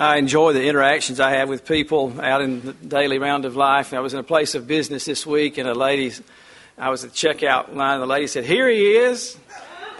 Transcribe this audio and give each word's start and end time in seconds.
I 0.00 0.16
enjoy 0.16 0.54
the 0.54 0.66
interactions 0.66 1.20
I 1.20 1.32
have 1.32 1.50
with 1.50 1.66
people 1.66 2.18
out 2.22 2.40
in 2.40 2.62
the 2.62 2.72
daily 2.72 3.18
round 3.18 3.44
of 3.44 3.54
life. 3.54 3.92
I 3.92 4.00
was 4.00 4.14
in 4.14 4.18
a 4.18 4.22
place 4.22 4.54
of 4.54 4.66
business 4.66 5.04
this 5.04 5.26
week, 5.26 5.58
and 5.58 5.68
a 5.68 5.74
lady, 5.74 6.10
I 6.78 6.88
was 6.88 7.04
at 7.04 7.10
the 7.10 7.16
checkout 7.16 7.74
line, 7.74 7.96
and 7.96 8.02
the 8.02 8.06
lady 8.06 8.26
said, 8.26 8.46
Here 8.46 8.66
he 8.66 8.94
is 8.96 9.36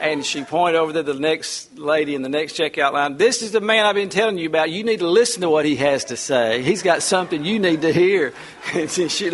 and 0.01 0.25
she 0.25 0.43
pointed 0.45 0.79
over 0.79 0.93
to 0.95 1.03
the 1.03 1.15
next 1.15 1.79
lady 1.79 2.15
in 2.15 2.23
the 2.23 2.29
next 2.29 2.57
checkout 2.57 2.93
line. 2.93 3.19
This 3.19 3.43
is 3.43 3.53
the 3.53 3.61
man 3.61 3.85
I've 3.85 3.95
been 3.95 4.09
telling 4.09 4.39
you 4.39 4.49
about. 4.49 4.71
You 4.71 4.83
need 4.83 5.01
to 5.01 5.07
listen 5.07 5.43
to 5.43 5.51
what 5.51 5.67
he 5.67 5.77
has 5.77 6.07
to 6.07 6.17
say. 6.17 6.63
He's 6.63 6.83
got 6.83 7.03
something 7.03 7.45
you 7.45 7.59
need 7.59 7.83
to 7.83 7.93
hear. 7.93 8.33
And 8.75 8.91
she, 8.91 9.09
she, 9.09 9.31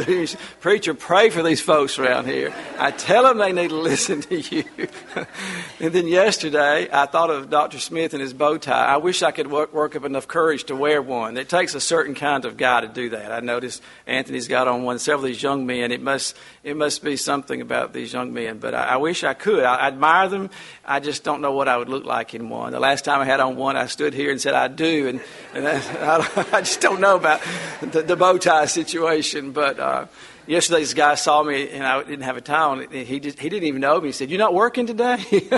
preacher, 0.60 0.94
pray 0.94 1.30
for 1.30 1.42
these 1.42 1.60
folks 1.60 1.98
around 1.98 2.26
here. 2.26 2.54
I 2.78 2.92
tell 2.92 3.24
them 3.24 3.38
they 3.38 3.52
need 3.52 3.68
to 3.68 3.76
listen 3.80 4.20
to 4.22 4.40
you. 4.40 4.64
and 5.80 5.92
then 5.92 6.06
yesterday, 6.06 6.88
I 6.90 7.06
thought 7.06 7.30
of 7.30 7.50
Dr. 7.50 7.80
Smith 7.80 8.14
and 8.14 8.22
his 8.22 8.32
bow 8.32 8.56
tie. 8.56 8.86
I 8.86 8.98
wish 8.98 9.24
I 9.24 9.32
could 9.32 9.50
work, 9.50 9.74
work 9.74 9.96
up 9.96 10.04
enough 10.04 10.28
courage 10.28 10.64
to 10.64 10.76
wear 10.76 11.02
one. 11.02 11.36
It 11.36 11.48
takes 11.48 11.74
a 11.74 11.80
certain 11.80 12.14
kind 12.14 12.44
of 12.44 12.56
guy 12.56 12.82
to 12.82 12.88
do 12.88 13.10
that. 13.10 13.32
I 13.32 13.40
noticed 13.40 13.82
Anthony's 14.06 14.46
got 14.46 14.68
on 14.68 14.84
one. 14.84 15.00
Several 15.00 15.24
of 15.24 15.32
these 15.32 15.42
young 15.42 15.66
men. 15.66 15.90
It 15.90 16.00
must 16.00 16.36
it 16.62 16.76
must 16.76 17.02
be 17.02 17.16
something 17.16 17.60
about 17.60 17.92
these 17.92 18.12
young 18.12 18.32
men. 18.32 18.58
But 18.58 18.74
I, 18.74 18.84
I 18.84 18.96
wish 18.96 19.24
I 19.24 19.34
could. 19.34 19.64
I, 19.64 19.74
I 19.74 19.86
admire 19.88 20.28
them. 20.28 20.50
I 20.84 21.00
just 21.00 21.24
don't 21.24 21.40
know 21.40 21.52
what 21.52 21.66
I 21.66 21.76
would 21.76 21.88
look 21.88 22.04
like 22.04 22.34
in 22.34 22.48
one. 22.48 22.72
The 22.72 22.80
last 22.80 23.04
time 23.04 23.20
I 23.20 23.24
had 23.24 23.40
on 23.40 23.56
one, 23.56 23.76
I 23.76 23.86
stood 23.86 24.14
here 24.14 24.30
and 24.30 24.40
said 24.40 24.54
I 24.54 24.68
do, 24.68 25.08
and, 25.08 25.20
and 25.52 25.66
I, 25.68 26.46
I, 26.52 26.60
just 26.60 26.80
don't 26.80 27.00
know 27.00 27.16
about 27.16 27.42
the, 27.80 28.02
the 28.02 28.16
bow 28.16 28.38
tie 28.38 28.66
situation. 28.66 29.50
But 29.50 29.80
uh, 29.80 30.06
yesterday, 30.46 30.80
this 30.80 30.94
guy 30.94 31.16
saw 31.16 31.42
me 31.42 31.70
and 31.70 31.84
I 31.84 32.02
didn't 32.04 32.22
have 32.22 32.36
a 32.36 32.40
tie 32.40 32.62
on. 32.62 32.90
He 32.90 33.18
just, 33.18 33.40
he 33.40 33.48
didn't 33.48 33.66
even 33.66 33.80
know 33.80 34.00
me. 34.00 34.08
He 34.08 34.12
said, 34.12 34.30
"You're 34.30 34.38
not 34.38 34.54
working 34.54 34.86
today." 34.86 35.18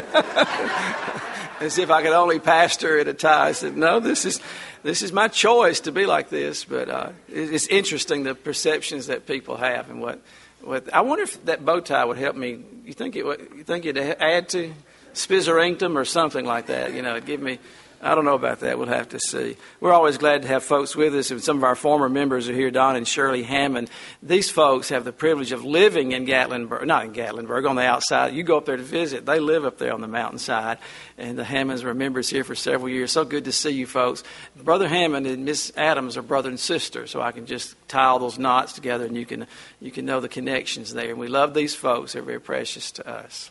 As 1.60 1.76
if 1.76 1.90
I 1.90 2.02
could 2.02 2.12
only 2.12 2.38
pastor 2.38 3.00
at 3.00 3.08
a 3.08 3.14
tie. 3.14 3.48
I 3.48 3.52
said, 3.52 3.76
"No, 3.76 4.00
this 4.00 4.24
is." 4.24 4.40
This 4.84 5.02
is 5.02 5.12
my 5.12 5.26
choice 5.26 5.80
to 5.80 5.92
be 5.92 6.06
like 6.06 6.28
this, 6.28 6.64
but 6.64 6.88
uh, 6.88 7.10
it's 7.28 7.66
interesting 7.66 8.22
the 8.22 8.36
perceptions 8.36 9.08
that 9.08 9.26
people 9.26 9.56
have 9.56 9.90
and 9.90 10.00
what, 10.00 10.20
what. 10.62 10.92
I 10.94 11.00
wonder 11.00 11.24
if 11.24 11.44
that 11.46 11.64
bow 11.64 11.80
tie 11.80 12.04
would 12.04 12.16
help 12.16 12.36
me. 12.36 12.60
You 12.84 12.92
think 12.92 13.16
it? 13.16 13.24
You 13.24 13.64
think 13.64 13.86
it'd 13.86 14.16
add 14.20 14.48
to 14.50 14.72
Spizerinctum 15.14 15.96
or 15.96 16.04
something 16.04 16.44
like 16.44 16.66
that. 16.66 16.94
You 16.94 17.02
know, 17.02 17.20
give 17.20 17.40
me. 17.40 17.58
I 18.00 18.14
don't 18.14 18.24
know 18.24 18.36
about 18.36 18.60
that. 18.60 18.78
We'll 18.78 18.86
have 18.86 19.08
to 19.08 19.18
see. 19.18 19.56
We're 19.80 19.92
always 19.92 20.18
glad 20.18 20.42
to 20.42 20.48
have 20.48 20.62
folks 20.62 20.94
with 20.94 21.16
us, 21.16 21.32
and 21.32 21.42
some 21.42 21.56
of 21.56 21.64
our 21.64 21.74
former 21.74 22.08
members 22.08 22.48
are 22.48 22.54
here, 22.54 22.70
Don 22.70 22.94
and 22.94 23.08
Shirley 23.08 23.42
Hammond. 23.42 23.90
These 24.22 24.50
folks 24.50 24.90
have 24.90 25.04
the 25.04 25.12
privilege 25.12 25.50
of 25.50 25.64
living 25.64 26.12
in 26.12 26.24
Gatlinburg, 26.24 26.86
not 26.86 27.06
in 27.06 27.12
Gatlinburg, 27.12 27.68
on 27.68 27.74
the 27.74 27.82
outside. 27.82 28.34
You 28.34 28.44
go 28.44 28.56
up 28.56 28.66
there 28.66 28.76
to 28.76 28.84
visit. 28.84 29.26
They 29.26 29.40
live 29.40 29.64
up 29.64 29.78
there 29.78 29.92
on 29.92 30.00
the 30.00 30.06
mountainside, 30.06 30.78
and 31.16 31.36
the 31.36 31.42
Hammonds 31.42 31.82
were 31.82 31.92
members 31.92 32.30
here 32.30 32.44
for 32.44 32.54
several 32.54 32.88
years. 32.88 33.10
So 33.10 33.24
good 33.24 33.46
to 33.46 33.52
see 33.52 33.70
you 33.70 33.86
folks. 33.86 34.22
Brother 34.56 34.86
Hammond 34.86 35.26
and 35.26 35.44
Miss 35.44 35.72
Adams 35.76 36.16
are 36.16 36.22
brother 36.22 36.50
and 36.50 36.60
sister, 36.60 37.08
so 37.08 37.20
I 37.20 37.32
can 37.32 37.46
just 37.46 37.74
tie 37.88 38.04
all 38.04 38.20
those 38.20 38.38
knots 38.38 38.74
together, 38.74 39.06
and 39.06 39.16
you 39.16 39.26
can 39.26 39.48
you 39.80 39.90
can 39.90 40.06
know 40.06 40.20
the 40.20 40.28
connections 40.28 40.94
there. 40.94 41.10
And 41.10 41.18
we 41.18 41.26
love 41.26 41.52
these 41.52 41.74
folks; 41.74 42.12
they're 42.12 42.22
very 42.22 42.40
precious 42.40 42.92
to 42.92 43.08
us. 43.08 43.50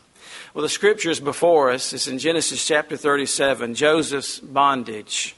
Well, 0.54 0.62
the 0.62 0.68
scripture 0.68 1.10
is 1.10 1.20
before 1.20 1.70
us. 1.70 1.92
It's 1.92 2.08
in 2.08 2.18
Genesis 2.18 2.66
chapter 2.66 2.96
37, 2.96 3.74
Joseph's 3.74 4.40
bondage. 4.40 5.36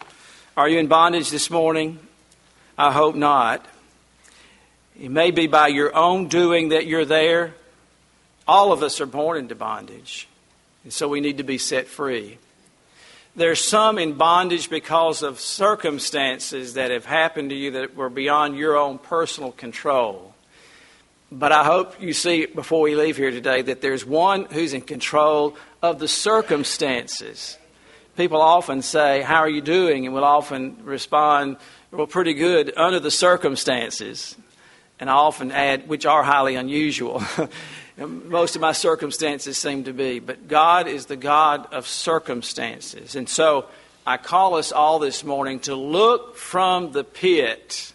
Are 0.57 0.69
you 0.69 0.79
in 0.79 0.87
bondage 0.87 1.31
this 1.31 1.51
morning? 1.51 1.99
I 2.77 2.93
hope 2.93 3.15
not. 3.15 3.67
It 5.01 5.11
may 5.11 5.31
be 5.31 5.47
by 5.47 5.69
your 5.69 5.95
own 5.95 6.29
doing 6.29 6.71
that 6.71 6.87
you're 6.87 7.05
there. 7.05 7.55
All 8.47 8.73
of 8.73 8.83
us 8.83 9.01
are 9.01 9.07
born 9.07 9.39
into 9.39 9.55
bondage, 9.55 10.29
and 10.85 10.93
so 10.93 11.09
we 11.09 11.21
need 11.21 11.39
to 11.39 11.45
be 11.45 11.59
set 11.59 11.87
free. 11.87 12.39
There's 13.37 13.63
some 13.63 13.97
in 13.99 14.15
bondage 14.15 14.69
because 14.69 15.23
of 15.23 15.39
circumstances 15.39 16.75
that 16.75 16.91
have 16.91 17.05
happened 17.05 17.51
to 17.51 17.57
you 17.57 17.71
that 17.73 17.95
were 17.95 18.11
beyond 18.11 18.57
your 18.57 18.77
own 18.77 18.99
personal 18.99 19.53
control. 19.53 20.30
But 21.33 21.53
I 21.53 21.63
hope 21.63 22.03
you 22.03 22.13
see 22.13 22.47
before 22.47 22.81
we 22.81 22.97
leave 22.97 23.17
here 23.17 23.31
today 23.31 23.63
that 23.63 23.81
there's 23.81 24.05
one 24.05 24.47
who's 24.47 24.73
in 24.75 24.81
control 24.81 25.57
of 25.81 26.01
the 26.01 26.09
circumstances. 26.09 27.57
People 28.17 28.41
often 28.41 28.83
say, 28.83 29.23
How 29.23 29.37
are 29.37 29.49
you 29.49 29.61
doing? 29.61 30.07
And 30.07 30.15
we'll 30.15 30.25
often 30.25 30.85
respond, 30.85 31.59
Well, 31.93 32.09
pretty 32.09 32.35
good 32.35 32.73
under 32.77 32.99
the 32.99 33.13
circumstances. 33.13 34.35
And 34.99 35.09
I 35.09 35.13
often 35.13 35.53
add, 35.53 35.89
which 35.89 36.05
are 36.05 36.25
highly 36.25 36.57
unusual. 36.57 37.23
Most 37.97 38.57
of 38.57 38.61
my 38.61 38.73
circumstances 38.73 39.57
seem 39.57 39.85
to 39.85 39.93
be. 39.93 40.19
But 40.19 40.49
God 40.49 40.89
is 40.89 41.07
the 41.07 41.17
God 41.17 41.73
of 41.73 41.87
circumstances. 41.87 43.15
And 43.15 43.29
so 43.29 43.67
I 44.05 44.17
call 44.17 44.57
us 44.57 44.73
all 44.73 44.99
this 44.99 45.23
morning 45.23 45.61
to 45.61 45.77
look 45.77 46.37
from 46.37 46.91
the 46.91 47.05
pit 47.05 47.93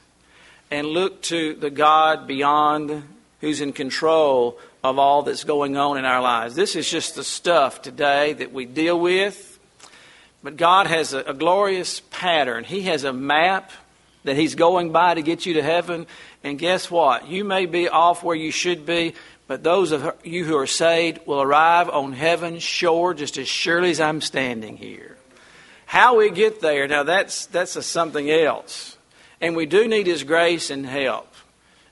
and 0.71 0.87
look 0.87 1.21
to 1.23 1.55
the 1.55 1.69
God 1.69 2.27
beyond 2.27 3.03
who's 3.45 3.61
in 3.61 3.73
control 3.73 4.57
of 4.83 4.97
all 4.97 5.21
that's 5.21 5.43
going 5.43 5.77
on 5.77 5.99
in 5.99 6.03
our 6.03 6.19
lives. 6.19 6.55
This 6.55 6.75
is 6.75 6.89
just 6.89 7.13
the 7.13 7.23
stuff 7.23 7.79
today 7.79 8.33
that 8.33 8.51
we 8.51 8.65
deal 8.65 8.99
with. 8.99 9.59
But 10.41 10.57
God 10.57 10.87
has 10.87 11.13
a, 11.13 11.19
a 11.19 11.33
glorious 11.35 11.99
pattern. 12.09 12.63
He 12.63 12.81
has 12.83 13.03
a 13.03 13.13
map 13.13 13.71
that 14.23 14.35
He's 14.35 14.55
going 14.55 14.91
by 14.91 15.13
to 15.13 15.21
get 15.21 15.45
you 15.45 15.53
to 15.53 15.61
heaven. 15.61 16.07
And 16.43 16.57
guess 16.57 16.89
what? 16.89 17.27
You 17.27 17.43
may 17.43 17.67
be 17.67 17.87
off 17.87 18.23
where 18.23 18.35
you 18.35 18.49
should 18.49 18.83
be, 18.83 19.13
but 19.45 19.61
those 19.61 19.91
of 19.91 20.15
you 20.23 20.43
who 20.43 20.57
are 20.57 20.65
saved 20.65 21.27
will 21.27 21.39
arrive 21.39 21.87
on 21.87 22.13
heaven's 22.13 22.63
shore 22.63 23.13
just 23.13 23.37
as 23.37 23.47
surely 23.47 23.91
as 23.91 24.01
I'm 24.01 24.21
standing 24.21 24.75
here. 24.75 25.17
How 25.85 26.17
we 26.17 26.31
get 26.31 26.61
there, 26.61 26.87
now 26.87 27.03
that's, 27.03 27.45
that's 27.45 27.85
something 27.85 28.27
else. 28.27 28.97
And 29.39 29.55
we 29.55 29.67
do 29.67 29.87
need 29.87 30.07
His 30.07 30.23
grace 30.23 30.71
and 30.71 30.83
help. 30.83 31.34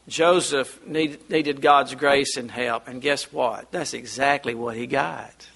Joseph 0.08 0.86
need, 0.86 1.30
needed 1.30 1.62
God's 1.62 1.96
grace 1.96 2.36
and 2.38 2.52
help, 2.52 2.88
and 2.88 3.02
guess 3.02 3.32
what? 3.32 3.72
That's 3.72 3.94
exactly 3.94 4.54
what 4.54 4.76
he 4.76 4.86
got. 4.86 5.48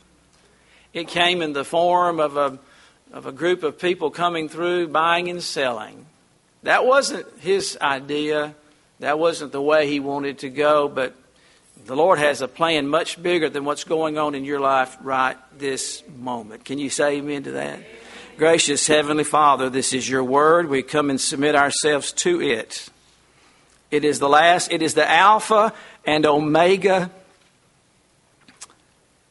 It 0.94 1.10
came 1.10 1.42
in 1.42 1.54
the 1.54 1.66
form 1.66 2.20
of 2.20 2.38
a, 2.38 2.58
of 3.12 3.26
a 3.26 3.32
group 3.32 3.64
of 3.64 3.78
people 3.78 4.10
coming 4.10 4.48
through 4.48 4.88
buying 4.88 5.30
and 5.30 5.44
selling. 5.44 6.06
That 6.64 6.86
wasn't 6.86 7.28
his 7.40 7.78
idea, 7.82 8.56
that 9.00 9.20
wasn't 9.20 9.52
the 9.52 9.62
way 9.62 9.88
he 9.88 10.00
wanted 10.00 10.40
to 10.40 10.50
go, 10.50 10.88
but 10.88 11.14
the 11.86 11.96
Lord 11.96 12.20
has 12.20 12.42
a 12.42 12.48
plan 12.48 12.88
much 12.88 13.22
bigger 13.22 13.50
than 13.50 13.66
what's 13.66 13.84
going 13.84 14.18
on 14.18 14.34
in 14.34 14.44
your 14.44 14.60
life 14.60 14.98
right 15.02 15.38
this 15.58 16.04
moment. 16.18 16.66
Can 16.66 16.80
you 16.80 16.90
say 16.90 17.18
amen 17.18 17.44
to 17.44 17.52
that? 17.52 17.80
Gracious 18.38 18.86
Heavenly 18.88 19.24
Father, 19.24 19.70
this 19.70 19.94
is 19.94 20.08
your 20.08 20.24
word. 20.24 20.70
We 20.70 20.84
come 20.84 21.10
and 21.10 21.20
submit 21.20 21.56
ourselves 21.56 22.12
to 22.14 22.42
it. 22.42 22.90
It 23.90 24.04
is 24.04 24.20
the 24.20 24.30
last, 24.30 24.72
it 24.72 24.82
is 24.82 24.94
the 24.94 25.10
Alpha 25.10 25.74
and 26.06 26.26
Omega 26.26 27.10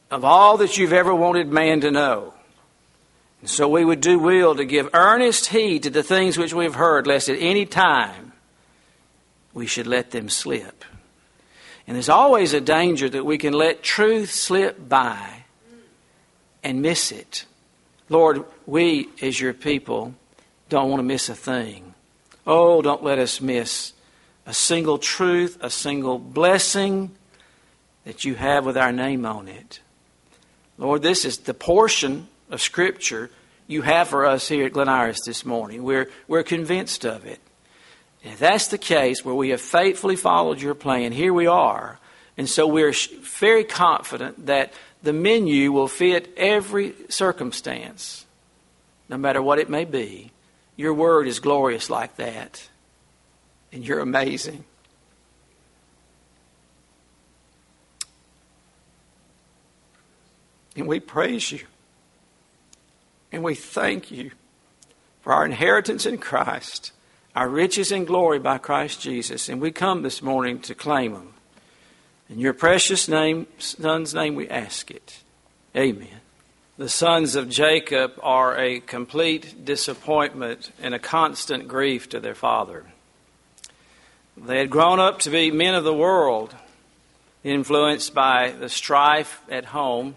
of 0.09 0.23
all 0.23 0.57
that 0.57 0.77
you've 0.77 0.93
ever 0.93 1.13
wanted 1.13 1.51
man 1.51 1.81
to 1.81 1.91
know. 1.91 2.33
And 3.41 3.49
so 3.49 3.67
we 3.67 3.85
would 3.85 4.01
do 4.01 4.17
will 4.17 4.55
to 4.55 4.65
give 4.65 4.89
earnest 4.93 5.47
heed 5.47 5.83
to 5.83 5.89
the 5.89 6.03
things 6.03 6.37
which 6.37 6.53
we 6.53 6.63
have 6.63 6.75
heard, 6.75 7.05
lest 7.05 7.29
at 7.29 7.37
any 7.39 7.65
time 7.65 8.33
we 9.53 9.67
should 9.67 9.87
let 9.87 10.11
them 10.11 10.29
slip. 10.29 10.83
And 11.85 11.95
there's 11.95 12.09
always 12.09 12.53
a 12.53 12.61
danger 12.61 13.07
that 13.09 13.25
we 13.25 13.37
can 13.37 13.53
let 13.53 13.83
truth 13.83 14.31
slip 14.31 14.89
by 14.89 15.43
and 16.63 16.81
miss 16.81 17.11
it. 17.11 17.45
Lord, 18.09 18.43
we 18.65 19.09
as 19.21 19.39
your 19.39 19.53
people 19.53 20.15
don't 20.69 20.89
want 20.89 20.99
to 20.99 21.03
miss 21.03 21.29
a 21.29 21.35
thing. 21.35 21.93
Oh, 22.45 22.81
don't 22.81 23.03
let 23.03 23.19
us 23.19 23.39
miss 23.39 23.93
a 24.47 24.53
single 24.53 24.97
truth, 24.97 25.57
a 25.61 25.69
single 25.69 26.17
blessing 26.17 27.11
that 28.05 28.23
you 28.23 28.33
have 28.33 28.65
with 28.65 28.77
our 28.77 28.93
name 28.93 29.25
on 29.25 29.49
it. 29.49 29.81
Lord, 30.77 31.01
this 31.01 31.25
is 31.25 31.39
the 31.39 31.53
portion 31.53 32.29
of 32.49 32.61
Scripture 32.61 33.29
you 33.67 33.81
have 33.81 34.07
for 34.07 34.25
us 34.25 34.47
here 34.47 34.65
at 34.65 34.71
Glen 34.71 34.87
Iris 34.87 35.19
this 35.25 35.45
morning. 35.45 35.83
We're, 35.83 36.09
we're 36.29 36.43
convinced 36.43 37.05
of 37.05 37.25
it. 37.25 37.41
And 38.23 38.33
if 38.33 38.39
that's 38.39 38.67
the 38.69 38.77
case, 38.77 39.25
where 39.25 39.35
we 39.35 39.49
have 39.49 39.59
faithfully 39.59 40.15
followed 40.15 40.61
your 40.61 40.75
plan, 40.75 41.11
here 41.11 41.33
we 41.33 41.47
are. 41.47 41.99
And 42.37 42.47
so 42.47 42.67
we're 42.67 42.93
very 43.21 43.65
confident 43.65 44.45
that 44.45 44.71
the 45.03 45.11
menu 45.11 45.73
will 45.73 45.89
fit 45.89 46.33
every 46.37 46.93
circumstance, 47.09 48.25
no 49.09 49.17
matter 49.17 49.41
what 49.41 49.59
it 49.59 49.69
may 49.69 49.83
be. 49.83 50.31
Your 50.77 50.93
word 50.93 51.27
is 51.27 51.39
glorious 51.39 51.89
like 51.89 52.15
that 52.15 52.69
and 53.71 53.85
you're 53.85 53.99
amazing. 53.99 54.63
And 60.75 60.87
we 60.87 60.99
praise 60.99 61.51
you. 61.51 61.61
And 63.31 63.43
we 63.43 63.55
thank 63.55 64.11
you 64.11 64.31
for 65.21 65.33
our 65.33 65.45
inheritance 65.45 66.05
in 66.05 66.17
Christ, 66.17 66.91
our 67.35 67.49
riches 67.49 67.91
and 67.91 68.07
glory 68.07 68.39
by 68.39 68.57
Christ 68.57 69.01
Jesus. 69.01 69.49
And 69.49 69.59
we 69.59 69.71
come 69.71 70.03
this 70.03 70.21
morning 70.21 70.59
to 70.61 70.75
claim 70.75 71.13
them. 71.13 71.33
In 72.29 72.39
your 72.39 72.53
precious 72.53 73.07
name, 73.07 73.47
Son's 73.57 74.13
name, 74.13 74.35
we 74.35 74.47
ask 74.49 74.91
it. 74.91 75.23
Amen. 75.75 76.21
The 76.77 76.89
sons 76.89 77.35
of 77.35 77.49
Jacob 77.49 78.13
are 78.21 78.57
a 78.57 78.79
complete 78.79 79.65
disappointment 79.65 80.71
and 80.81 80.93
a 80.93 80.99
constant 80.99 81.67
grief 81.67 82.07
to 82.09 82.19
their 82.19 82.35
father. 82.35 82.85
They 84.39 84.59
had 84.59 84.69
grown 84.69 84.99
up 84.99 85.19
to 85.21 85.31
be 85.31 85.49
men 85.49 85.73
of 85.73 85.83
the 85.83 85.93
world, 85.93 86.53
influenced 87.43 88.13
by 88.13 88.51
the 88.51 88.69
strife 88.69 89.41
at 89.49 89.65
home, 89.65 90.15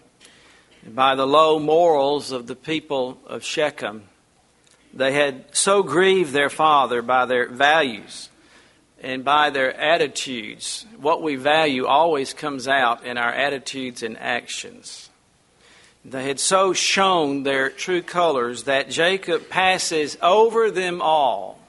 by 0.87 1.15
the 1.15 1.27
low 1.27 1.59
morals 1.59 2.31
of 2.31 2.47
the 2.47 2.55
people 2.55 3.19
of 3.27 3.43
Shechem. 3.43 4.05
They 4.93 5.13
had 5.13 5.57
so 5.57 5.83
grieved 5.83 6.33
their 6.33 6.51
father 6.51 7.01
by 7.01 7.25
their 7.25 7.49
values 7.49 8.29
and 9.01 9.25
by 9.25 9.49
their 9.49 9.75
attitudes. 9.75 10.85
What 10.99 11.23
we 11.23 11.37
value 11.37 11.87
always 11.87 12.35
comes 12.35 12.69
out 12.69 13.05
in 13.05 13.17
our 13.17 13.33
attitudes 13.33 14.03
and 14.03 14.19
actions. 14.19 15.09
They 16.05 16.25
had 16.25 16.41
so 16.41 16.75
shown 16.75 17.43
their 17.43 17.71
true 17.71 18.03
colors 18.03 18.65
that 18.65 18.91
Jacob 18.91 19.49
passes 19.49 20.19
over 20.21 20.71
them 20.71 21.01
all 21.01 21.60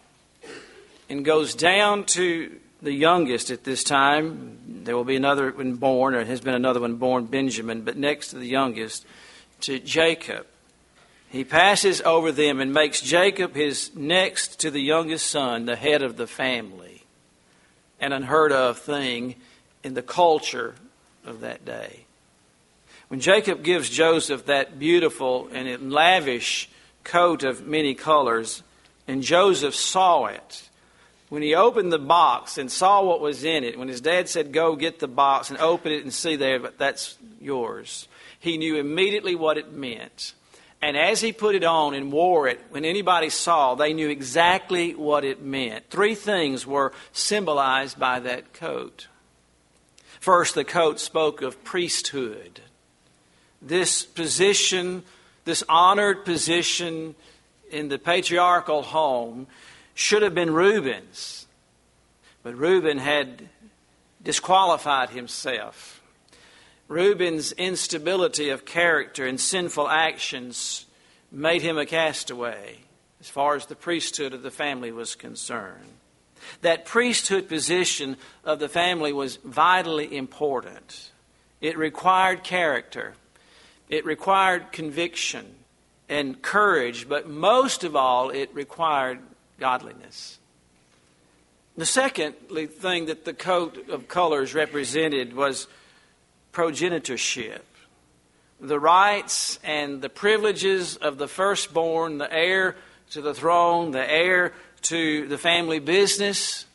and 1.12 1.26
goes 1.26 1.54
down 1.56 2.06
to 2.06 2.58
the 2.82 2.94
youngest 2.94 3.52
at 3.52 3.66
this 3.66 3.84
time. 3.84 4.58
There 4.86 4.96
will 4.96 5.04
be 5.04 5.18
another 5.18 5.52
one 5.52 5.76
born, 5.76 6.16
or 6.16 6.24
has 6.24 6.40
been 6.40 6.54
another 6.54 6.80
one 6.80 6.96
born, 6.96 7.26
Benjamin, 7.26 7.82
but 7.82 7.98
next 7.98 8.30
to 8.30 8.38
the 8.38 8.48
youngest, 8.48 9.06
to 9.62 9.78
Jacob. 9.80 10.48
He 11.28 11.44
passes 11.44 12.02
over 12.02 12.32
them 12.32 12.62
and 12.62 12.74
makes 12.74 13.02
Jacob 13.02 13.56
his 13.56 13.94
next 13.94 14.62
to 14.62 14.72
the 14.72 14.80
youngest 14.80 15.28
son, 15.28 15.66
the 15.66 15.76
head 15.76 16.02
of 16.02 16.16
the 16.16 16.28
family. 16.28 17.04
An 18.00 18.14
unheard 18.14 18.54
of 18.54 18.80
thing 18.80 19.36
in 19.84 19.96
the 19.96 20.02
culture 20.02 20.76
of 21.26 21.42
that 21.42 21.66
day. 21.66 22.06
When 23.10 23.20
Jacob 23.20 23.64
gives 23.64 23.90
Joseph 23.90 24.46
that 24.46 24.80
beautiful 24.80 25.50
and 25.52 25.92
lavish 25.92 26.70
coat 27.04 27.44
of 27.44 27.68
many 27.68 27.96
colors, 27.96 28.64
and 29.10 29.22
Joseph 29.22 29.76
saw 29.76 30.28
it, 30.28 30.70
when 31.32 31.42
he 31.42 31.56
opened 31.56 31.94
the 31.94 31.98
box 31.98 32.58
and 32.58 32.70
saw 32.70 33.02
what 33.02 33.22
was 33.22 33.46
in 33.46 33.64
it, 33.64 33.80
when 33.80 33.88
his 33.88 34.02
dad 34.02 34.28
said, 34.28 34.52
Go 34.52 34.76
get 34.76 35.00
the 35.00 35.08
box 35.08 35.50
and 35.50 35.58
open 35.60 35.94
it 35.94 36.04
and 36.04 36.14
see 36.14 36.36
there, 36.36 36.60
but 36.60 36.78
that's 36.78 37.18
yours, 37.40 38.10
he 38.38 38.58
knew 38.58 38.76
immediately 38.76 39.34
what 39.34 39.58
it 39.58 39.72
meant. 39.72 40.34
And 40.82 40.98
as 40.98 41.22
he 41.22 41.32
put 41.32 41.56
it 41.56 41.64
on 41.64 41.94
and 41.94 42.12
wore 42.12 42.50
it, 42.50 42.60
when 42.72 42.84
anybody 42.84 43.30
saw, 43.30 43.76
they 43.76 43.94
knew 43.94 44.10
exactly 44.10 44.94
what 44.94 45.24
it 45.24 45.42
meant. 45.42 45.90
Three 45.90 46.16
things 46.16 46.68
were 46.68 46.92
symbolized 47.14 47.98
by 47.98 48.20
that 48.20 48.52
coat. 48.52 49.08
First, 50.20 50.54
the 50.54 50.66
coat 50.66 51.00
spoke 51.00 51.42
of 51.42 51.64
priesthood 51.64 52.60
this 53.62 54.04
position, 54.04 55.04
this 55.46 55.64
honored 55.70 56.26
position 56.26 57.16
in 57.70 57.88
the 57.88 58.00
patriarchal 58.00 58.82
home, 58.82 59.48
should 60.02 60.24
have 60.24 60.34
been 60.34 60.52
Reuben's. 60.52 61.48
But 62.44 62.56
Reuben 62.56 62.98
had 62.98 63.50
disqualified 64.24 65.12
himself. 65.12 66.02
Reuben's 66.88 67.52
instability 67.54 68.50
of 68.50 68.66
character 68.66 69.26
and 69.26 69.40
sinful 69.40 69.88
actions 69.88 70.86
made 71.32 71.62
him 71.62 71.78
a 71.78 71.86
castaway 71.86 72.80
as 73.20 73.30
far 73.30 73.56
as 73.56 73.68
the 73.68 73.76
priesthood 73.76 74.34
of 74.34 74.42
the 74.42 74.52
family 74.52 74.92
was 74.92 75.16
concerned. 75.16 75.86
That 76.62 76.86
priesthood 76.86 77.48
position 77.48 78.18
of 78.44 78.60
the 78.60 78.68
family 78.68 79.14
was 79.14 79.38
vitally 79.38 80.18
important. 80.18 81.12
It 81.62 81.78
required 81.78 82.44
character. 82.44 83.14
It 83.88 84.04
required 84.04 84.72
conviction 84.72 85.46
and 86.10 86.42
courage, 86.42 87.08
but 87.08 87.30
most 87.30 87.84
of 87.84 87.96
all, 87.96 88.32
it 88.32 88.54
required 88.56 89.20
godliness. 89.62 90.40
The 91.78 91.86
second 91.86 92.34
thing 92.50 93.06
that 93.06 93.24
the 93.24 93.34
coat 93.34 93.90
of 93.90 94.10
colors 94.10 94.54
represented 94.54 95.34
was 95.34 95.68
progenitorship. 96.52 97.62
The 98.60 98.80
rights 98.80 99.58
and 99.64 100.02
the 100.02 100.10
privileges 100.10 100.98
of 100.98 101.18
the 101.18 101.28
firstborn, 101.28 102.18
the 102.18 102.32
heir 102.32 102.76
to 103.12 103.22
the 103.22 103.34
throne, 103.34 103.92
the 103.92 104.12
heir 104.12 104.54
to 104.84 105.28
the 105.28 105.38
family 105.38 105.80
business, 105.80 106.66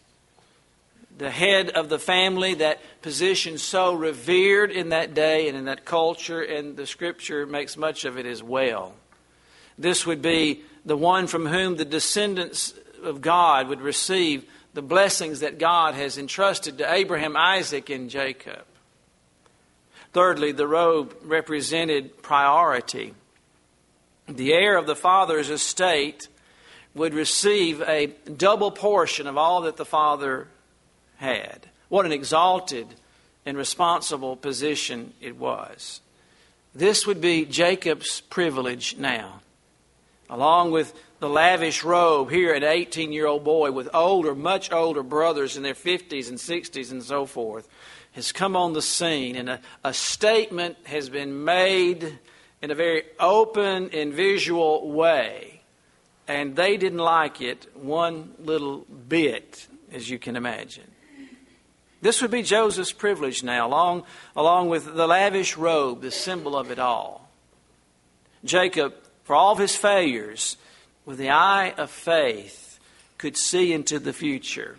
the 1.18 1.30
head 1.30 1.70
of 1.70 1.88
the 1.88 1.98
family, 1.98 2.54
that 2.54 2.80
position 3.02 3.58
so 3.58 3.94
revered 3.94 4.70
in 4.70 4.90
that 4.90 5.12
day 5.12 5.48
and 5.48 5.58
in 5.58 5.64
that 5.64 5.84
culture, 5.84 6.40
and 6.40 6.76
the 6.76 6.86
scripture 6.86 7.46
makes 7.46 7.76
much 7.76 8.04
of 8.04 8.16
it 8.16 8.26
as 8.26 8.42
well. 8.42 8.94
This 9.78 10.06
would 10.06 10.22
be 10.22 10.62
the 10.86 10.96
one 10.96 11.26
from 11.26 11.46
whom 11.46 11.76
the 11.76 11.84
descendants 11.84 12.72
of 13.02 13.20
God 13.20 13.68
would 13.68 13.82
receive 13.82 14.44
the 14.72 14.82
blessings 14.82 15.40
that 15.40 15.58
God 15.58 15.94
has 15.94 16.16
entrusted 16.16 16.78
to 16.78 16.90
Abraham, 16.92 17.36
Isaac, 17.36 17.90
and 17.90 18.08
Jacob. 18.08 18.64
Thirdly, 20.12 20.52
the 20.52 20.66
robe 20.66 21.14
represented 21.22 22.22
priority. 22.22 23.14
The 24.28 24.52
heir 24.52 24.76
of 24.76 24.86
the 24.86 24.96
father's 24.96 25.50
estate 25.50 26.28
would 26.94 27.14
receive 27.14 27.82
a 27.82 28.06
double 28.36 28.70
portion 28.70 29.26
of 29.26 29.36
all 29.36 29.62
that 29.62 29.76
the 29.76 29.84
father 29.84 30.48
had. 31.16 31.68
What 31.88 32.06
an 32.06 32.12
exalted 32.12 32.86
and 33.44 33.56
responsible 33.56 34.36
position 34.36 35.12
it 35.20 35.36
was. 35.36 36.00
This 36.74 37.06
would 37.06 37.20
be 37.20 37.44
Jacob's 37.44 38.20
privilege 38.22 38.96
now. 38.96 39.40
Along 40.28 40.70
with 40.73 40.93
the 41.20 41.28
lavish 41.28 41.84
robe 41.84 42.31
here, 42.31 42.52
an 42.52 42.64
18 42.64 43.12
year 43.12 43.26
old 43.26 43.44
boy 43.44 43.70
with 43.70 43.88
older, 43.94 44.34
much 44.34 44.73
older 44.73 45.02
brothers 45.02 45.56
in 45.56 45.62
their 45.62 45.75
50s 45.75 46.28
and 46.28 46.38
60s 46.38 46.90
and 46.90 47.02
so 47.02 47.26
forth, 47.26 47.69
has 48.12 48.32
come 48.32 48.56
on 48.56 48.73
the 48.73 48.82
scene, 48.82 49.37
and 49.37 49.49
a, 49.49 49.61
a 49.84 49.93
statement 49.93 50.76
has 50.84 51.08
been 51.08 51.44
made 51.44 52.19
in 52.62 52.70
a 52.70 52.75
very 52.75 53.05
open 53.20 53.90
and 53.93 54.12
visual 54.12 54.90
way. 54.90 55.61
And 56.26 56.56
they 56.56 56.76
didn't 56.76 56.99
like 56.99 57.40
it 57.40 57.69
one 57.76 58.32
little 58.38 58.78
bit, 59.08 59.69
as 59.93 60.11
you 60.11 60.19
can 60.19 60.34
imagine. 60.34 60.90
This 62.00 62.20
would 62.23 62.31
be 62.31 62.43
Joseph's 62.43 62.93
privilege 62.93 63.43
now, 63.43 63.67
along, 63.67 64.05
along 64.34 64.69
with 64.69 64.94
the 64.94 65.06
lavish 65.06 65.56
robe, 65.56 66.02
the 66.02 66.11
symbol 66.11 66.56
of 66.56 66.70
it 66.70 66.78
all. 66.78 67.31
Jacob, 68.44 68.94
for 69.26 69.34
all 69.34 69.52
of 69.52 69.58
his 69.58 69.75
failures, 69.75 70.56
with 71.05 71.19
the 71.19 71.31
eye 71.31 71.75
of 71.76 71.90
faith, 71.90 72.78
could 73.19 73.37
see 73.37 73.73
into 73.73 73.99
the 73.99 74.12
future. 74.12 74.76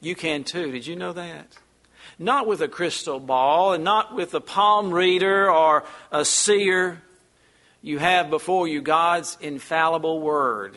You 0.00 0.14
can 0.14 0.42
too. 0.42 0.72
Did 0.72 0.86
you 0.86 0.96
know 0.96 1.12
that? 1.12 1.48
Not 2.18 2.46
with 2.46 2.62
a 2.62 2.68
crystal 2.68 3.20
ball 3.20 3.74
and 3.74 3.84
not 3.84 4.14
with 4.14 4.32
a 4.32 4.40
palm 4.40 4.90
reader 4.90 5.50
or 5.50 5.84
a 6.10 6.24
seer. 6.24 7.02
You 7.82 7.98
have 7.98 8.30
before 8.30 8.68
you 8.68 8.80
God's 8.80 9.36
infallible 9.38 10.20
word, 10.20 10.74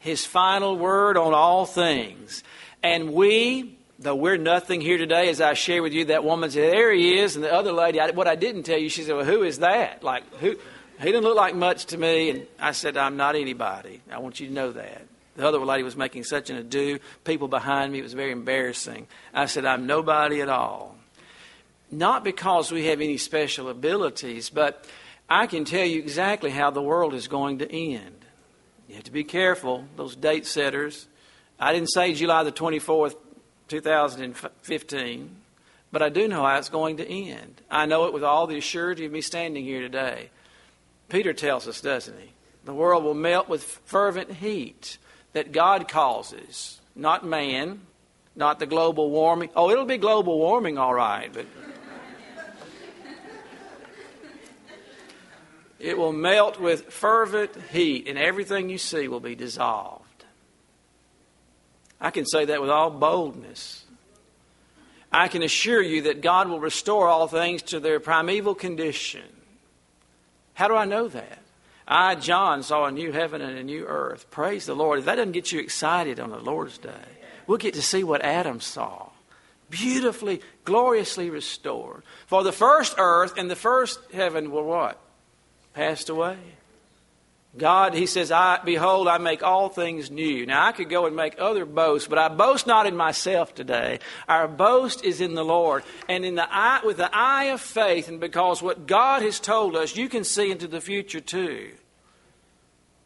His 0.00 0.26
final 0.26 0.76
word 0.76 1.16
on 1.16 1.34
all 1.34 1.66
things. 1.66 2.42
And 2.82 3.12
we, 3.12 3.78
though 4.00 4.16
we're 4.16 4.38
nothing 4.38 4.80
here 4.80 4.98
today, 4.98 5.28
as 5.28 5.40
I 5.40 5.54
share 5.54 5.84
with 5.84 5.92
you, 5.92 6.06
that 6.06 6.24
woman 6.24 6.50
said, 6.50 6.72
There 6.72 6.92
he 6.92 7.16
is. 7.20 7.36
And 7.36 7.44
the 7.44 7.54
other 7.54 7.70
lady, 7.70 8.00
what 8.12 8.26
I 8.26 8.34
didn't 8.34 8.64
tell 8.64 8.78
you, 8.78 8.88
she 8.88 9.04
said, 9.04 9.14
Well, 9.14 9.24
who 9.24 9.44
is 9.44 9.60
that? 9.60 10.02
Like, 10.02 10.24
who? 10.38 10.56
He 10.98 11.04
didn't 11.04 11.22
look 11.22 11.36
like 11.36 11.54
much 11.54 11.86
to 11.86 11.98
me. 11.98 12.30
And 12.30 12.46
I 12.58 12.72
said, 12.72 12.96
I'm 12.96 13.16
not 13.16 13.36
anybody. 13.36 14.00
I 14.10 14.18
want 14.18 14.40
you 14.40 14.48
to 14.48 14.52
know 14.52 14.72
that. 14.72 15.02
The 15.36 15.46
other 15.46 15.58
lady 15.58 15.84
was 15.84 15.96
making 15.96 16.24
such 16.24 16.50
an 16.50 16.56
ado. 16.56 16.98
People 17.24 17.46
behind 17.46 17.92
me, 17.92 18.00
it 18.00 18.02
was 18.02 18.14
very 18.14 18.32
embarrassing. 18.32 19.06
I 19.32 19.46
said, 19.46 19.64
I'm 19.64 19.86
nobody 19.86 20.40
at 20.40 20.48
all. 20.48 20.96
Not 21.92 22.24
because 22.24 22.72
we 22.72 22.86
have 22.86 23.00
any 23.00 23.16
special 23.16 23.68
abilities, 23.68 24.50
but 24.50 24.84
I 25.28 25.46
can 25.46 25.64
tell 25.64 25.86
you 25.86 26.00
exactly 26.00 26.50
how 26.50 26.70
the 26.70 26.82
world 26.82 27.14
is 27.14 27.28
going 27.28 27.58
to 27.58 27.72
end. 27.72 28.24
You 28.88 28.96
have 28.96 29.04
to 29.04 29.12
be 29.12 29.24
careful, 29.24 29.84
those 29.96 30.16
date 30.16 30.46
setters. 30.46 31.06
I 31.60 31.72
didn't 31.72 31.90
say 31.90 32.14
July 32.14 32.42
the 32.42 32.52
24th, 32.52 33.14
2015, 33.68 35.36
but 35.92 36.02
I 36.02 36.08
do 36.08 36.26
know 36.26 36.42
how 36.42 36.56
it's 36.56 36.68
going 36.68 36.96
to 36.96 37.08
end. 37.08 37.60
I 37.70 37.86
know 37.86 38.06
it 38.06 38.12
with 38.12 38.24
all 38.24 38.46
the 38.46 38.56
assurity 38.56 39.06
of 39.06 39.12
me 39.12 39.20
standing 39.20 39.64
here 39.64 39.80
today. 39.80 40.30
Peter 41.08 41.32
tells 41.32 41.66
us, 41.66 41.80
doesn't 41.80 42.18
he? 42.18 42.32
The 42.64 42.74
world 42.74 43.04
will 43.04 43.14
melt 43.14 43.48
with 43.48 43.62
fervent 43.86 44.32
heat 44.32 44.98
that 45.32 45.52
God 45.52 45.88
causes, 45.88 46.80
not 46.94 47.24
man, 47.24 47.80
not 48.36 48.58
the 48.58 48.66
global 48.66 49.10
warming. 49.10 49.50
Oh, 49.56 49.70
it'll 49.70 49.86
be 49.86 49.96
global 49.96 50.38
warming, 50.38 50.78
all 50.78 50.94
right, 50.94 51.32
but 51.32 51.46
it 55.78 55.96
will 55.96 56.12
melt 56.12 56.60
with 56.60 56.92
fervent 56.92 57.52
heat, 57.70 58.06
and 58.06 58.18
everything 58.18 58.68
you 58.68 58.78
see 58.78 59.08
will 59.08 59.20
be 59.20 59.34
dissolved. 59.34 60.04
I 62.00 62.10
can 62.10 62.26
say 62.26 62.44
that 62.44 62.60
with 62.60 62.70
all 62.70 62.90
boldness. 62.90 63.84
I 65.10 65.28
can 65.28 65.42
assure 65.42 65.82
you 65.82 66.02
that 66.02 66.20
God 66.20 66.48
will 66.48 66.60
restore 66.60 67.08
all 67.08 67.28
things 67.28 67.62
to 67.62 67.80
their 67.80 67.98
primeval 67.98 68.54
condition. 68.54 69.24
How 70.58 70.66
do 70.66 70.74
I 70.74 70.86
know 70.86 71.06
that? 71.06 71.38
I, 71.86 72.16
John, 72.16 72.64
saw 72.64 72.86
a 72.86 72.90
new 72.90 73.12
heaven 73.12 73.40
and 73.40 73.56
a 73.56 73.62
new 73.62 73.86
earth. 73.86 74.28
Praise 74.28 74.66
the 74.66 74.74
Lord. 74.74 74.98
If 74.98 75.04
that 75.04 75.14
doesn't 75.14 75.30
get 75.30 75.52
you 75.52 75.60
excited 75.60 76.18
on 76.18 76.30
the 76.30 76.40
Lord's 76.40 76.78
day, 76.78 76.90
we'll 77.46 77.58
get 77.58 77.74
to 77.74 77.80
see 77.80 78.02
what 78.02 78.22
Adam 78.22 78.58
saw. 78.60 79.10
Beautifully, 79.70 80.40
gloriously 80.64 81.30
restored. 81.30 82.02
For 82.26 82.42
the 82.42 82.50
first 82.50 82.96
earth 82.98 83.34
and 83.36 83.48
the 83.48 83.54
first 83.54 84.00
heaven 84.12 84.50
were 84.50 84.64
what? 84.64 85.00
Passed 85.74 86.08
away. 86.08 86.38
God, 87.56 87.94
he 87.94 88.06
says, 88.06 88.30
I 88.30 88.60
behold, 88.62 89.08
I 89.08 89.18
make 89.18 89.42
all 89.42 89.68
things 89.68 90.10
new. 90.10 90.44
Now 90.44 90.66
I 90.66 90.72
could 90.72 90.90
go 90.90 91.06
and 91.06 91.16
make 91.16 91.36
other 91.38 91.64
boasts, 91.64 92.06
but 92.06 92.18
I 92.18 92.28
boast 92.28 92.66
not 92.66 92.86
in 92.86 92.94
myself 92.94 93.54
today. 93.54 94.00
Our 94.28 94.46
boast 94.46 95.02
is 95.02 95.20
in 95.20 95.34
the 95.34 95.44
Lord. 95.44 95.82
And 96.08 96.24
in 96.24 96.34
the 96.34 96.46
eye, 96.48 96.80
with 96.84 96.98
the 96.98 97.10
eye 97.12 97.44
of 97.44 97.60
faith, 97.60 98.08
and 98.08 98.20
because 98.20 98.62
what 98.62 98.86
God 98.86 99.22
has 99.22 99.40
told 99.40 99.76
us, 99.76 99.96
you 99.96 100.08
can 100.08 100.24
see 100.24 100.50
into 100.50 100.68
the 100.68 100.80
future 100.80 101.20
too. 101.20 101.72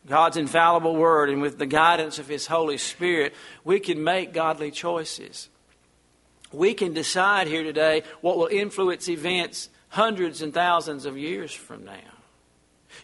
God's 0.06 0.36
infallible 0.36 0.96
word, 0.96 1.30
and 1.30 1.40
with 1.40 1.58
the 1.58 1.66
guidance 1.66 2.18
of 2.18 2.26
His 2.26 2.48
Holy 2.48 2.78
Spirit, 2.78 3.34
we 3.62 3.78
can 3.78 4.02
make 4.02 4.32
godly 4.32 4.72
choices. 4.72 5.48
We 6.52 6.74
can 6.74 6.92
decide 6.92 7.46
here 7.46 7.62
today 7.62 8.02
what 8.20 8.36
will 8.36 8.48
influence 8.48 9.08
events 9.08 9.68
hundreds 9.90 10.42
and 10.42 10.52
thousands 10.52 11.06
of 11.06 11.16
years 11.16 11.52
from 11.52 11.84
now. 11.84 12.11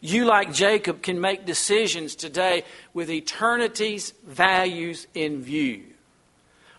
You, 0.00 0.24
like 0.24 0.52
Jacob, 0.52 1.02
can 1.02 1.20
make 1.20 1.44
decisions 1.44 2.14
today 2.14 2.64
with 2.94 3.10
eternity's 3.10 4.12
values 4.26 5.06
in 5.14 5.42
view. 5.42 5.82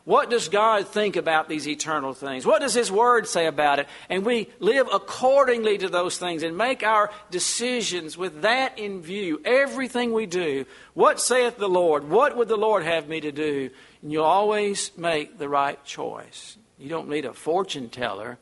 What 0.06 0.32
does 0.32 0.50
God 0.50 0.88
think 0.88 1.18
about 1.18 1.50
these 1.50 1.68
eternal 1.68 2.14
things? 2.14 2.46
What 2.46 2.62
does 2.62 2.74
His 2.74 2.92
Word 2.92 3.28
say 3.28 3.46
about 3.46 3.78
it? 3.78 3.88
And 4.10 4.26
we 4.26 4.48
live 4.60 4.88
accordingly 4.92 5.78
to 5.78 5.90
those 5.90 6.18
things 6.18 6.42
and 6.42 6.58
make 6.58 6.82
our 6.82 7.12
decisions 7.30 8.18
with 8.18 8.42
that 8.42 8.80
in 8.80 9.02
view. 9.02 9.40
Everything 9.46 10.12
we 10.12 10.26
do, 10.26 10.66
what 10.96 11.20
saith 11.20 11.58
the 11.58 11.70
Lord? 11.70 12.10
What 12.10 12.36
would 12.38 12.48
the 12.48 12.58
Lord 12.58 12.84
have 12.84 13.08
me 13.08 13.20
to 13.22 13.32
do? 13.32 13.70
And 14.02 14.12
you'll 14.12 14.24
always 14.24 14.92
make 14.98 15.38
the 15.38 15.50
right 15.50 15.84
choice. 15.84 16.58
You 16.80 16.90
don't 16.90 17.10
need 17.10 17.26
a 17.26 17.34
fortune 17.34 17.90
teller. 17.90 18.40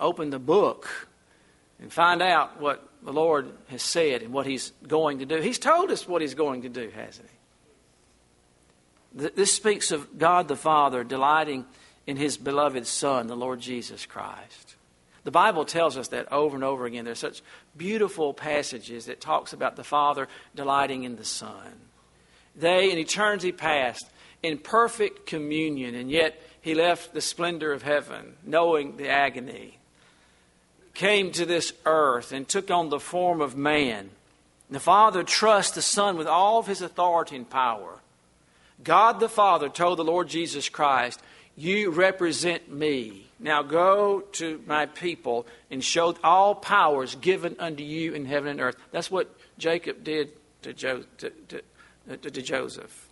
Open 0.00 0.30
the 0.30 0.38
book 0.38 1.08
and 1.80 1.92
find 1.92 2.20
out 2.20 2.60
what 2.60 2.87
the 3.02 3.12
Lord 3.12 3.52
has 3.68 3.82
said 3.82 4.22
and 4.22 4.32
what 4.32 4.46
He's 4.46 4.72
going 4.86 5.20
to 5.20 5.26
do. 5.26 5.40
He's 5.40 5.58
told 5.58 5.90
us 5.90 6.08
what 6.08 6.22
He's 6.22 6.34
going 6.34 6.62
to 6.62 6.68
do, 6.68 6.90
hasn't 6.90 7.28
He? 7.28 7.34
This 9.34 9.52
speaks 9.52 9.90
of 9.90 10.18
God 10.18 10.48
the 10.48 10.56
Father 10.56 11.04
delighting 11.04 11.66
in 12.06 12.16
His 12.16 12.36
beloved 12.36 12.86
Son, 12.86 13.26
the 13.26 13.36
Lord 13.36 13.60
Jesus 13.60 14.06
Christ. 14.06 14.76
The 15.24 15.30
Bible 15.30 15.64
tells 15.64 15.96
us 15.96 16.08
that 16.08 16.32
over 16.32 16.54
and 16.54 16.64
over 16.64 16.86
again. 16.86 17.04
There's 17.04 17.18
such 17.18 17.42
beautiful 17.76 18.32
passages 18.32 19.06
that 19.06 19.20
talks 19.20 19.52
about 19.52 19.76
the 19.76 19.84
Father 19.84 20.28
delighting 20.54 21.04
in 21.04 21.16
the 21.16 21.24
Son. 21.24 21.80
They, 22.56 22.90
in 22.90 22.98
eternity 22.98 23.52
past, 23.52 24.08
in 24.42 24.58
perfect 24.58 25.26
communion, 25.26 25.94
and 25.94 26.10
yet 26.10 26.40
He 26.60 26.74
left 26.74 27.12
the 27.12 27.20
splendor 27.20 27.72
of 27.72 27.82
heaven, 27.82 28.34
knowing 28.44 28.96
the 28.96 29.08
agony 29.08 29.77
came 30.98 31.30
to 31.30 31.46
this 31.46 31.72
earth 31.86 32.32
and 32.32 32.48
took 32.48 32.72
on 32.72 32.88
the 32.88 32.98
form 32.98 33.40
of 33.40 33.56
man. 33.56 34.10
The 34.68 34.80
Father 34.80 35.22
trusts 35.22 35.76
the 35.76 35.80
Son 35.80 36.18
with 36.18 36.26
all 36.26 36.58
of 36.58 36.66
his 36.66 36.82
authority 36.82 37.36
and 37.36 37.48
power. 37.48 38.00
God 38.82 39.20
the 39.20 39.28
Father 39.28 39.68
told 39.68 39.98
the 39.98 40.04
Lord 40.04 40.28
Jesus 40.28 40.68
Christ, 40.68 41.22
You 41.56 41.90
represent 41.90 42.70
me. 42.70 43.28
Now 43.38 43.62
go 43.62 44.22
to 44.32 44.60
my 44.66 44.86
people 44.86 45.46
and 45.70 45.84
show 45.84 46.16
all 46.24 46.56
powers 46.56 47.14
given 47.14 47.54
unto 47.60 47.84
you 47.84 48.12
in 48.12 48.24
heaven 48.24 48.50
and 48.50 48.60
earth. 48.60 48.76
That's 48.90 49.10
what 49.10 49.32
Jacob 49.56 50.02
did 50.02 50.32
to, 50.62 50.72
jo- 50.72 51.04
to, 51.18 51.30
to, 52.08 52.16
to 52.16 52.42
Joseph. 52.42 53.06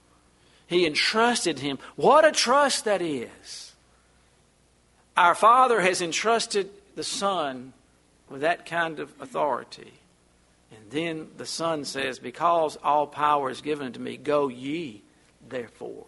He 0.66 0.86
entrusted 0.86 1.60
him. 1.60 1.78
What 1.94 2.24
a 2.24 2.32
trust 2.32 2.84
that 2.84 3.00
is. 3.00 3.74
Our 5.16 5.36
Father 5.36 5.80
has 5.82 6.02
entrusted 6.02 6.68
the 6.96 7.04
Son 7.04 7.72
with 8.28 8.40
that 8.42 8.66
kind 8.66 9.00
of 9.00 9.12
authority. 9.20 9.92
And 10.70 10.90
then 10.90 11.28
the 11.36 11.46
Son 11.46 11.84
says, 11.84 12.18
Because 12.18 12.76
all 12.82 13.06
power 13.06 13.50
is 13.50 13.60
given 13.60 13.92
to 13.92 14.00
me, 14.00 14.16
go 14.16 14.48
ye 14.48 15.02
therefore. 15.48 16.06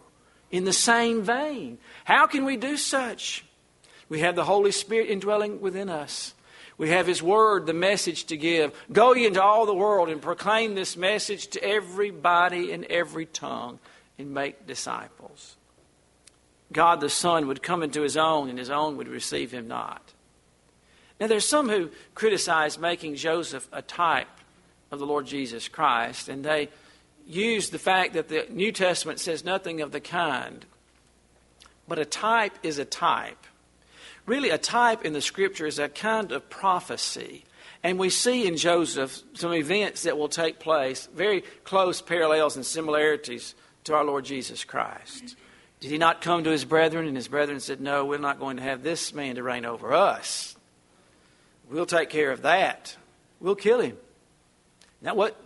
In 0.51 0.65
the 0.65 0.73
same 0.73 1.21
vein, 1.21 1.77
how 2.03 2.27
can 2.27 2.43
we 2.43 2.57
do 2.57 2.75
such? 2.75 3.45
We 4.09 4.19
have 4.19 4.35
the 4.35 4.45
Holy 4.45 4.71
Spirit 4.71 5.09
indwelling 5.09 5.61
within 5.61 5.89
us. 5.89 6.33
We 6.77 6.89
have 6.89 7.07
His 7.07 7.21
Word, 7.21 7.65
the 7.65 7.73
message 7.73 8.25
to 8.25 8.37
give. 8.37 8.73
Go 8.91 9.13
ye 9.13 9.27
into 9.27 9.43
all 9.43 9.65
the 9.65 9.75
world 9.75 10.09
and 10.09 10.21
proclaim 10.21 10.75
this 10.75 10.97
message 10.97 11.47
to 11.49 11.63
everybody 11.63 12.71
in 12.71 12.87
every 12.89 13.25
tongue 13.25 13.79
and 14.17 14.33
make 14.33 14.65
disciples. 14.65 15.57
God 16.71 17.01
the 17.01 17.09
Son 17.09 17.47
would 17.47 17.61
come 17.61 17.83
into 17.83 18.01
His 18.01 18.17
own, 18.17 18.49
and 18.49 18.57
His 18.57 18.69
own 18.69 18.97
would 18.97 19.07
receive 19.07 19.51
Him 19.51 19.67
not. 19.67 20.13
Now, 21.19 21.27
there's 21.27 21.47
some 21.47 21.69
who 21.69 21.89
criticize 22.15 22.79
making 22.79 23.15
Joseph 23.15 23.67
a 23.71 23.81
type 23.81 24.27
of 24.91 24.99
the 24.99 25.05
Lord 25.05 25.25
Jesus 25.25 25.67
Christ, 25.67 26.29
and 26.29 26.43
they 26.43 26.69
use 27.27 27.69
the 27.69 27.79
fact 27.79 28.13
that 28.13 28.29
the 28.29 28.47
New 28.49 28.71
Testament 28.71 29.19
says 29.19 29.43
nothing 29.43 29.81
of 29.81 29.91
the 29.91 29.99
kind. 29.99 30.65
But 31.87 31.99
a 31.99 32.05
type 32.05 32.53
is 32.63 32.79
a 32.79 32.85
type. 32.85 33.45
Really, 34.25 34.49
a 34.49 34.57
type 34.57 35.05
in 35.05 35.13
the 35.13 35.21
Scripture 35.21 35.65
is 35.65 35.79
a 35.79 35.89
kind 35.89 36.31
of 36.31 36.49
prophecy. 36.49 37.43
And 37.83 37.97
we 37.97 38.09
see 38.09 38.47
in 38.47 38.57
Joseph 38.57 39.21
some 39.33 39.53
events 39.53 40.03
that 40.03 40.17
will 40.17 40.27
take 40.29 40.59
place, 40.59 41.07
very 41.13 41.41
close 41.63 42.01
parallels 42.01 42.55
and 42.55 42.65
similarities 42.65 43.55
to 43.85 43.93
our 43.93 44.03
Lord 44.03 44.25
Jesus 44.25 44.63
Christ. 44.63 45.35
Did 45.79 45.91
he 45.91 45.97
not 45.97 46.21
come 46.21 46.43
to 46.43 46.49
his 46.49 46.65
brethren, 46.65 47.07
and 47.07 47.15
his 47.15 47.29
brethren 47.29 47.59
said, 47.59 47.79
No, 47.79 48.05
we're 48.05 48.17
not 48.17 48.39
going 48.39 48.57
to 48.57 48.63
have 48.63 48.83
this 48.83 49.13
man 49.13 49.35
to 49.35 49.43
reign 49.43 49.65
over 49.65 49.93
us. 49.93 50.55
We'll 51.69 51.85
take 51.85 52.09
care 52.09 52.31
of 52.31 52.41
that. 52.41 52.95
We'll 53.39 53.55
kill 53.55 53.79
him. 53.79 53.97
Now, 55.01 55.15
what 55.15 55.39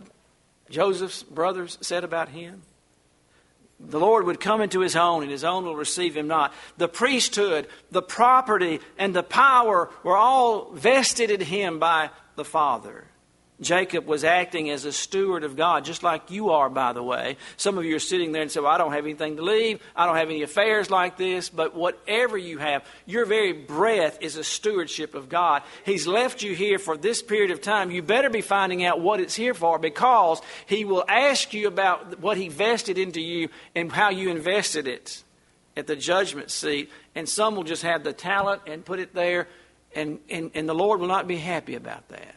Joseph's 0.70 1.22
brothers 1.22 1.78
said 1.80 2.02
about 2.02 2.30
him? 2.30 2.62
The 3.78 4.00
Lord 4.00 4.24
would 4.26 4.40
come 4.40 4.60
into 4.60 4.80
his 4.80 4.96
own, 4.96 5.22
and 5.22 5.30
his 5.30 5.44
own 5.44 5.64
will 5.64 5.76
receive 5.76 6.16
him 6.16 6.26
not. 6.26 6.54
The 6.78 6.88
priesthood, 6.88 7.66
the 7.90 8.02
property, 8.02 8.80
and 8.96 9.14
the 9.14 9.22
power 9.22 9.90
were 10.02 10.16
all 10.16 10.70
vested 10.72 11.30
in 11.30 11.40
him 11.40 11.78
by 11.78 12.10
the 12.36 12.44
Father. 12.44 13.04
Jacob 13.60 14.06
was 14.06 14.24
acting 14.24 14.68
as 14.68 14.84
a 14.84 14.92
steward 14.92 15.44
of 15.44 15.54
God, 15.54 15.84
just 15.84 16.02
like 16.02 16.32
you 16.32 16.50
are, 16.50 16.68
by 16.68 16.92
the 16.92 17.02
way. 17.02 17.36
Some 17.56 17.78
of 17.78 17.84
you 17.84 17.94
are 17.94 18.00
sitting 18.00 18.32
there 18.32 18.42
and 18.42 18.50
say, 18.50 18.58
Well, 18.58 18.72
I 18.72 18.78
don't 18.78 18.92
have 18.92 19.04
anything 19.04 19.36
to 19.36 19.42
leave. 19.42 19.80
I 19.94 20.06
don't 20.06 20.16
have 20.16 20.28
any 20.28 20.42
affairs 20.42 20.90
like 20.90 21.16
this. 21.16 21.50
But 21.50 21.72
whatever 21.72 22.36
you 22.36 22.58
have, 22.58 22.84
your 23.06 23.26
very 23.26 23.52
breath 23.52 24.18
is 24.20 24.36
a 24.36 24.42
stewardship 24.42 25.14
of 25.14 25.28
God. 25.28 25.62
He's 25.86 26.04
left 26.04 26.42
you 26.42 26.52
here 26.54 26.80
for 26.80 26.96
this 26.96 27.22
period 27.22 27.52
of 27.52 27.60
time. 27.60 27.92
You 27.92 28.02
better 28.02 28.28
be 28.28 28.40
finding 28.40 28.84
out 28.84 29.00
what 29.00 29.20
it's 29.20 29.36
here 29.36 29.54
for 29.54 29.78
because 29.78 30.42
He 30.66 30.84
will 30.84 31.04
ask 31.06 31.54
you 31.54 31.68
about 31.68 32.18
what 32.20 32.36
He 32.36 32.48
vested 32.48 32.98
into 32.98 33.20
you 33.20 33.50
and 33.76 33.90
how 33.92 34.10
you 34.10 34.30
invested 34.30 34.88
it 34.88 35.22
at 35.76 35.86
the 35.86 35.94
judgment 35.94 36.50
seat. 36.50 36.90
And 37.14 37.28
some 37.28 37.54
will 37.54 37.62
just 37.62 37.84
have 37.84 38.02
the 38.02 38.12
talent 38.12 38.62
and 38.66 38.84
put 38.84 38.98
it 38.98 39.14
there, 39.14 39.46
and, 39.94 40.18
and, 40.28 40.50
and 40.54 40.68
the 40.68 40.74
Lord 40.74 40.98
will 40.98 41.06
not 41.06 41.28
be 41.28 41.36
happy 41.36 41.76
about 41.76 42.08
that. 42.08 42.34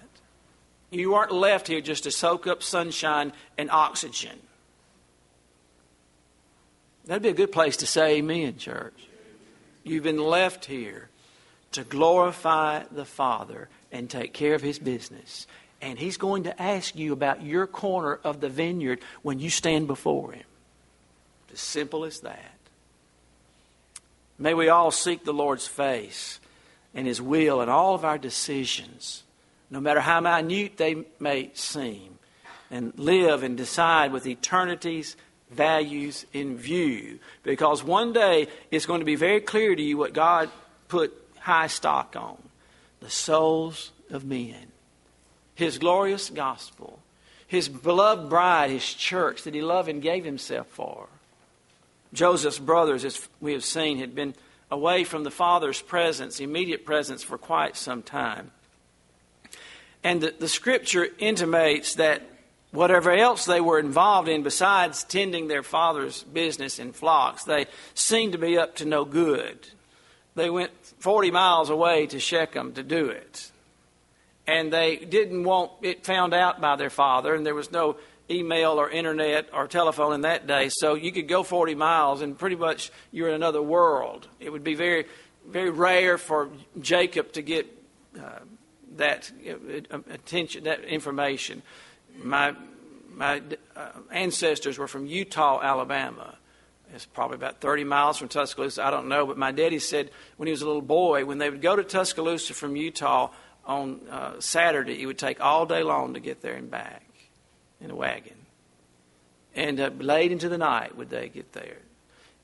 You 0.90 1.16
aren't 1.16 1.34
left 1.34 1.68
here 1.68 1.82
just 1.82 2.04
to 2.04 2.12
soak 2.12 2.48
up 2.48 2.64
sunshine 2.64 3.34
and 3.58 3.70
oxygen. 3.70 4.40
That'd 7.06 7.24
be 7.24 7.30
a 7.30 7.34
good 7.34 7.52
place 7.52 7.78
to 7.78 7.88
say 7.88 8.18
amen, 8.18 8.58
church. 8.58 9.08
You've 9.84 10.04
been 10.04 10.22
left 10.22 10.66
here 10.66 11.10
to 11.74 11.84
glorify 11.84 12.84
the 12.92 13.06
Father 13.06 13.70
and 13.92 14.10
take 14.10 14.34
care 14.34 14.56
of 14.56 14.62
His 14.62 14.80
business. 14.80 15.48
And 15.82 16.00
He's 16.00 16.18
going 16.18 16.44
to 16.44 16.62
ask 16.62 16.96
you 16.96 17.14
about 17.14 17.44
your 17.44 17.68
corner 17.68 18.20
of 18.24 18.42
the 18.42 18.50
vineyard 18.50 19.00
when 19.22 19.40
you 19.40 19.50
stand 19.50 19.88
before 19.88 20.34
Him. 20.34 20.44
It's 21.50 21.62
As 21.62 21.68
simple 21.68 22.04
as 22.04 22.22
that. 22.22 22.54
May 24.40 24.54
we 24.54 24.70
all 24.70 24.92
seek 24.92 25.24
the 25.24 25.34
Lord's 25.34 25.68
face 25.68 26.40
and 26.94 27.08
His 27.08 27.22
will 27.22 27.62
in 27.62 27.70
all 27.70 27.96
of 27.96 28.04
our 28.04 28.18
decisions 28.18 29.24
no 29.70 29.80
matter 29.80 30.00
how 30.00 30.20
minute 30.20 30.78
they 30.78 31.04
may 31.20 31.52
seem, 31.54 32.18
and 32.70 32.94
live 32.98 33.44
and 33.44 33.58
decide 33.58 34.12
with 34.12 34.28
eternity's 34.28 35.16
values 35.52 36.26
in 36.34 36.58
view. 36.58 37.20
Because 37.44 37.84
one 37.84 38.14
day 38.14 38.48
it's 38.72 38.86
going 38.86 39.00
to 39.00 39.06
be 39.06 39.16
very 39.16 39.40
clear 39.40 39.76
to 39.76 39.82
you 39.82 39.98
what 39.98 40.14
God 40.14 40.50
put 40.88 41.14
high 41.40 41.68
stock 41.68 42.16
on 42.18 42.38
the 43.00 43.10
souls 43.10 43.92
of 44.10 44.26
men, 44.26 44.72
His 45.56 45.78
glorious 45.78 46.30
gospel, 46.30 47.00
His 47.48 47.70
beloved 47.70 48.30
bride, 48.30 48.70
His 48.70 48.94
church 48.94 49.44
that 49.44 49.54
He 49.54 49.62
loved 49.62 49.90
and 49.90 50.02
gave 50.02 50.26
Himself 50.26 50.68
for. 50.68 51.08
Joseph's 52.14 52.60
brothers, 52.60 53.06
as 53.06 53.28
we 53.40 53.54
have 53.54 53.64
seen, 53.64 54.00
had 54.00 54.16
been 54.16 54.34
away 54.72 55.04
from 55.04 55.24
the 55.24 55.32
Father's 55.32 55.82
presence, 55.82 56.40
immediate 56.40 56.86
presence, 56.86 57.24
for 57.24 57.38
quite 57.38 57.78
some 57.78 58.02
time. 58.02 58.52
And 60.04 60.22
the, 60.22 60.34
the 60.38 60.48
scripture 60.48 61.08
intimates 61.20 61.96
that 61.96 62.22
whatever 62.72 63.12
else 63.12 63.46
they 63.46 63.62
were 63.62 63.80
involved 63.80 64.28
in 64.28 64.44
besides 64.44 65.04
tending 65.04 65.48
their 65.48 65.64
father's 65.64 66.24
business 66.24 66.80
in 66.80 66.92
flocks, 66.92 67.44
they 67.44 67.66
seemed 67.94 68.34
to 68.34 68.38
be 68.38 68.58
up 68.58 68.76
to 68.76 68.86
no 68.86 69.06
good. 69.06 69.68
They 70.36 70.50
went 70.50 70.72
40 71.00 71.32
miles 71.32 71.70
away 71.70 72.08
to 72.08 72.20
Shechem 72.20 72.74
to 72.74 72.84
do 72.84 73.10
it. 73.10 73.52
And 74.46 74.72
they 74.72 74.98
didn't 74.98 75.44
want 75.44 75.72
it 75.82 76.06
found 76.06 76.34
out 76.34 76.62
by 76.62 76.76
their 76.76 76.90
father, 76.90 77.36
and 77.36 77.46
there 77.46 77.56
was 77.56 77.72
no 77.72 77.98
email 78.30 78.74
or 78.74 78.90
internet 78.90 79.50
or 79.54 79.68
telephone 79.68 80.14
in 80.14 80.22
that 80.22 80.48
day, 80.48 80.70
so 80.70 80.96
you 80.96 81.12
could 81.12 81.28
go 81.28 81.44
40 81.44 81.76
miles 81.76 82.22
and 82.22 82.38
pretty 82.38 82.56
much 82.56 82.92
you're 83.12 83.30
in 83.30 83.36
another 83.36 83.62
world. 83.62 84.28
It 84.40 84.52
would 84.52 84.64
be 84.64 84.76
very, 84.76 85.06
very 85.48 85.70
rare 85.70 86.18
for 86.18 86.50
Jacob 86.80 87.34
to 87.34 87.42
get 87.42 87.68
uh, 88.18 88.40
that 88.96 89.32
uh, 89.92 90.00
attention, 90.10 90.64
that 90.64 90.84
information. 90.84 91.62
My 92.24 92.56
my 93.14 93.42
uh, 93.76 93.90
ancestors 94.12 94.78
were 94.78 94.88
from 94.88 95.08
Eutaw, 95.08 95.62
Alabama. 95.62 96.36
It's 96.94 97.06
probably 97.06 97.36
about 97.36 97.60
30 97.60 97.84
miles 97.84 98.18
from 98.18 98.30
Tuscaloosa. 98.30 98.86
I 98.86 98.92
don't 98.92 99.10
know, 99.10 99.26
but 99.26 99.38
my 99.38 99.52
daddy 99.52 99.80
said 99.80 100.12
when 100.38 100.48
he 100.48 100.52
was 100.52 100.62
a 100.62 100.68
little 100.68 100.82
boy, 100.82 101.26
when 101.26 101.38
they 101.38 101.50
would 101.50 101.62
go 101.62 101.76
to 101.76 101.84
Tuscaloosa 101.84 102.54
from 102.54 102.76
Eutaw 102.76 103.32
on 103.66 104.02
uh, 104.10 104.40
Saturday, 104.40 105.02
it 105.02 105.06
would 105.06 105.18
take 105.18 105.42
all 105.42 105.66
day 105.66 105.84
long 105.84 106.14
to 106.14 106.20
get 106.20 106.42
there 106.42 106.54
and 106.54 106.72
back 106.72 107.04
in 107.82 107.92
a 107.92 107.96
wagon. 107.96 108.38
And 109.54 109.80
uh, 109.80 109.90
late 109.98 110.32
into 110.32 110.48
the 110.48 110.58
night 110.58 110.96
would 110.96 111.10
they 111.10 111.28
get 111.28 111.52
there. 111.54 111.80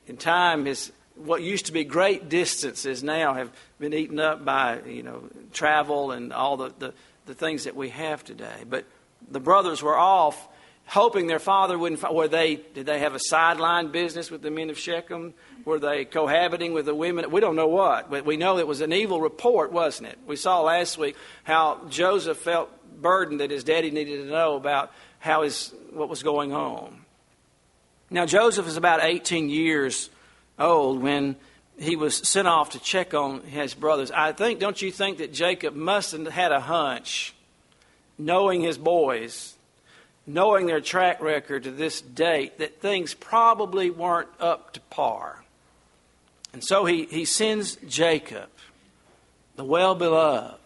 In 0.08 0.18
time, 0.18 0.68
is 0.68 0.92
what 1.16 1.42
used 1.42 1.68
to 1.68 1.72
be 1.72 1.84
great 1.84 2.30
distances 2.30 3.04
now 3.04 3.34
have 3.34 3.52
been 3.80 3.94
eaten 3.94 4.20
up 4.20 4.44
by 4.44 4.82
you 4.86 5.04
know 5.04 5.24
travel 5.52 6.12
and 6.12 6.34
all 6.34 6.58
the, 6.58 6.74
the, 6.80 6.94
the 7.26 7.34
things 7.34 7.66
that 7.66 7.76
we 7.76 7.90
have 7.90 8.24
today. 8.24 8.64
But 8.68 8.86
the 9.30 9.40
brothers 9.40 9.82
were 9.82 9.98
off 9.98 10.48
hoping 10.86 11.28
their 11.28 11.40
father 11.40 11.78
wouldn't. 11.78 12.02
find, 12.02 12.16
Were 12.16 12.28
they? 12.28 12.56
Did 12.56 12.86
they 12.86 13.00
have 13.00 13.16
a 13.16 13.20
sideline 13.20 13.92
business 13.92 14.30
with 14.30 14.42
the 14.42 14.52
men 14.52 14.70
of 14.70 14.78
Shechem? 14.78 15.34
Were 15.66 15.80
they 15.80 16.06
cohabiting 16.06 16.74
with 16.74 16.86
the 16.86 16.96
women? 16.96 17.32
We 17.32 17.40
don't 17.42 17.56
know 17.56 17.68
what, 17.68 18.10
but 18.10 18.26
we 18.26 18.38
know 18.38 18.58
it 18.58 18.68
was 18.68 18.82
an 18.82 18.92
evil 18.92 19.22
report, 19.22 19.72
wasn't 19.72 20.10
it? 20.10 20.20
We 20.28 20.36
saw 20.36 20.62
last 20.62 20.98
week 20.98 21.16
how 21.44 21.82
Joseph 21.90 22.38
felt 22.38 22.70
burdened 23.02 23.40
that 23.40 23.52
his 23.52 23.64
daddy 23.64 23.92
needed 23.92 24.26
to 24.26 24.30
know 24.30 24.56
about 24.56 24.92
how 25.20 25.44
his 25.44 25.74
what 25.92 26.10
was 26.10 26.24
going 26.24 26.54
on. 26.54 27.06
Now 28.10 28.26
Joseph 28.26 28.68
is 28.68 28.78
about 28.78 29.04
18 29.04 29.50
years 29.50 30.10
old 30.60 31.02
when 31.02 31.36
he 31.80 31.96
was 31.96 32.16
sent 32.16 32.48
off 32.48 32.72
to 32.72 32.80
check 32.80 33.14
on 33.14 33.42
his 33.42 33.74
brothers. 33.74 34.12
I 34.12 34.32
think, 34.32 34.60
don't 34.60 34.82
you 34.82 34.92
think 34.92 35.18
that 35.18 35.34
Jacob 35.34 35.76
must 35.76 36.12
have 36.12 36.28
had 36.28 36.52
a 36.52 36.60
hunch, 36.60 37.34
knowing 38.18 38.62
his 38.62 38.78
boys, 38.78 39.56
knowing 40.28 40.66
their 40.66 40.82
track 40.82 41.22
record 41.22 41.64
to 41.64 41.72
this 41.72 42.02
date, 42.02 42.60
that 42.60 42.80
things 42.80 43.14
probably 43.14 43.90
weren't 43.90 44.30
up 44.40 44.74
to 44.74 44.80
par. 44.82 45.44
And 46.54 46.64
so 46.64 46.86
he, 46.86 47.06
he 47.06 47.26
sends 47.26 47.76
Jacob, 47.88 48.50
the 49.56 49.66
well 49.66 49.96
beloved. 49.96 50.60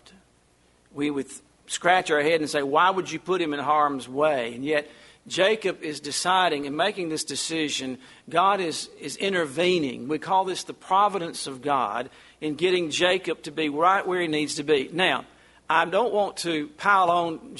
We 0.93 1.09
would 1.09 1.27
scratch 1.67 2.11
our 2.11 2.21
head 2.21 2.41
and 2.41 2.49
say, 2.49 2.61
Why 2.61 2.89
would 2.89 3.09
you 3.09 3.19
put 3.19 3.41
him 3.41 3.53
in 3.53 3.59
harm's 3.59 4.09
way? 4.09 4.53
And 4.53 4.65
yet, 4.65 4.89
Jacob 5.27 5.83
is 5.83 5.99
deciding 5.99 6.65
and 6.65 6.77
making 6.77 7.09
this 7.09 7.23
decision. 7.23 7.97
God 8.29 8.61
is, 8.61 8.89
is 8.99 9.17
intervening. 9.17 10.07
We 10.07 10.19
call 10.19 10.45
this 10.45 10.63
the 10.63 10.73
providence 10.73 11.47
of 11.47 11.61
God 11.61 12.09
in 12.39 12.55
getting 12.55 12.89
Jacob 12.89 13.43
to 13.43 13.51
be 13.51 13.69
right 13.69 14.07
where 14.07 14.21
he 14.21 14.27
needs 14.27 14.55
to 14.55 14.63
be. 14.63 14.89
Now, 14.91 15.25
I 15.69 15.83
don't 15.83 16.13
want 16.13 16.37
to 16.37 16.69
pile 16.77 17.11
on 17.11 17.57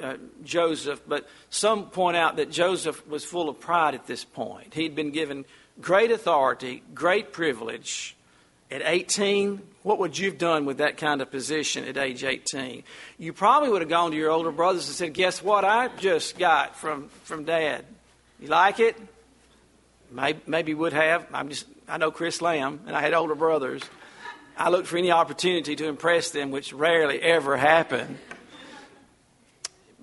uh, 0.00 0.14
Joseph, 0.44 1.02
but 1.06 1.28
some 1.48 1.90
point 1.90 2.16
out 2.16 2.36
that 2.36 2.50
Joseph 2.50 3.04
was 3.08 3.24
full 3.24 3.48
of 3.48 3.58
pride 3.58 3.94
at 3.94 4.06
this 4.06 4.24
point. 4.24 4.74
He'd 4.74 4.94
been 4.94 5.10
given 5.10 5.44
great 5.80 6.12
authority, 6.12 6.84
great 6.94 7.32
privilege. 7.32 8.16
At 8.70 8.82
18, 8.84 9.60
what 9.82 9.98
would 9.98 10.16
you 10.16 10.30
have 10.30 10.38
done 10.38 10.64
with 10.64 10.78
that 10.78 10.96
kind 10.96 11.20
of 11.20 11.30
position 11.30 11.84
at 11.84 11.96
age 11.96 12.22
18? 12.22 12.84
You 13.18 13.32
probably 13.32 13.68
would 13.68 13.82
have 13.82 13.88
gone 13.88 14.12
to 14.12 14.16
your 14.16 14.30
older 14.30 14.52
brothers 14.52 14.86
and 14.86 14.94
said, 14.94 15.14
Guess 15.14 15.42
what 15.42 15.64
I 15.64 15.88
just 15.96 16.38
got 16.38 16.76
from, 16.76 17.08
from 17.24 17.44
dad? 17.44 17.84
You 18.38 18.48
like 18.48 18.78
it? 18.78 18.96
Maybe, 20.12 20.40
maybe 20.46 20.74
would 20.74 20.92
have. 20.92 21.26
I'm 21.32 21.48
just, 21.48 21.66
I 21.88 21.98
know 21.98 22.10
Chris 22.10 22.40
Lamb, 22.40 22.80
and 22.86 22.94
I 22.94 23.00
had 23.00 23.12
older 23.12 23.34
brothers. 23.34 23.82
I 24.56 24.68
looked 24.68 24.88
for 24.88 24.98
any 24.98 25.10
opportunity 25.10 25.74
to 25.76 25.86
impress 25.86 26.30
them, 26.30 26.50
which 26.50 26.72
rarely 26.72 27.20
ever 27.20 27.56
happened. 27.56 28.18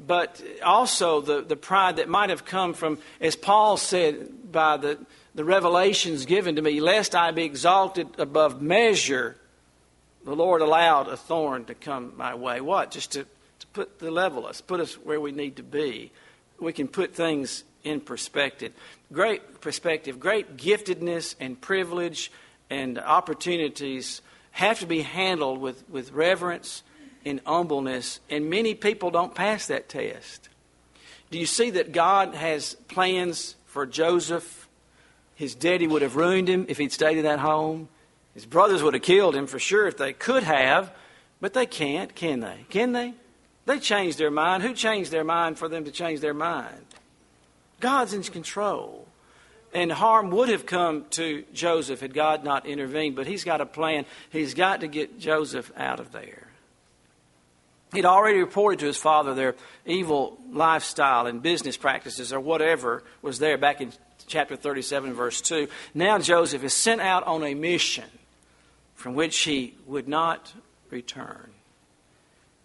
But 0.05 0.41
also 0.63 1.21
the, 1.21 1.41
the 1.41 1.55
pride 1.55 1.97
that 1.97 2.09
might 2.09 2.31
have 2.31 2.43
come 2.43 2.73
from, 2.73 2.97
as 3.21 3.35
Paul 3.35 3.77
said, 3.77 4.51
by 4.51 4.77
the, 4.77 4.97
the 5.37 5.45
revelations 5.45 6.25
given 6.25 6.55
to 6.55 6.63
me, 6.63 6.81
lest 6.81 7.13
I 7.13 7.29
be 7.29 7.43
exalted 7.43 8.07
above 8.17 8.59
measure, 8.59 9.37
the 10.25 10.35
Lord 10.35 10.63
allowed 10.63 11.09
a 11.09 11.15
thorn 11.15 11.65
to 11.65 11.75
come 11.75 12.13
my 12.17 12.33
way. 12.33 12.59
What? 12.59 12.89
Just 12.89 13.11
to, 13.11 13.23
to 13.23 13.67
put 13.67 13.99
the 13.99 14.09
level 14.09 14.47
us, 14.47 14.61
put 14.61 14.79
us 14.79 14.95
where 14.95 15.21
we 15.21 15.31
need 15.31 15.57
to 15.57 15.63
be. 15.63 16.11
We 16.59 16.73
can 16.73 16.87
put 16.87 17.13
things 17.13 17.63
in 17.83 18.01
perspective. 18.01 18.73
Great 19.13 19.61
perspective, 19.61 20.19
great 20.19 20.57
giftedness 20.57 21.35
and 21.39 21.61
privilege 21.61 22.31
and 22.71 22.97
opportunities 22.97 24.23
have 24.53 24.79
to 24.79 24.87
be 24.87 25.03
handled 25.03 25.61
with, 25.61 25.87
with 25.87 26.13
reverence 26.13 26.81
and 27.25 27.41
humbleness, 27.45 28.21
and 28.27 28.49
many 28.49 28.73
people 28.73 29.11
don't 29.11 29.35
pass 29.35 29.67
that 29.67 29.87
test. 29.87 30.49
Do 31.29 31.37
you 31.37 31.45
see 31.45 31.69
that 31.69 31.91
God 31.91 32.33
has 32.33 32.73
plans 32.87 33.55
for 33.67 33.85
Joseph? 33.85 34.66
His 35.37 35.53
daddy 35.53 35.85
would 35.85 36.01
have 36.01 36.15
ruined 36.15 36.49
him 36.49 36.65
if 36.67 36.79
he'd 36.79 36.91
stayed 36.91 37.17
in 37.17 37.23
that 37.23 37.37
home. 37.37 37.89
His 38.33 38.47
brothers 38.47 38.81
would 38.81 38.95
have 38.95 39.03
killed 39.03 39.35
him 39.35 39.45
for 39.45 39.59
sure 39.59 39.87
if 39.87 39.95
they 39.95 40.11
could 40.11 40.41
have, 40.41 40.91
but 41.39 41.53
they 41.53 41.67
can't, 41.67 42.15
can 42.15 42.39
they? 42.39 42.65
Can 42.69 42.91
they? 42.91 43.13
They 43.67 43.77
changed 43.77 44.17
their 44.17 44.31
mind. 44.31 44.63
Who 44.63 44.73
changed 44.73 45.11
their 45.11 45.23
mind 45.23 45.59
for 45.59 45.69
them 45.69 45.85
to 45.85 45.91
change 45.91 46.21
their 46.21 46.33
mind? 46.33 46.85
God's 47.79 48.13
in 48.13 48.23
control. 48.23 49.07
And 49.75 49.91
harm 49.91 50.31
would 50.31 50.49
have 50.49 50.65
come 50.65 51.05
to 51.11 51.43
Joseph 51.53 51.99
had 51.99 52.15
God 52.15 52.43
not 52.43 52.65
intervened, 52.65 53.15
but 53.15 53.27
he's 53.27 53.43
got 53.43 53.61
a 53.61 53.65
plan. 53.67 54.05
He's 54.31 54.55
got 54.55 54.81
to 54.81 54.87
get 54.87 55.19
Joseph 55.19 55.71
out 55.77 55.99
of 55.99 56.11
there. 56.11 56.46
He'd 57.93 58.05
already 58.05 58.39
reported 58.39 58.79
to 58.79 58.85
his 58.85 58.97
father 58.97 59.33
their 59.33 59.55
evil 59.85 60.37
lifestyle 60.51 61.25
and 61.25 61.41
business 61.41 61.77
practices 61.77 62.33
or 62.33 62.39
whatever 62.39 63.03
was 63.21 63.39
there 63.39 63.57
back 63.57 63.79
in 63.79 63.93
chapter 64.27 64.55
37, 64.55 65.13
verse 65.13 65.39
2. 65.41 65.67
Now 65.93 66.19
Joseph 66.19 66.63
is 66.63 66.73
sent 66.73 66.99
out 66.99 67.25
on 67.25 67.43
a 67.43 67.53
mission 67.53 68.05
from 68.95 69.15
which 69.15 69.37
he 69.39 69.75
would 69.85 70.07
not 70.07 70.53
return. 70.89 71.51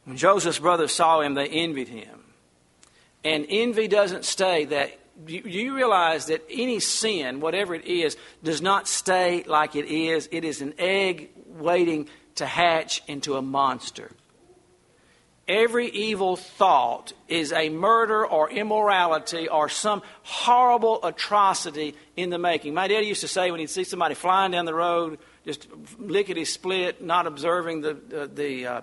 When 0.05 0.17
Joseph's 0.17 0.59
brothers 0.59 0.93
saw 0.93 1.21
him, 1.21 1.35
they 1.35 1.47
envied 1.47 1.89
him. 1.89 2.25
And 3.25 3.47
envy 3.49 3.87
doesn't 3.87 4.25
stay 4.25 4.65
that 4.67 4.99
do 5.27 5.35
you 5.35 5.77
realize 5.77 6.27
that 6.27 6.43
any 6.51 6.81
sin, 6.81 7.41
whatever 7.41 7.75
it 7.75 7.85
is, 7.85 8.17
does 8.43 8.63
not 8.63 8.89
stay 8.89 9.45
like 9.47 9.77
it 9.77 9.85
is? 9.85 10.29
It 10.33 10.43
is 10.45 10.63
an 10.63 10.75
egg 10.79 11.31
waiting 11.47 12.09
to 12.37 12.47
hatch 12.47 13.03
into 13.07 13.37
a 13.37 13.43
monster. 13.43 14.11
Every 15.49 15.89
evil 15.89 16.37
thought 16.37 17.13
is 17.27 17.53
a 17.53 17.69
murder 17.69 18.25
or 18.25 18.49
immorality 18.49 19.49
or 19.49 19.69
some 19.69 20.03
horrible 20.23 21.01
atrocity 21.03 21.97
in 22.17 22.31
the 22.31 22.39
making. 22.39 22.75
My 22.75 22.87
daddy 22.87 23.07
used 23.07 23.23
to 23.23 23.29
say 23.29 23.51
when 23.51 23.59
he'd 23.59 23.71
see 23.71 23.83
somebody 23.83 24.15
flying 24.15 24.53
down 24.53 24.67
the 24.67 24.75
road, 24.75 25.19
just 25.45 25.67
lickety 25.99 26.45
split, 26.45 27.03
not 27.03 27.27
observing 27.27 27.81
the, 27.81 27.91
uh, 27.91 28.29
the, 28.33 28.67
uh, 28.67 28.81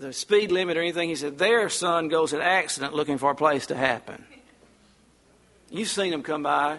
the 0.00 0.12
speed 0.12 0.50
limit 0.50 0.76
or 0.76 0.80
anything, 0.80 1.08
he 1.08 1.14
said, 1.14 1.38
Their 1.38 1.68
son 1.68 2.08
goes 2.08 2.32
an 2.32 2.40
accident 2.40 2.92
looking 2.92 3.18
for 3.18 3.30
a 3.30 3.36
place 3.36 3.68
to 3.68 3.76
happen. 3.76 4.24
You've 5.70 5.88
seen 5.88 6.10
them 6.10 6.24
come 6.24 6.42
by, 6.42 6.78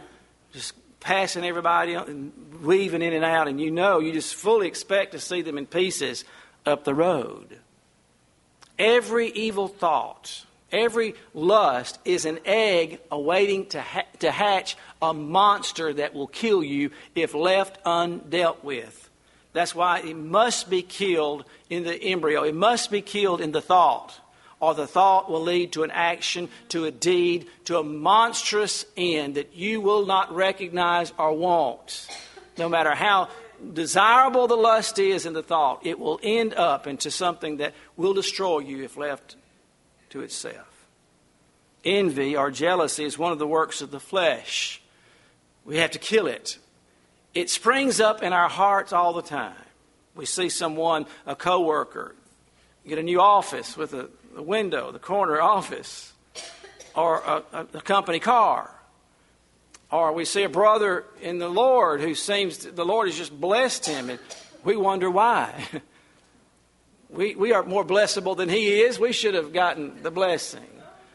just 0.52 0.74
passing 1.00 1.46
everybody 1.46 1.94
and 1.94 2.34
weaving 2.62 3.02
in 3.02 3.14
and 3.14 3.24
out, 3.24 3.48
and 3.48 3.62
you 3.62 3.72
know, 3.72 4.00
you 4.00 4.12
just 4.12 4.36
fully 4.36 4.68
expect 4.68 5.14
to 5.14 5.20
see 5.20 5.42
them 5.42 5.58
in 5.58 5.66
pieces 5.68 6.26
up 6.66 6.84
the 6.84 6.94
road. 6.94 7.60
Every 8.78 9.30
evil 9.30 9.68
thought, 9.68 10.46
every 10.72 11.16
lust 11.34 12.00
is 12.06 12.26
an 12.26 12.40
egg 12.46 13.00
awaiting 13.12 13.68
to, 13.68 13.82
ha- 13.82 14.08
to 14.20 14.32
hatch 14.32 14.78
a 15.02 15.14
monster 15.14 15.94
that 15.94 16.14
will 16.14 16.28
kill 16.28 16.64
you 16.64 16.92
if 17.16 17.34
left 17.34 17.84
undealt 17.86 18.64
with. 18.64 19.10
That's 19.54 19.74
why 19.74 20.00
it 20.00 20.18
must 20.18 20.70
be 20.70 20.82
killed 20.82 21.46
in 21.70 21.84
the 21.84 21.96
embryo, 21.96 22.44
it 22.44 22.56
must 22.56 22.92
be 22.92 23.02
killed 23.02 23.42
in 23.42 23.52
the 23.52 23.62
thought 23.62 24.20
or 24.60 24.74
the 24.74 24.88
thought 24.88 25.30
will 25.30 25.42
lead 25.42 25.74
to 25.74 25.84
an 25.84 25.92
action, 25.92 26.50
to 26.70 26.86
a 26.86 26.92
deed, 26.92 27.48
to 27.66 27.78
a 27.78 27.84
monstrous 27.84 28.86
end 28.96 29.36
that 29.36 29.54
you 29.56 29.82
will 29.82 30.06
not 30.06 30.34
recognize 30.34 31.14
or 31.18 31.34
want. 31.34 32.08
No 32.58 32.70
matter 32.70 32.96
how 32.96 33.30
desirable 33.74 34.48
the 34.48 34.56
lust 34.56 35.00
is 35.00 35.26
in 35.26 35.34
the 35.34 35.44
thought, 35.44 35.86
it 35.86 36.00
will 36.00 36.20
end 36.24 36.54
up 36.54 36.88
into 36.88 37.12
something 37.12 37.58
that 37.58 37.74
will 37.98 38.14
destroy 38.14 38.60
you 38.60 38.84
if 38.84 38.98
left 38.98 39.36
to 40.10 40.22
itself. 40.22 40.88
Envy 41.84 42.36
or 42.36 42.52
jealousy 42.52 43.06
is 43.06 43.18
one 43.18 43.32
of 43.32 43.40
the 43.40 43.48
works 43.48 43.82
of 43.82 43.92
the 43.92 44.00
flesh. 44.00 44.82
We 45.64 45.78
have 45.78 45.92
to 45.92 46.00
kill 46.00 46.28
it. 46.28 46.58
It 47.34 47.50
springs 47.50 48.00
up 48.00 48.24
in 48.24 48.34
our 48.34 48.50
hearts 48.50 48.94
all 48.94 49.14
the 49.14 49.22
time. 49.22 49.54
We 50.16 50.26
see 50.26 50.50
someone, 50.50 51.06
a 51.26 51.36
coworker, 51.36 52.16
get 52.88 52.98
a 52.98 53.04
new 53.04 53.20
office 53.20 53.76
with 53.76 53.94
a, 53.94 54.10
a 54.36 54.42
window, 54.42 54.92
the 54.92 55.00
corner 55.00 55.42
office, 55.42 56.14
or 56.96 57.18
a, 57.18 57.44
a, 57.52 57.68
a 57.74 57.82
company 57.82 58.20
car. 58.20 58.75
Or 59.92 60.14
we 60.14 60.26
see 60.26 60.44
a 60.44 60.50
brother 60.50 61.06
in 61.22 61.38
the 61.38 61.48
Lord 61.48 62.02
who 62.02 62.16
seems 62.16 62.58
to, 62.60 62.72
the 62.72 62.86
Lord 62.86 63.08
has 63.08 63.18
just 63.18 63.40
blessed 63.40 63.86
him, 63.86 64.10
and 64.10 64.20
we 64.64 64.76
wonder 64.76 65.10
why. 65.10 65.66
we, 67.10 67.36
we 67.36 67.54
are 67.54 67.64
more 67.64 67.86
blessable 67.86 68.36
than 68.36 68.50
he 68.50 68.82
is. 68.82 69.00
We 69.00 69.14
should 69.14 69.36
have 69.36 69.54
gotten 69.54 70.02
the 70.04 70.12
blessing. 70.12 70.68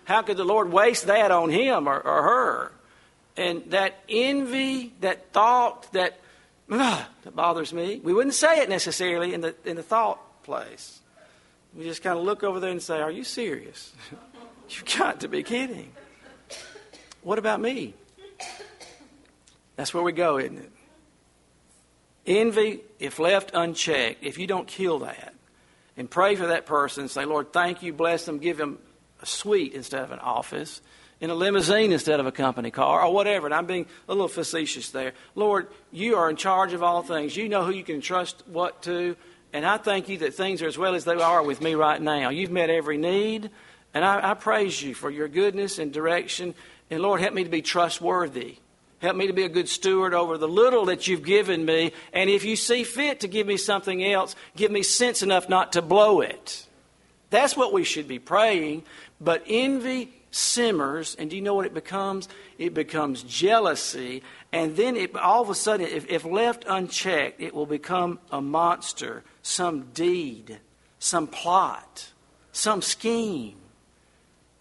How 0.05 0.23
could 0.23 0.37
the 0.37 0.45
Lord 0.45 0.73
waste 0.73 1.07
that 1.07 1.31
on 1.31 1.51
him 1.51 1.89
or, 1.89 2.01
or 2.01 2.23
her? 2.23 2.73
And 3.37 3.71
that 3.71 3.95
envy, 4.09 4.93
that 5.01 5.33
thought, 5.33 5.93
that, 5.93 6.19
uh, 6.71 7.05
that 7.25 7.37
bothers 7.37 7.73
me. 7.73 8.01
We 8.03 8.13
wouldn't 8.13 8.35
say 8.35 8.61
it 8.61 8.69
necessarily 8.69 9.35
in 9.35 9.41
the, 9.41 9.55
in 9.65 9.77
the 9.77 9.83
thought 9.83 10.43
place. 10.43 11.01
We 11.77 11.85
just 11.85 12.03
kind 12.03 12.19
of 12.19 12.25
look 12.25 12.43
over 12.43 12.59
there 12.59 12.71
and 12.71 12.83
say, 12.83 13.01
Are 13.01 13.11
you 13.11 13.23
serious? 13.25 13.93
You've 14.69 14.99
got 14.99 15.21
to 15.21 15.29
be 15.29 15.43
kidding. 15.43 15.93
What 17.23 17.39
about 17.39 17.61
me? 17.61 17.95
That's 19.81 19.95
where 19.95 20.03
we 20.03 20.13
go, 20.13 20.37
isn't 20.37 20.59
it? 20.59 20.71
Envy, 22.27 22.81
if 22.99 23.19
left 23.19 23.53
unchecked, 23.55 24.23
if 24.23 24.37
you 24.37 24.47
don't 24.47 24.69
kill 24.69 24.99
that 24.99 25.33
and 25.97 26.11
pray 26.11 26.37
for 26.37 26.49
that 26.49 26.67
person 26.67 27.09
say, 27.09 27.25
Lord, 27.25 27.55
thank 27.55 27.83
you, 27.83 27.95
bless 27.95 28.27
them, 28.27 28.41
give 28.41 28.59
them 28.59 28.79
a 29.23 29.27
suite 29.27 29.73
instead 29.73 30.03
of 30.03 30.13
an 30.13 30.19
office, 30.19 30.83
in 31.19 31.31
a 31.31 31.35
limousine 31.35 31.93
instead 31.93 32.21
of 32.21 32.27
a 32.27 32.31
company 32.31 32.71
car, 32.71 33.01
or 33.01 33.15
whatever. 33.15 33.47
And 33.47 33.55
I'm 33.55 33.65
being 33.65 33.87
a 34.07 34.13
little 34.13 34.29
facetious 34.29 34.91
there. 34.91 35.15
Lord, 35.35 35.69
you 35.91 36.17
are 36.17 36.29
in 36.29 36.37
charge 36.37 36.75
of 36.75 36.83
all 36.83 37.03
things. 37.03 37.35
You 37.35 37.49
know 37.49 37.65
who 37.65 37.73
you 37.73 37.83
can 37.83 38.03
trust 38.03 38.47
what 38.49 38.83
to. 38.83 39.17
And 39.55 39.65
I 39.65 39.79
thank 39.79 40.11
you 40.11 40.19
that 40.19 40.35
things 40.35 40.61
are 40.61 40.69
as 40.69 40.77
well 40.77 40.95
as 40.95 41.07
they 41.07 41.15
are 41.15 41.43
with 41.43 41.63
me 41.63 41.75
right 41.75 42.03
now. 42.03 42.29
You've 42.29 42.51
met 42.51 42.69
every 42.69 42.99
need. 42.99 43.49
And 43.95 44.05
I, 44.05 44.33
I 44.33 44.35
praise 44.35 44.83
you 44.83 44.93
for 44.93 45.09
your 45.09 45.27
goodness 45.27 45.79
and 45.79 45.91
direction. 45.91 46.55
And 46.91 47.01
Lord, 47.01 47.23
help 47.23 47.33
me 47.33 47.45
to 47.45 47.51
be 47.51 47.63
trustworthy. 47.63 48.59
Help 49.01 49.17
me 49.17 49.27
to 49.27 49.33
be 49.33 49.45
a 49.45 49.49
good 49.49 49.69
steward 49.69 50.13
over 50.13 50.37
the 50.37 50.49
little 50.49 50.85
that 50.87 51.09
you've 51.09 51.25
given 51.25 51.65
me. 51.65 51.93
And 52.13 52.29
if 52.29 52.45
you 52.45 52.55
see 52.55 52.85
fit 52.85 53.21
to 53.21 53.29
give 53.29 53.47
me 53.47 53.57
something 53.57 54.05
else, 54.05 54.37
give 54.57 54.71
me 54.71 54.83
sense 54.83 55.23
enough 55.23 55.49
not 55.49 55.73
to 55.73 55.83
blow 55.83 56.21
it. 56.21 56.67
That's 57.31 57.57
what 57.57 57.73
we 57.73 57.85
should 57.85 58.07
be 58.07 58.19
praying. 58.19 58.83
But 59.19 59.43
envy 59.47 60.13
simmers, 60.31 61.17
and 61.19 61.31
do 61.31 61.37
you 61.37 61.43
know 61.43 61.55
what 61.55 61.67
it 61.67 61.75
becomes? 61.75 62.29
It 62.59 62.75
becomes 62.75 63.23
jealousy, 63.23 64.23
and 64.53 64.77
then 64.77 64.97
it, 64.97 65.17
all 65.17 65.43
of 65.43 65.51
a 65.51 65.55
sudden, 65.55 65.87
if, 65.87 66.09
if 66.09 66.25
left 66.25 66.65
unchecked, 66.69 67.41
it 67.41 67.55
will 67.55 67.67
become 67.67 68.19
a 68.31 68.41
monster, 68.41 69.25
some 69.43 69.89
deed, 69.93 70.59
some 70.99 71.27
plot, 71.27 72.11
some 72.53 72.83
scheme 72.83 73.57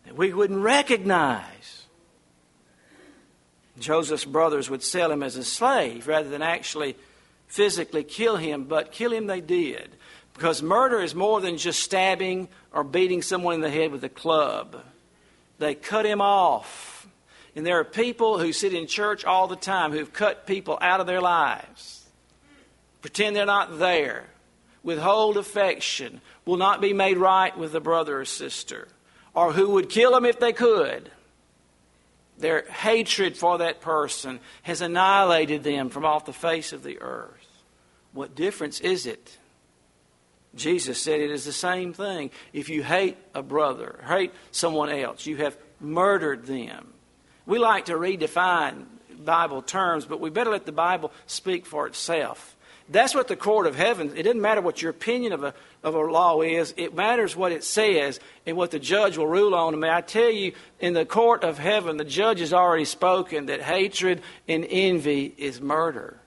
that 0.06 0.16
we 0.16 0.34
wouldn't 0.34 0.62
recognize. 0.62 1.86
Joseph's 3.80 4.26
brothers 4.26 4.70
would 4.70 4.84
sell 4.84 5.12
him 5.12 5.24
as 5.24 5.36
a 5.36 5.44
slave 5.44 6.08
rather 6.08 6.30
than 6.30 6.42
actually 6.42 6.96
physically 7.48 8.04
kill 8.04 8.38
him, 8.38 8.66
but 8.66 8.92
kill 8.92 9.12
him 9.12 9.28
they 9.28 9.42
did. 9.42 9.90
Because 10.34 10.62
murder 10.62 11.02
is 11.02 11.16
more 11.16 11.42
than 11.42 11.58
just 11.58 11.82
stabbing 11.82 12.48
or 12.72 12.84
beating 12.84 13.22
someone 13.22 13.56
in 13.56 13.62
the 13.62 13.70
head 13.70 13.92
with 13.92 14.04
a 14.04 14.10
club. 14.10 14.82
They 15.58 15.76
cut 15.76 16.06
him 16.06 16.22
off. 16.22 17.08
And 17.56 17.66
there 17.66 17.80
are 17.80 17.84
people 17.84 18.40
who 18.40 18.54
sit 18.54 18.74
in 18.74 18.88
church 18.88 19.26
all 19.26 19.48
the 19.48 19.56
time 19.56 19.92
who've 19.92 20.14
cut 20.14 20.48
people 20.48 20.78
out 20.82 21.02
of 21.02 21.08
their 21.08 21.20
lives, 21.20 22.06
pretend 23.02 23.36
they're 23.36 23.46
not 23.46 23.80
there, 23.80 24.28
withhold 24.84 25.36
affection, 25.36 26.22
will 26.46 26.58
not 26.58 26.80
be 26.80 26.94
made 26.94 27.18
right 27.18 27.58
with 27.58 27.76
a 27.76 27.82
brother 27.82 28.22
or 28.22 28.26
sister, 28.26 28.88
or 29.34 29.52
who 29.52 29.72
would 29.72 29.90
kill 29.90 30.12
them 30.12 30.26
if 30.26 30.40
they 30.40 30.54
could. 30.54 31.12
Their 32.40 32.64
hatred 32.64 33.38
for 33.38 33.60
that 33.60 33.82
person 33.82 34.40
has 34.64 34.82
annihilated 34.82 35.64
them 35.64 35.90
from 35.90 36.06
off 36.06 36.26
the 36.26 36.34
face 36.34 36.74
of 36.74 36.84
the 36.84 37.02
earth. 37.02 37.48
What 38.14 38.34
difference 38.34 38.80
is 38.80 39.06
it? 39.06 39.38
Jesus 40.56 41.02
said 41.02 41.20
it 41.20 41.30
is 41.30 41.46
the 41.46 41.54
same 41.54 41.94
thing. 41.94 42.32
If 42.54 42.70
you 42.70 42.82
hate 42.82 43.18
a 43.36 43.44
brother, 43.44 44.04
hate 44.08 44.32
someone 44.52 44.90
else, 44.90 45.26
you 45.26 45.38
have 45.38 45.58
murdered 45.80 46.46
them. 46.46 46.94
We 47.46 47.60
like 47.60 47.86
to 47.86 47.94
redefine 47.94 48.86
Bible 49.24 49.62
terms, 49.62 50.06
but 50.06 50.20
we 50.20 50.30
better 50.30 50.52
let 50.52 50.66
the 50.66 50.72
Bible 50.72 51.12
speak 51.28 51.66
for 51.66 51.88
itself. 51.88 52.56
That's 52.92 53.14
what 53.14 53.28
the 53.28 53.36
court 53.36 53.68
of 53.68 53.76
heaven, 53.76 54.14
it 54.16 54.24
doesn't 54.24 54.42
matter 54.42 54.62
what 54.62 54.82
your 54.82 54.90
opinion 54.90 55.32
of 55.32 55.44
a, 55.44 55.54
of 55.84 55.94
a 55.94 56.00
law 56.00 56.42
is, 56.42 56.74
it 56.76 56.96
matters 56.96 57.36
what 57.36 57.52
it 57.52 57.64
says 57.64 58.20
and 58.48 58.58
what 58.58 58.72
the 58.72 58.80
judge 58.80 59.16
will 59.16 59.28
rule 59.28 59.54
on. 59.54 59.80
May 59.80 59.92
I 59.92 60.02
tell 60.02 60.32
you, 60.32 60.54
in 60.80 60.94
the 60.94 61.06
court 61.06 61.44
of 61.44 61.60
heaven, 61.60 61.98
the 61.98 62.04
judge 62.04 62.40
has 62.40 62.52
already 62.52 62.86
spoken 62.86 63.46
that 63.46 63.62
hatred 63.62 64.24
and 64.48 64.66
envy 64.68 65.34
is 65.38 65.62
murder. 65.62 66.18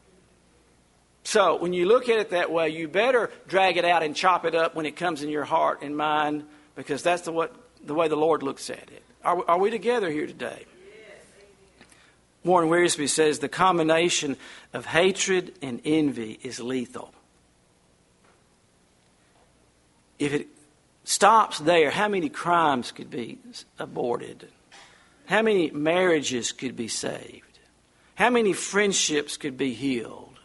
So 1.25 1.57
when 1.57 1.73
you 1.73 1.87
look 1.87 2.09
at 2.09 2.19
it 2.19 2.31
that 2.31 2.53
way, 2.53 2.69
you 2.69 2.87
better 2.87 3.31
drag 3.49 3.77
it 3.77 3.85
out 3.85 4.05
and 4.05 4.15
chop 4.15 4.45
it 4.45 4.55
up 4.55 4.77
when 4.77 4.87
it 4.87 4.97
comes 4.97 5.23
in 5.23 5.31
your 5.31 5.45
heart 5.45 5.83
and 5.83 5.97
mind, 5.97 6.45
because 6.77 7.03
that's 7.03 7.23
the, 7.23 7.33
what, 7.33 7.55
the 7.85 7.95
way 7.95 8.07
the 8.07 8.17
Lord 8.17 8.45
looks 8.45 8.71
at 8.71 8.79
it. 8.79 9.03
Are, 9.25 9.43
are 9.49 9.59
we 9.59 9.71
together 9.71 10.11
here 10.11 10.27
today? 10.27 10.65
Warren 12.45 12.69
Wiersbe 12.69 13.09
says 13.09 13.39
the 13.39 13.49
combination 13.49 14.37
of 14.73 14.87
hatred 14.87 15.55
and 15.63 15.81
envy 15.85 16.39
is 16.43 16.59
lethal. 16.61 17.13
If 20.19 20.33
it 20.33 20.49
stops 21.05 21.59
there, 21.59 21.91
how 21.91 22.09
many 22.09 22.29
crimes 22.29 22.93
could 22.93 23.11
be 23.11 23.39
aborted? 23.79 24.49
How 25.27 25.43
many 25.43 25.71
marriages 25.71 26.53
could 26.53 26.77
be 26.77 26.89
saved? 26.89 27.59
How 28.15 28.31
many 28.31 28.53
friendships 28.53 29.37
could 29.37 29.57
be 29.57 29.73
healed? 29.73 30.39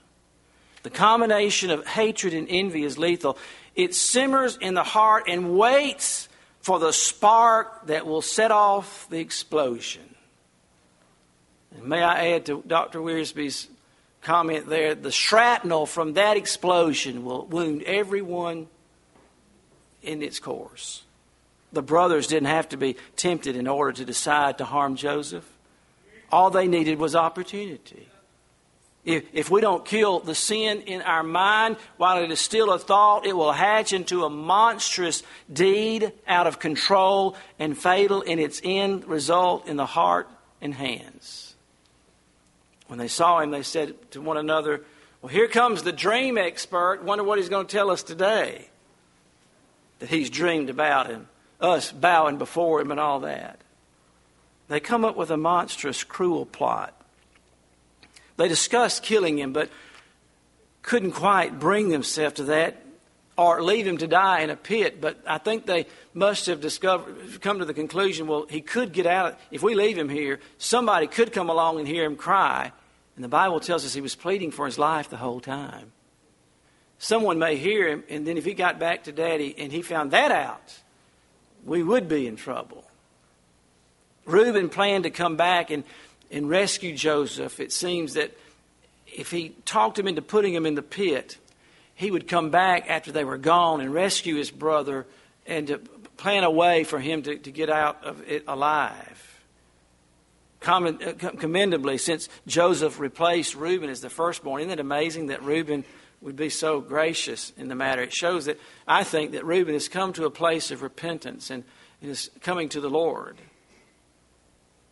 The 0.84 0.90
combination 0.90 1.70
of 1.70 1.86
hatred 1.86 2.34
and 2.34 2.48
envy 2.50 2.84
is 2.84 2.98
lethal. 2.98 3.38
It 3.76 3.94
simmers 3.94 4.58
in 4.62 4.74
the 4.74 4.84
heart 4.84 5.26
and 5.28 5.58
waits 5.58 6.30
for 6.62 6.80
the 6.80 6.94
spark 6.94 7.88
that 7.88 8.06
will 8.06 8.22
set 8.22 8.52
off 8.52 9.08
the 9.10 9.20
explosion. 9.20 10.16
And 11.76 11.86
may 11.86 12.02
I 12.02 12.30
add 12.30 12.46
to 12.48 12.64
Dr. 12.66 13.00
Wiersbe's 13.00 13.68
comment 14.22 14.68
there 14.68 14.96
the 14.96 15.12
shrapnel 15.12 15.86
from 15.86 16.14
that 16.14 16.38
explosion 16.38 17.24
will 17.24 17.46
wound 17.46 17.84
everyone 17.84 18.68
in 20.02 20.22
its 20.22 20.40
course. 20.40 21.04
The 21.72 21.82
brothers 21.82 22.28
didn't 22.28 22.50
have 22.50 22.70
to 22.70 22.78
be 22.78 22.96
tempted 23.16 23.56
in 23.56 23.68
order 23.68 23.92
to 23.94 24.06
decide 24.06 24.58
to 24.58 24.66
harm 24.66 24.96
Joseph. 24.96 25.46
All 26.32 26.50
they 26.50 26.68
needed 26.68 27.00
was 27.00 27.16
opportunity. 27.16 28.08
If, 29.06 29.24
if 29.32 29.50
we 29.50 29.62
don't 29.62 29.86
kill 29.86 30.20
the 30.20 30.36
sin 30.36 30.82
in 30.82 31.02
our 31.02 31.24
mind 31.24 31.78
while 31.96 32.22
it 32.22 32.30
is 32.30 32.42
still 32.42 32.74
a 32.74 32.80
thought, 32.80 33.26
it 33.26 33.36
will 33.36 33.54
hatch 33.54 33.94
into 33.94 34.26
a 34.26 34.30
monstrous 34.30 35.24
deed 35.52 36.12
out 36.28 36.46
of 36.46 36.60
control 36.60 37.38
and 37.58 37.78
fatal 37.78 38.22
in 38.22 38.40
its 38.40 38.60
end 38.66 39.06
result 39.06 39.66
in 39.68 39.78
the 39.78 39.86
heart 39.86 40.30
and 40.62 40.74
hands. 40.74 41.47
When 42.88 43.00
they 43.00 43.08
saw 43.08 43.40
him, 43.40 43.52
they 43.52 43.64
said 43.64 43.96
to 44.12 44.22
one 44.22 44.38
another, 44.38 44.82
Well, 45.22 45.30
here 45.30 45.48
comes 45.48 45.84
the 45.84 45.92
dream 45.92 46.38
expert. 46.38 47.04
Wonder 47.04 47.24
what 47.24 47.38
he's 47.38 47.50
going 47.50 47.68
to 47.68 47.72
tell 47.72 47.92
us 47.92 48.04
today. 48.04 48.68
That 50.00 50.10
he's 50.10 50.30
dreamed 50.30 50.70
about 50.70 51.08
him, 51.08 51.28
us 51.60 51.92
bowing 51.92 52.38
before 52.38 52.82
him, 52.82 52.92
and 52.92 53.00
all 53.00 53.22
that. 53.22 53.60
They 54.68 54.80
come 54.80 55.06
up 55.06 55.16
with 55.16 55.32
a 55.32 55.38
monstrous, 55.38 56.04
cruel 56.04 56.46
plot. 56.46 56.94
They 58.38 58.48
discussed 58.48 59.04
killing 59.04 59.38
him, 59.40 59.54
but 59.54 59.70
couldn't 60.82 61.12
quite 61.12 61.60
bring 61.60 61.90
themselves 61.90 62.36
to 62.36 62.44
that 62.46 62.78
or 63.38 63.62
leave 63.62 63.86
him 63.86 63.98
to 64.00 64.08
die 64.08 64.42
in 64.42 64.50
a 64.50 64.56
pit. 64.56 65.00
But 65.00 65.20
I 65.28 65.38
think 65.38 65.66
they 65.66 65.86
must 66.14 66.48
have 66.48 66.60
discovered, 66.60 67.42
come 67.42 67.60
to 67.60 67.66
the 67.66 67.74
conclusion, 67.74 68.28
well, 68.28 68.46
he 68.50 68.62
could 68.62 68.92
get 68.92 69.06
out. 69.06 69.40
If 69.52 69.62
we 69.62 69.76
leave 69.76 69.98
him 69.98 70.10
here, 70.10 70.40
somebody 70.58 71.08
could 71.08 71.32
come 71.32 71.50
along 71.50 71.80
and 71.80 71.88
hear 71.88 72.04
him 72.04 72.16
cry. 72.16 72.72
And 73.16 73.24
the 73.24 73.30
Bible 73.30 73.60
tells 73.60 73.86
us 73.86 73.94
he 73.94 74.02
was 74.02 74.16
pleading 74.16 74.52
for 74.52 74.66
his 74.66 74.80
life 74.80 75.10
the 75.10 75.18
whole 75.18 75.40
time. 75.40 75.92
Someone 77.00 77.38
may 77.38 77.58
hear 77.58 77.88
him, 77.88 78.04
and 78.10 78.26
then 78.26 78.38
if 78.38 78.46
he 78.46 78.56
got 78.56 78.80
back 78.80 79.04
to 79.04 79.12
daddy 79.12 79.54
and 79.58 79.72
he 79.72 79.84
found 79.84 80.12
that 80.12 80.32
out, 80.32 80.80
we 81.64 81.84
would 81.84 82.10
be 82.10 82.26
in 82.26 82.36
trouble. 82.36 82.84
Reuben 84.26 84.70
planned 84.70 85.04
to 85.04 85.10
come 85.12 85.38
back 85.38 85.70
and 85.70 85.84
and 86.32 86.50
rescue 86.50 86.96
Joseph, 86.96 87.60
it 87.60 87.72
seems 87.72 88.14
that 88.16 88.38
if 89.06 89.32
he 89.32 89.50
talked 89.66 89.98
him 89.98 90.08
into 90.08 90.22
putting 90.22 90.54
him 90.54 90.66
in 90.66 90.76
the 90.76 90.82
pit, 90.82 91.38
he 91.98 92.12
would 92.12 92.28
come 92.28 92.52
back 92.52 92.88
after 92.90 93.12
they 93.12 93.24
were 93.24 93.40
gone 93.40 93.82
and 93.82 93.92
rescue 93.92 94.36
his 94.36 94.52
brother 94.52 95.08
and 95.48 95.66
to 95.66 95.80
plan 96.16 96.44
a 96.44 96.52
way 96.52 96.84
for 96.84 97.00
him 97.00 97.24
to, 97.24 97.38
to 97.40 97.52
get 97.52 97.72
out 97.72 98.04
of 98.04 98.22
it 98.30 98.44
alive. 98.48 99.42
Uh, 100.64 100.92
commendably, 101.40 101.98
since 101.98 102.30
Joseph 102.46 103.00
replaced 103.00 103.56
Reuben 103.56 103.90
as 103.90 104.02
the 104.02 104.12
firstborn, 104.12 104.62
isn't 104.62 104.74
it 104.74 104.80
amazing 104.80 105.28
that 105.28 105.42
Reuben 105.42 105.84
would 106.22 106.36
be 106.36 106.50
so 106.50 106.82
gracious 106.82 107.52
in 107.58 107.68
the 107.68 107.74
matter? 107.74 108.04
It 108.04 108.14
shows 108.14 108.46
that 108.46 108.60
I 108.88 109.04
think 109.04 109.32
that 109.32 109.44
Reuben 109.44 109.74
has 109.74 109.90
come 109.90 110.14
to 110.14 110.26
a 110.26 110.32
place 110.32 110.70
of 110.70 110.84
repentance 110.84 111.50
and, 111.50 111.64
and 112.04 112.12
is 112.12 112.30
coming 112.42 112.70
to 112.70 112.80
the 112.80 112.92
Lord. 112.92 113.38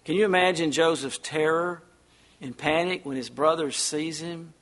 Can 0.05 0.15
you 0.15 0.25
imagine 0.25 0.71
Joseph's 0.71 1.19
terror 1.19 1.83
and 2.41 2.57
panic 2.57 3.05
when 3.05 3.15
his 3.15 3.29
brothers 3.29 3.77
seize 3.77 4.19
him, 4.21 4.55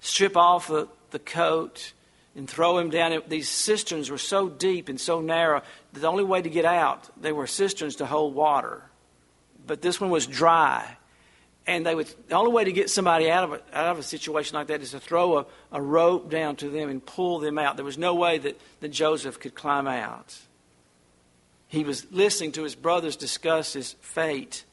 strip 0.00 0.36
off 0.36 0.66
the, 0.66 0.88
the 1.10 1.18
coat, 1.18 1.92
and 2.36 2.48
throw 2.48 2.78
him 2.78 2.90
down? 2.90 3.22
These 3.28 3.48
cisterns 3.48 4.10
were 4.10 4.18
so 4.18 4.48
deep 4.48 4.88
and 4.88 5.00
so 5.00 5.20
narrow 5.20 5.62
that 5.92 6.00
the 6.00 6.08
only 6.08 6.24
way 6.24 6.42
to 6.42 6.50
get 6.50 6.64
out, 6.64 7.08
they 7.20 7.32
were 7.32 7.46
cisterns 7.46 7.96
to 7.96 8.06
hold 8.06 8.34
water 8.34 8.84
but 9.70 9.82
this 9.82 10.00
one 10.00 10.10
was 10.10 10.26
dry. 10.26 10.96
And 11.66 11.86
they 11.86 11.94
would, 11.94 12.12
the 12.28 12.34
only 12.34 12.50
way 12.50 12.64
to 12.64 12.72
get 12.72 12.90
somebody 12.90 13.30
out 13.30 13.44
of, 13.44 13.52
a, 13.52 13.60
out 13.72 13.92
of 13.92 13.98
a 13.98 14.02
situation 14.02 14.56
like 14.56 14.66
that 14.68 14.82
is 14.82 14.90
to 14.90 14.98
throw 14.98 15.38
a, 15.38 15.46
a 15.70 15.80
rope 15.80 16.28
down 16.28 16.56
to 16.56 16.68
them 16.68 16.88
and 16.88 17.04
pull 17.04 17.38
them 17.38 17.58
out. 17.58 17.76
There 17.76 17.84
was 17.84 17.98
no 17.98 18.14
way 18.14 18.38
that, 18.38 18.60
that 18.80 18.88
Joseph 18.88 19.38
could 19.38 19.54
climb 19.54 19.86
out. 19.86 20.36
He 21.68 21.84
was 21.84 22.10
listening 22.10 22.50
to 22.52 22.64
his 22.64 22.74
brothers 22.74 23.14
discuss 23.14 23.74
his 23.74 23.92
fate. 24.00 24.64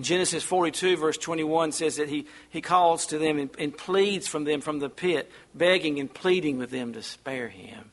Genesis 0.00 0.42
42, 0.42 0.96
verse 0.96 1.16
21 1.16 1.72
says 1.72 1.96
that 1.96 2.08
he, 2.08 2.26
he 2.50 2.60
calls 2.60 3.06
to 3.06 3.18
them 3.18 3.38
and, 3.38 3.50
and 3.58 3.76
pleads 3.76 4.28
from 4.28 4.44
them 4.44 4.60
from 4.60 4.78
the 4.78 4.90
pit, 4.90 5.30
begging 5.54 5.98
and 5.98 6.12
pleading 6.12 6.58
with 6.58 6.70
them 6.70 6.92
to 6.92 7.02
spare 7.02 7.48
him. 7.48 7.90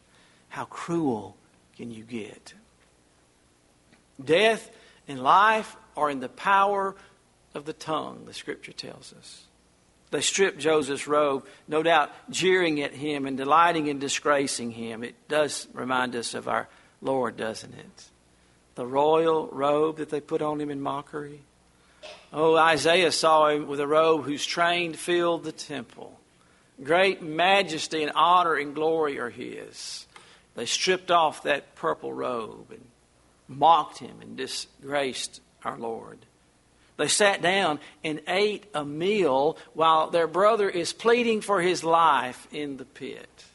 How 0.49 0.65
cruel 0.65 1.37
can 1.77 1.91
you 1.91 2.03
get? 2.03 2.53
Death 4.23 4.69
and 5.07 5.21
life 5.21 5.75
are 5.95 6.09
in 6.09 6.19
the 6.19 6.29
power 6.29 6.95
of 7.53 7.65
the 7.65 7.73
tongue, 7.73 8.23
the 8.25 8.33
scripture 8.33 8.73
tells 8.73 9.13
us. 9.17 9.43
They 10.11 10.21
stripped 10.21 10.59
Joseph's 10.59 11.07
robe, 11.07 11.45
no 11.67 11.81
doubt 11.81 12.11
jeering 12.29 12.81
at 12.81 12.93
him 12.93 13.25
and 13.25 13.35
delighting 13.35 13.87
in 13.87 13.97
disgracing 13.97 14.71
him. 14.71 15.03
It 15.03 15.15
does 15.27 15.67
remind 15.73 16.15
us 16.15 16.35
of 16.35 16.47
our 16.47 16.67
Lord, 17.01 17.37
doesn't 17.37 17.73
it? 17.73 18.09
The 18.75 18.85
royal 18.85 19.47
robe 19.47 19.97
that 19.97 20.09
they 20.09 20.21
put 20.21 20.41
on 20.41 20.61
him 20.61 20.69
in 20.69 20.81
mockery. 20.81 21.41
Oh, 22.31 22.55
Isaiah 22.55 23.11
saw 23.11 23.49
him 23.49 23.67
with 23.67 23.79
a 23.79 23.87
robe 23.87 24.23
whose 24.25 24.45
train 24.45 24.93
filled 24.93 25.43
the 25.43 25.51
temple. 25.51 26.19
Great 26.83 27.21
majesty 27.21 28.03
and 28.03 28.11
honor 28.15 28.55
and 28.55 28.73
glory 28.73 29.19
are 29.19 29.29
his. 29.29 30.07
They 30.55 30.65
stripped 30.65 31.11
off 31.11 31.43
that 31.43 31.75
purple 31.75 32.13
robe 32.13 32.71
and 32.71 32.85
mocked 33.47 33.99
him 33.99 34.15
and 34.21 34.35
disgraced 34.35 35.41
our 35.63 35.77
Lord. 35.77 36.19
They 36.97 37.07
sat 37.07 37.41
down 37.41 37.79
and 38.03 38.21
ate 38.27 38.65
a 38.73 38.85
meal 38.85 39.57
while 39.73 40.09
their 40.09 40.27
brother 40.27 40.69
is 40.69 40.93
pleading 40.93 41.41
for 41.41 41.61
his 41.61 41.83
life 41.83 42.47
in 42.51 42.77
the 42.77 42.85
pit. 42.85 43.45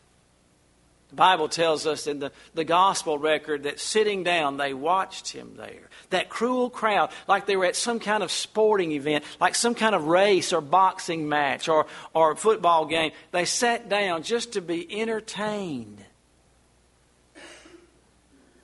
The 1.11 1.17
Bible 1.17 1.49
tells 1.49 1.87
us 1.87 2.07
in 2.07 2.19
the, 2.19 2.33
the 2.55 2.65
gospel 2.65 3.19
record 3.19 3.63
that 3.63 3.81
sitting 3.81 4.25
down, 4.25 4.59
they 4.59 4.75
watched 4.75 5.29
him 5.29 5.55
there. 5.57 5.89
That 6.11 6.29
cruel 6.29 6.69
crowd, 6.69 7.11
like 7.27 7.47
they 7.47 7.57
were 7.57 7.65
at 7.65 7.77
some 7.77 7.99
kind 7.99 8.23
of 8.23 8.31
sporting 8.31 8.93
event, 8.93 9.25
like 9.41 9.55
some 9.55 9.75
kind 9.75 9.95
of 9.95 10.05
race 10.05 10.53
or 10.53 10.61
boxing 10.61 11.29
match 11.29 11.69
or, 11.69 11.87
or 12.15 12.37
football 12.37 12.85
game, 12.85 13.13
they 13.31 13.47
sat 13.47 13.89
down 13.89 14.23
just 14.23 14.53
to 14.53 14.61
be 14.61 15.01
entertained 15.01 16.05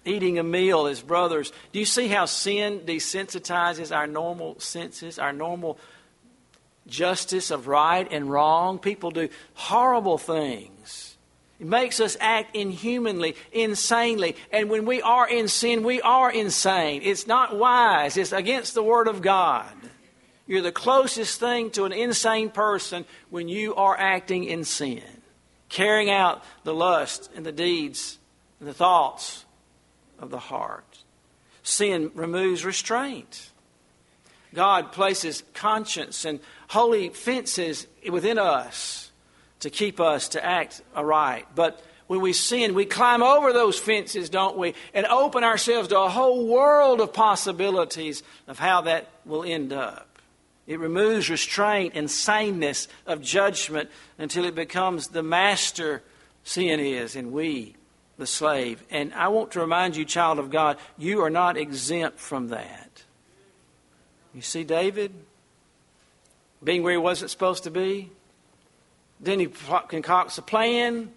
eating 0.05 0.39
a 0.39 0.43
meal 0.43 0.87
as 0.87 1.01
brothers. 1.01 1.53
Do 1.73 1.79
you 1.79 1.87
see 1.87 2.09
how 2.09 2.27
sin 2.27 2.81
desensitizes 2.81 3.95
our 3.95 4.07
normal 4.07 4.61
senses, 4.61 5.19
our 5.19 5.33
normal 5.33 5.79
justice 6.87 7.51
of 7.51 7.67
right 7.67 8.07
and 8.11 8.31
wrong? 8.31 8.79
People 8.79 9.11
do 9.11 9.29
horrible 9.55 10.19
things. 10.19 11.14
Makes 11.65 11.99
us 11.99 12.15
act 12.21 12.55
inhumanly, 12.55 13.37
insanely. 13.51 14.37
And 14.53 14.69
when 14.69 14.85
we 14.85 15.01
are 15.01 15.27
in 15.27 15.49
sin, 15.49 15.83
we 15.83 16.03
are 16.03 16.31
insane. 16.31 17.01
It's 17.03 17.27
not 17.27 17.57
wise, 17.57 18.19
it's 18.19 18.33
against 18.33 18.75
the 18.75 18.83
Word 18.83 19.09
of 19.09 19.23
God. 19.23 19.73
You're 20.47 20.61
the 20.61 20.73
closest 20.73 21.41
thing 21.41 21.71
to 21.71 21.87
an 21.87 21.93
insane 21.93 22.51
person 22.51 23.07
when 23.31 23.49
you 23.49 23.75
are 23.77 23.99
acting 23.99 24.45
in 24.45 24.65
sin, 24.65 25.03
carrying 25.71 26.11
out 26.11 26.45
the 26.65 26.75
lust 26.75 27.31
and 27.35 27.47
the 27.47 27.53
deeds 27.53 28.19
and 28.61 28.69
the 28.69 28.75
thoughts 28.75 29.47
of 30.19 30.29
the 30.29 30.39
heart. 30.39 30.99
Sin 31.63 32.11
removes 32.15 32.63
restraint. 32.63 33.51
God 34.53 34.93
places 34.93 35.43
conscience 35.55 36.27
and 36.27 36.41
holy 36.69 37.09
fences 37.09 37.87
within 38.11 38.39
us 38.39 39.04
to 39.65 39.71
keep 39.71 39.99
us 39.99 40.29
to 40.29 40.45
act 40.45 40.83
aright. 40.95 41.47
But 41.55 41.83
when 42.07 42.21
we 42.21 42.35
sin, 42.35 42.75
we 42.75 42.85
climb 42.85 43.23
over 43.23 43.51
those 43.51 43.79
fences, 43.79 44.29
don't 44.29 44.59
we? 44.59 44.75
And 44.93 45.07
open 45.07 45.43
ourselves 45.43 45.89
to 45.89 46.01
a 46.01 46.11
whole 46.11 46.47
world 46.47 47.01
of 47.01 47.15
possibilities 47.15 48.23
of 48.47 48.59
how 48.59 48.83
that 48.83 49.09
will 49.25 49.43
end 49.43 49.73
up. 49.73 50.19
It 50.67 50.79
removes 50.79 51.31
restraint 51.31 51.95
and 51.97 52.11
saneness 52.11 52.89
of 53.07 53.23
judgment 53.23 53.89
until 54.19 54.45
it 54.45 54.55
becomes 54.55 55.09
the 55.09 55.23
master 55.23 56.03
sin 56.43 56.79
is, 56.79 57.17
and 57.17 57.33
we 57.33 57.75
the 58.19 58.27
slave. 58.27 58.85
And 58.91 59.15
I 59.15 59.29
want 59.29 59.53
to 59.53 59.61
remind 59.61 59.97
you, 59.97 60.05
child 60.05 60.39
of 60.39 60.51
God, 60.51 60.77
you 60.99 61.23
are 61.23 61.31
not 61.31 61.57
exempt 61.57 62.19
from 62.19 62.49
that. 62.49 63.03
You 64.35 64.43
see 64.43 64.63
David 64.63 65.15
being 66.63 66.83
where 66.83 66.93
he 66.93 66.99
wasn't 66.99 67.31
supposed 67.31 67.65
to 67.65 67.71
be? 67.71 68.11
Then 69.25 69.41
he 69.41 69.47
concocts 69.47 70.39
a 70.39 70.43
plan. 70.43 71.11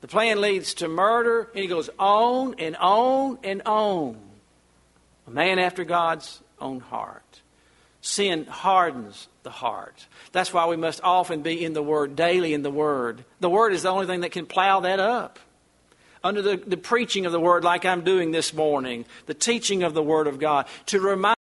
The 0.00 0.08
plan 0.08 0.40
leads 0.40 0.74
to 0.74 0.88
murder, 0.88 1.48
and 1.54 1.60
he 1.60 1.66
goes 1.66 1.90
on 1.98 2.54
and 2.58 2.76
on 2.76 3.38
and 3.42 3.62
on. 3.62 4.18
A 5.26 5.30
man 5.30 5.58
after 5.58 5.84
God's 5.84 6.40
own 6.60 6.80
heart. 6.80 7.42
Sin 8.00 8.46
hardens 8.46 9.28
the 9.42 9.50
heart. 9.50 10.06
That's 10.32 10.52
why 10.52 10.66
we 10.66 10.76
must 10.76 11.00
often 11.02 11.42
be 11.42 11.64
in 11.64 11.72
the 11.72 11.82
Word, 11.82 12.14
daily 12.14 12.54
in 12.54 12.62
the 12.62 12.70
Word. 12.70 13.24
The 13.40 13.50
Word 13.50 13.72
is 13.72 13.82
the 13.82 13.88
only 13.88 14.06
thing 14.06 14.20
that 14.20 14.32
can 14.32 14.46
plow 14.46 14.80
that 14.80 15.00
up 15.00 15.38
under 16.22 16.42
the, 16.42 16.56
the 16.56 16.76
preaching 16.76 17.26
of 17.26 17.32
the 17.32 17.40
Word, 17.40 17.64
like 17.64 17.84
I'm 17.84 18.02
doing 18.02 18.30
this 18.30 18.52
morning, 18.52 19.04
the 19.26 19.34
teaching 19.34 19.82
of 19.82 19.94
the 19.94 20.02
Word 20.02 20.26
of 20.26 20.38
God, 20.38 20.66
to 20.86 21.00
remind 21.00 21.37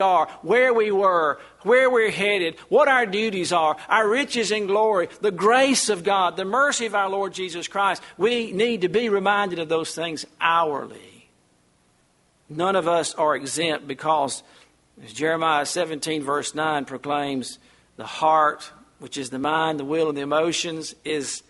are, 0.00 0.28
where 0.42 0.72
we 0.72 0.92
were, 0.92 1.40
where 1.62 1.90
we're 1.90 2.12
headed, 2.12 2.56
what 2.68 2.86
our 2.86 3.04
duties 3.04 3.52
are, 3.52 3.76
our 3.88 4.08
riches 4.08 4.52
and 4.52 4.68
glory, 4.68 5.08
the 5.22 5.32
grace 5.32 5.88
of 5.88 6.04
God, 6.04 6.36
the 6.36 6.44
mercy 6.44 6.86
of 6.86 6.94
our 6.94 7.10
Lord 7.10 7.32
Jesus 7.32 7.66
Christ. 7.66 8.00
We 8.16 8.52
need 8.52 8.82
to 8.82 8.88
be 8.88 9.08
reminded 9.08 9.58
of 9.58 9.68
those 9.68 9.96
things 9.96 10.24
hourly. 10.40 11.28
None 12.48 12.76
of 12.76 12.86
us 12.86 13.12
are 13.16 13.34
exempt 13.34 13.88
because, 13.88 14.44
as 15.02 15.12
Jeremiah 15.12 15.66
17, 15.66 16.22
verse 16.22 16.54
9 16.54 16.84
proclaims, 16.84 17.58
the 17.96 18.06
heart, 18.06 18.70
which 19.00 19.18
is 19.18 19.30
the 19.30 19.40
mind, 19.40 19.80
the 19.80 19.84
will, 19.84 20.10
and 20.10 20.16
the 20.16 20.22
emotions, 20.22 20.94
is 21.04 21.42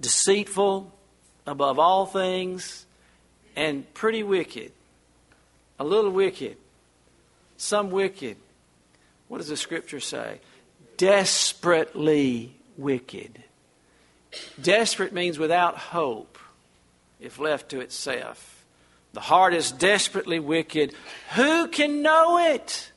deceitful 0.00 0.96
above 1.48 1.80
all 1.80 2.06
things 2.06 2.86
and 3.56 3.92
pretty 3.92 4.22
wicked. 4.22 4.70
A 5.80 5.84
little 5.84 6.12
wicked. 6.12 6.56
Some 7.60 7.90
wicked. 7.90 8.38
What 9.28 9.36
does 9.36 9.48
the 9.48 9.56
scripture 9.56 10.00
say? 10.00 10.40
Desperately 10.96 12.56
wicked. 12.78 13.44
Desperate 14.62 15.12
means 15.12 15.38
without 15.38 15.76
hope 15.76 16.38
if 17.20 17.38
left 17.38 17.68
to 17.68 17.80
itself. 17.80 18.64
The 19.12 19.20
heart 19.20 19.52
is 19.52 19.72
desperately 19.72 20.40
wicked. 20.40 20.94
Who 21.34 21.68
can 21.68 22.00
know 22.00 22.38
it? 22.38 22.92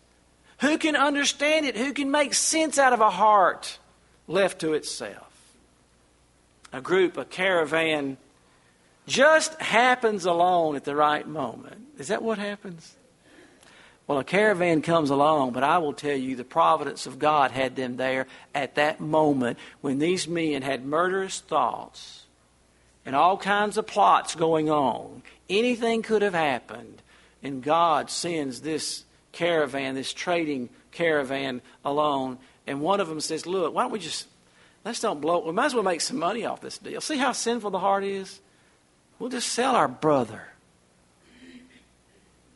Who 0.62 0.78
can 0.78 0.96
understand 0.96 1.66
it? 1.66 1.76
Who 1.76 1.92
can 1.92 2.10
make 2.10 2.34
sense 2.34 2.80
out 2.80 2.94
of 2.94 3.02
a 3.02 3.10
heart 3.10 3.80
left 4.30 4.62
to 4.62 4.76
itself? 4.76 5.30
A 6.72 6.80
group, 6.80 7.18
a 7.18 7.26
caravan 7.26 8.16
just 9.08 9.60
happens 9.60 10.24
alone 10.24 10.78
at 10.78 10.86
the 10.86 10.96
right 10.96 11.28
moment. 11.28 11.82
Is 11.98 12.08
that 12.08 12.24
what 12.24 12.38
happens? 12.38 12.96
Well, 14.06 14.20
a 14.20 14.24
caravan 14.24 14.82
comes 14.82 15.10
along, 15.10 15.52
but 15.52 15.64
I 15.64 15.78
will 15.78 15.94
tell 15.94 16.16
you 16.16 16.36
the 16.36 16.44
providence 16.44 17.06
of 17.06 17.20
God 17.20 17.52
had 17.52 17.76
them 17.76 17.96
there 17.96 18.28
at 18.54 18.76
that 18.76 19.00
moment 19.00 19.58
when 19.80 20.00
these 20.00 20.28
men 20.28 20.62
had 20.62 20.86
murderous 20.86 21.40
thoughts 21.40 22.24
and 23.06 23.16
all 23.16 23.38
kinds 23.38 23.78
of 23.78 23.88
plots 23.88 24.36
going 24.36 24.70
on. 24.70 25.24
Anything 25.50 26.02
could 26.02 26.22
have 26.22 26.34
happened, 26.34 27.02
and 27.42 27.64
God 27.64 28.10
sends 28.10 28.62
this 28.62 29.06
caravan, 29.32 29.96
this 29.96 30.14
trading 30.14 30.70
caravan, 30.92 31.62
alone. 31.86 32.40
And 32.68 32.82
one 32.82 33.00
of 33.00 33.08
them 33.08 33.22
says, 33.22 33.46
Look, 33.46 33.74
why 33.74 33.84
don't 33.84 33.92
we 33.92 34.00
just, 34.00 34.28
let's 34.84 35.00
don't 35.00 35.22
blow, 35.22 35.46
we 35.46 35.52
might 35.54 35.68
as 35.68 35.74
well 35.74 35.84
make 35.84 36.02
some 36.02 36.20
money 36.20 36.46
off 36.46 36.62
this 36.62 36.78
deal. 36.78 37.00
See 37.00 37.18
how 37.18 37.32
sinful 37.32 37.72
the 37.72 37.80
heart 37.80 38.04
is? 38.04 38.42
We'll 39.18 39.30
just 39.30 39.50
sell 39.50 39.76
our 39.76 39.88
brother. 39.88 40.53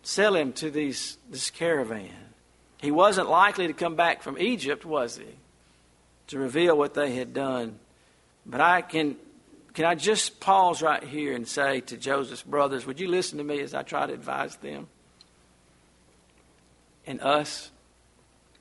Sell 0.07 0.37
him 0.37 0.53
to 0.53 0.71
these, 0.71 1.17
this 1.29 1.49
caravan. 1.49 2.31
He 2.77 2.91
wasn't 2.91 3.29
likely 3.29 3.67
to 3.67 3.73
come 3.73 3.97
back 3.97 4.23
from 4.23 4.37
Egypt, 4.37 4.85
was 4.85 5.17
he? 5.17 5.35
To 6.27 6.39
reveal 6.39 6.77
what 6.77 6.93
they 6.93 7.13
had 7.15 7.33
done. 7.33 7.77
But 8.45 8.61
I 8.61 8.83
can 8.83 9.17
can 9.73 9.83
I 9.83 9.95
just 9.95 10.39
pause 10.39 10.81
right 10.81 11.03
here 11.03 11.35
and 11.35 11.45
say 11.45 11.81
to 11.81 11.97
Joseph's 11.97 12.41
brothers, 12.41 12.85
would 12.85 13.01
you 13.01 13.09
listen 13.09 13.37
to 13.39 13.43
me 13.43 13.59
as 13.59 13.73
I 13.73 13.83
try 13.83 14.07
to 14.07 14.13
advise 14.13 14.55
them? 14.55 14.87
And 17.05 17.19
us? 17.19 17.69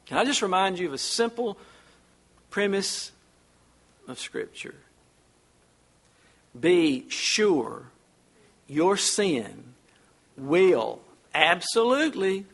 Can 0.07 0.19
I 0.19 0.25
just 0.25 0.43
remind 0.43 0.81
you 0.81 0.89
of 0.89 0.95
a 0.95 0.99
simple 0.99 1.59
premise 2.51 3.13
of 4.09 4.19
Scripture? 4.19 4.75
Be 6.59 7.09
sure 7.09 7.85
your 8.67 8.97
sin 8.97 9.75
will 10.37 11.03
absolutely, 11.37 12.47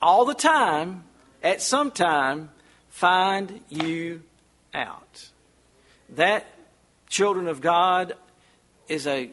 all 0.00 0.24
the 0.24 0.34
time, 0.34 1.04
at 1.42 1.62
some 1.62 1.90
time, 1.90 2.50
find 2.88 3.60
you 3.68 4.22
out. 4.72 5.28
That 6.10 6.46
children 7.08 7.48
of 7.48 7.60
God 7.60 8.14
is 8.88 9.06
a 9.06 9.30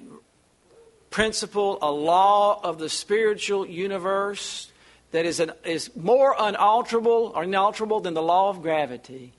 principle, 1.09 1.79
a 1.81 1.91
law 1.91 2.59
of 2.63 2.77
the 2.79 2.89
spiritual 2.89 3.65
universe 3.65 4.71
that 5.11 5.25
is, 5.25 5.39
an, 5.39 5.51
is 5.63 5.95
more 5.95 6.35
unalterable 6.37 7.31
or 7.33 7.43
inalterable 7.43 8.01
than 8.01 8.13
the 8.13 8.21
law 8.21 8.49
of 8.49 8.61
gravity. 8.61 9.31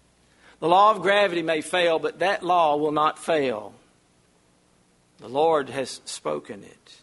The 0.60 0.68
law 0.68 0.90
of 0.90 1.02
gravity 1.02 1.42
may 1.42 1.60
fail, 1.60 1.98
but 1.98 2.18
that 2.20 2.42
law 2.42 2.76
will 2.76 2.92
not 2.92 3.18
fail. 3.18 3.74
The 5.18 5.28
Lord 5.28 5.68
has 5.68 6.00
spoken 6.04 6.64
it. 6.64 6.97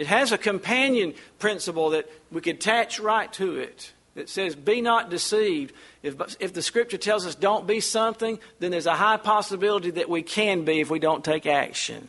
It 0.00 0.06
has 0.06 0.32
a 0.32 0.38
companion 0.38 1.12
principle 1.38 1.90
that 1.90 2.10
we 2.32 2.40
could 2.40 2.56
attach 2.56 2.98
right 2.98 3.30
to 3.34 3.56
it 3.56 3.92
that 4.14 4.30
says, 4.30 4.56
Be 4.56 4.80
not 4.80 5.10
deceived. 5.10 5.74
If, 6.02 6.14
if 6.40 6.54
the 6.54 6.62
scripture 6.62 6.96
tells 6.96 7.26
us 7.26 7.34
don't 7.34 7.66
be 7.66 7.80
something, 7.80 8.38
then 8.60 8.70
there's 8.70 8.86
a 8.86 8.94
high 8.94 9.18
possibility 9.18 9.90
that 9.90 10.08
we 10.08 10.22
can 10.22 10.64
be 10.64 10.80
if 10.80 10.88
we 10.88 11.00
don't 11.00 11.22
take 11.22 11.44
action. 11.44 12.08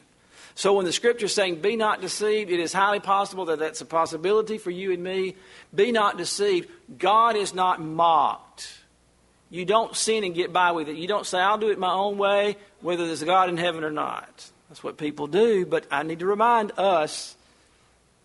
So 0.55 0.75
when 0.75 0.85
the 0.85 0.93
scripture 0.93 1.25
is 1.25 1.33
saying, 1.33 1.59
Be 1.59 1.75
not 1.75 1.99
deceived, 1.99 2.49
it 2.49 2.61
is 2.61 2.71
highly 2.71 3.01
possible 3.01 3.43
that 3.47 3.59
that's 3.59 3.81
a 3.81 3.85
possibility 3.85 4.57
for 4.57 4.71
you 4.71 4.93
and 4.93 5.03
me. 5.03 5.35
Be 5.75 5.91
not 5.91 6.17
deceived. 6.17 6.69
God 6.97 7.35
is 7.35 7.53
not 7.53 7.81
mocked. 7.81 8.71
You 9.49 9.65
don't 9.65 9.93
sin 9.97 10.23
and 10.23 10.33
get 10.33 10.53
by 10.53 10.71
with 10.71 10.87
it. 10.87 10.95
You 10.95 11.09
don't 11.09 11.25
say, 11.25 11.39
I'll 11.39 11.57
do 11.57 11.67
it 11.67 11.77
my 11.77 11.91
own 11.91 12.17
way, 12.17 12.55
whether 12.79 13.05
there's 13.05 13.21
a 13.21 13.25
God 13.25 13.49
in 13.49 13.57
heaven 13.57 13.83
or 13.83 13.91
not. 13.91 14.49
That's 14.69 14.81
what 14.81 14.95
people 14.95 15.27
do, 15.27 15.65
but 15.65 15.85
I 15.91 16.03
need 16.03 16.19
to 16.19 16.25
remind 16.25 16.71
us 16.79 17.35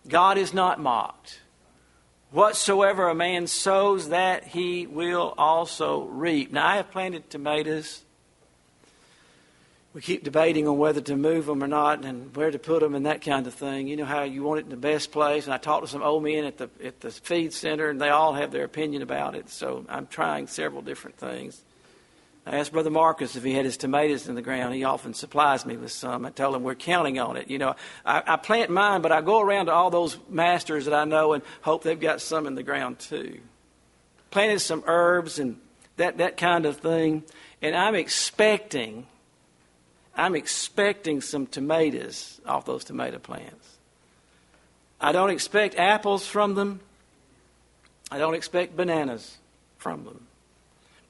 God 0.08 0.38
is 0.38 0.54
not 0.54 0.80
mocked. 0.80 1.40
Whatsoever 2.30 3.08
a 3.08 3.14
man 3.14 3.46
sows, 3.46 4.08
that 4.10 4.44
he 4.44 4.86
will 4.86 5.34
also 5.38 6.04
reap. 6.04 6.52
Now, 6.52 6.66
I 6.66 6.76
have 6.76 6.90
planted 6.90 7.30
tomatoes. 7.30 8.02
We 9.94 10.02
keep 10.02 10.24
debating 10.24 10.68
on 10.68 10.76
whether 10.76 11.00
to 11.00 11.16
move 11.16 11.46
them 11.46 11.64
or 11.64 11.68
not 11.68 12.04
and 12.04 12.34
where 12.36 12.50
to 12.50 12.58
put 12.58 12.80
them 12.80 12.94
and 12.94 13.06
that 13.06 13.22
kind 13.22 13.46
of 13.46 13.54
thing. 13.54 13.88
You 13.88 13.96
know 13.96 14.04
how 14.04 14.24
you 14.24 14.42
want 14.42 14.60
it 14.60 14.64
in 14.64 14.70
the 14.70 14.76
best 14.76 15.10
place. 15.10 15.46
And 15.46 15.54
I 15.54 15.56
talked 15.56 15.86
to 15.86 15.90
some 15.90 16.02
old 16.02 16.22
men 16.22 16.44
at 16.44 16.58
the, 16.58 16.68
at 16.84 17.00
the 17.00 17.10
feed 17.10 17.54
center, 17.54 17.88
and 17.88 17.98
they 17.98 18.10
all 18.10 18.34
have 18.34 18.50
their 18.50 18.64
opinion 18.64 19.00
about 19.00 19.34
it. 19.34 19.48
So 19.48 19.86
I'm 19.88 20.06
trying 20.06 20.48
several 20.48 20.82
different 20.82 21.16
things. 21.16 21.62
I 22.46 22.58
asked 22.58 22.70
Brother 22.70 22.90
Marcus 22.90 23.34
if 23.34 23.42
he 23.42 23.54
had 23.54 23.64
his 23.64 23.76
tomatoes 23.76 24.28
in 24.28 24.36
the 24.36 24.42
ground. 24.42 24.72
He 24.72 24.84
often 24.84 25.14
supplies 25.14 25.66
me 25.66 25.76
with 25.76 25.90
some. 25.90 26.24
I 26.24 26.30
told 26.30 26.54
him 26.54 26.62
we're 26.62 26.76
counting 26.76 27.18
on 27.18 27.36
it. 27.36 27.50
You 27.50 27.58
know, 27.58 27.74
I, 28.04 28.22
I 28.24 28.36
plant 28.36 28.70
mine, 28.70 29.02
but 29.02 29.10
I 29.10 29.20
go 29.20 29.40
around 29.40 29.66
to 29.66 29.72
all 29.72 29.90
those 29.90 30.16
masters 30.28 30.84
that 30.84 30.94
I 30.94 31.04
know 31.04 31.32
and 31.32 31.42
hope 31.62 31.82
they've 31.82 31.98
got 31.98 32.20
some 32.20 32.46
in 32.46 32.54
the 32.54 32.62
ground 32.62 33.00
too. 33.00 33.40
Planted 34.30 34.60
some 34.60 34.84
herbs 34.86 35.40
and 35.40 35.56
that, 35.96 36.18
that 36.18 36.36
kind 36.36 36.66
of 36.66 36.76
thing. 36.76 37.24
And 37.60 37.74
I'm 37.74 37.96
expecting, 37.96 39.08
I'm 40.14 40.36
expecting 40.36 41.22
some 41.22 41.48
tomatoes 41.48 42.40
off 42.46 42.64
those 42.64 42.84
tomato 42.84 43.18
plants. 43.18 43.76
I 45.00 45.10
don't 45.10 45.30
expect 45.30 45.74
apples 45.74 46.24
from 46.24 46.54
them. 46.54 46.78
I 48.08 48.18
don't 48.18 48.34
expect 48.34 48.76
bananas 48.76 49.36
from 49.78 50.04
them. 50.04 50.25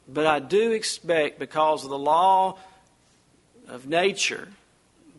But 0.09 0.27
I 0.27 0.39
do 0.39 0.73
expect, 0.73 1.39
because 1.39 1.85
of 1.85 1.91
the 1.91 1.99
law 1.99 2.59
of 3.69 3.87
nature, 3.87 4.49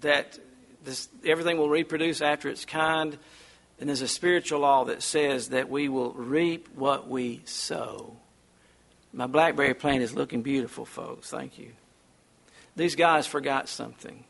that 0.02 0.39
this, 0.86 1.10
everything 1.26 1.58
will 1.58 1.69
reproduce 1.69 2.21
after 2.21 2.50
its 2.50 2.63
kind. 2.63 3.17
And 3.80 3.89
there's 3.89 4.02
a 4.02 4.08
spiritual 4.08 4.62
law 4.62 4.86
that 4.86 5.04
says 5.04 5.50
that 5.50 5.69
we 5.69 5.89
will 5.89 6.12
reap 6.13 6.69
what 6.76 7.08
we 7.10 7.41
sow. 7.45 8.15
My 9.13 9.28
blackberry 9.28 9.73
plant 9.73 10.04
is 10.04 10.13
looking 10.13 10.41
beautiful, 10.41 10.86
folks. 10.86 11.30
Thank 11.30 11.60
you. 11.60 11.71
These 12.76 12.95
guys 12.95 13.28
forgot 13.28 13.67
something. 13.67 14.23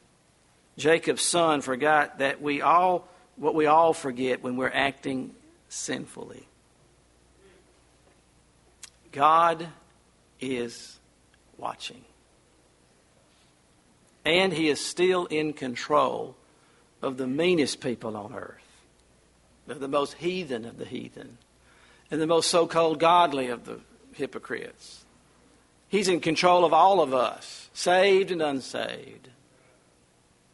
Jacob's 0.78 1.22
son 1.22 1.62
forgot 1.62 2.20
that 2.20 2.41
we 2.41 2.62
all, 2.62 3.08
what 3.36 3.56
we 3.56 3.65
all 3.65 3.93
forget 3.93 4.41
when 4.41 4.58
we're 4.58 4.72
acting 4.74 5.36
sinfully. 5.70 6.48
God 9.12 9.67
is 10.39 11.00
watching. 11.58 12.02
And 14.26 14.52
he 14.52 14.69
is 14.69 14.84
still 14.84 15.26
in 15.28 15.54
control 15.54 16.36
of 17.02 17.17
the 17.17 17.28
meanest 17.28 17.80
people 17.80 18.17
on 18.17 18.34
earth, 18.36 18.62
the 19.67 19.88
most 19.88 20.15
heathen 20.15 20.65
of 20.65 20.78
the 20.78 20.86
heathen, 20.86 21.38
and 22.12 22.21
the 22.21 22.28
most 22.28 22.50
so 22.50 22.67
called 22.67 23.00
godly 23.00 23.47
of 23.47 23.65
the 23.65 23.80
hypocrites. 24.13 25.06
He's 25.89 26.08
in 26.08 26.19
control 26.19 26.65
of 26.65 26.73
all 26.73 27.00
of 27.00 27.13
us, 27.13 27.69
saved 27.73 28.32
and 28.32 28.41
unsaved. 28.41 29.30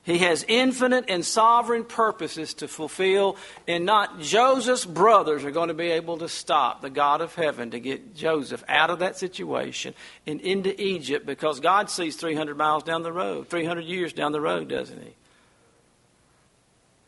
He 0.04 0.18
has 0.18 0.44
infinite 0.50 1.06
and 1.08 1.26
sovereign 1.26 1.86
purposes 1.86 2.54
to 2.56 2.68
fulfill, 2.68 3.38
and 3.68 3.86
not 3.86 4.20
Joseph's 4.20 4.84
brothers 4.84 5.46
are 5.46 5.52
going 5.52 5.70
to 5.70 5.74
be 5.74 5.92
able 5.92 6.18
to 6.18 6.28
stop 6.28 6.82
the 6.82 6.90
God 6.90 7.22
of 7.22 7.34
heaven 7.36 7.72
to 7.72 7.80
get 7.80 8.14
Joseph 8.14 8.66
out 8.68 8.90
of 8.90 9.00
that 9.00 9.18
situation 9.18 9.94
and 10.28 10.42
into 10.42 10.80
Egypt 10.82 11.26
because 11.26 11.62
God 11.62 11.90
sees 11.90 12.18
300 12.18 12.58
miles 12.58 12.84
down 12.84 13.04
the 13.04 13.14
road, 13.14 13.48
300 13.48 13.86
years 13.86 14.12
down 14.12 14.34
the 14.34 14.42
road, 14.42 14.68
doesn't 14.68 15.02
He? 15.02 15.16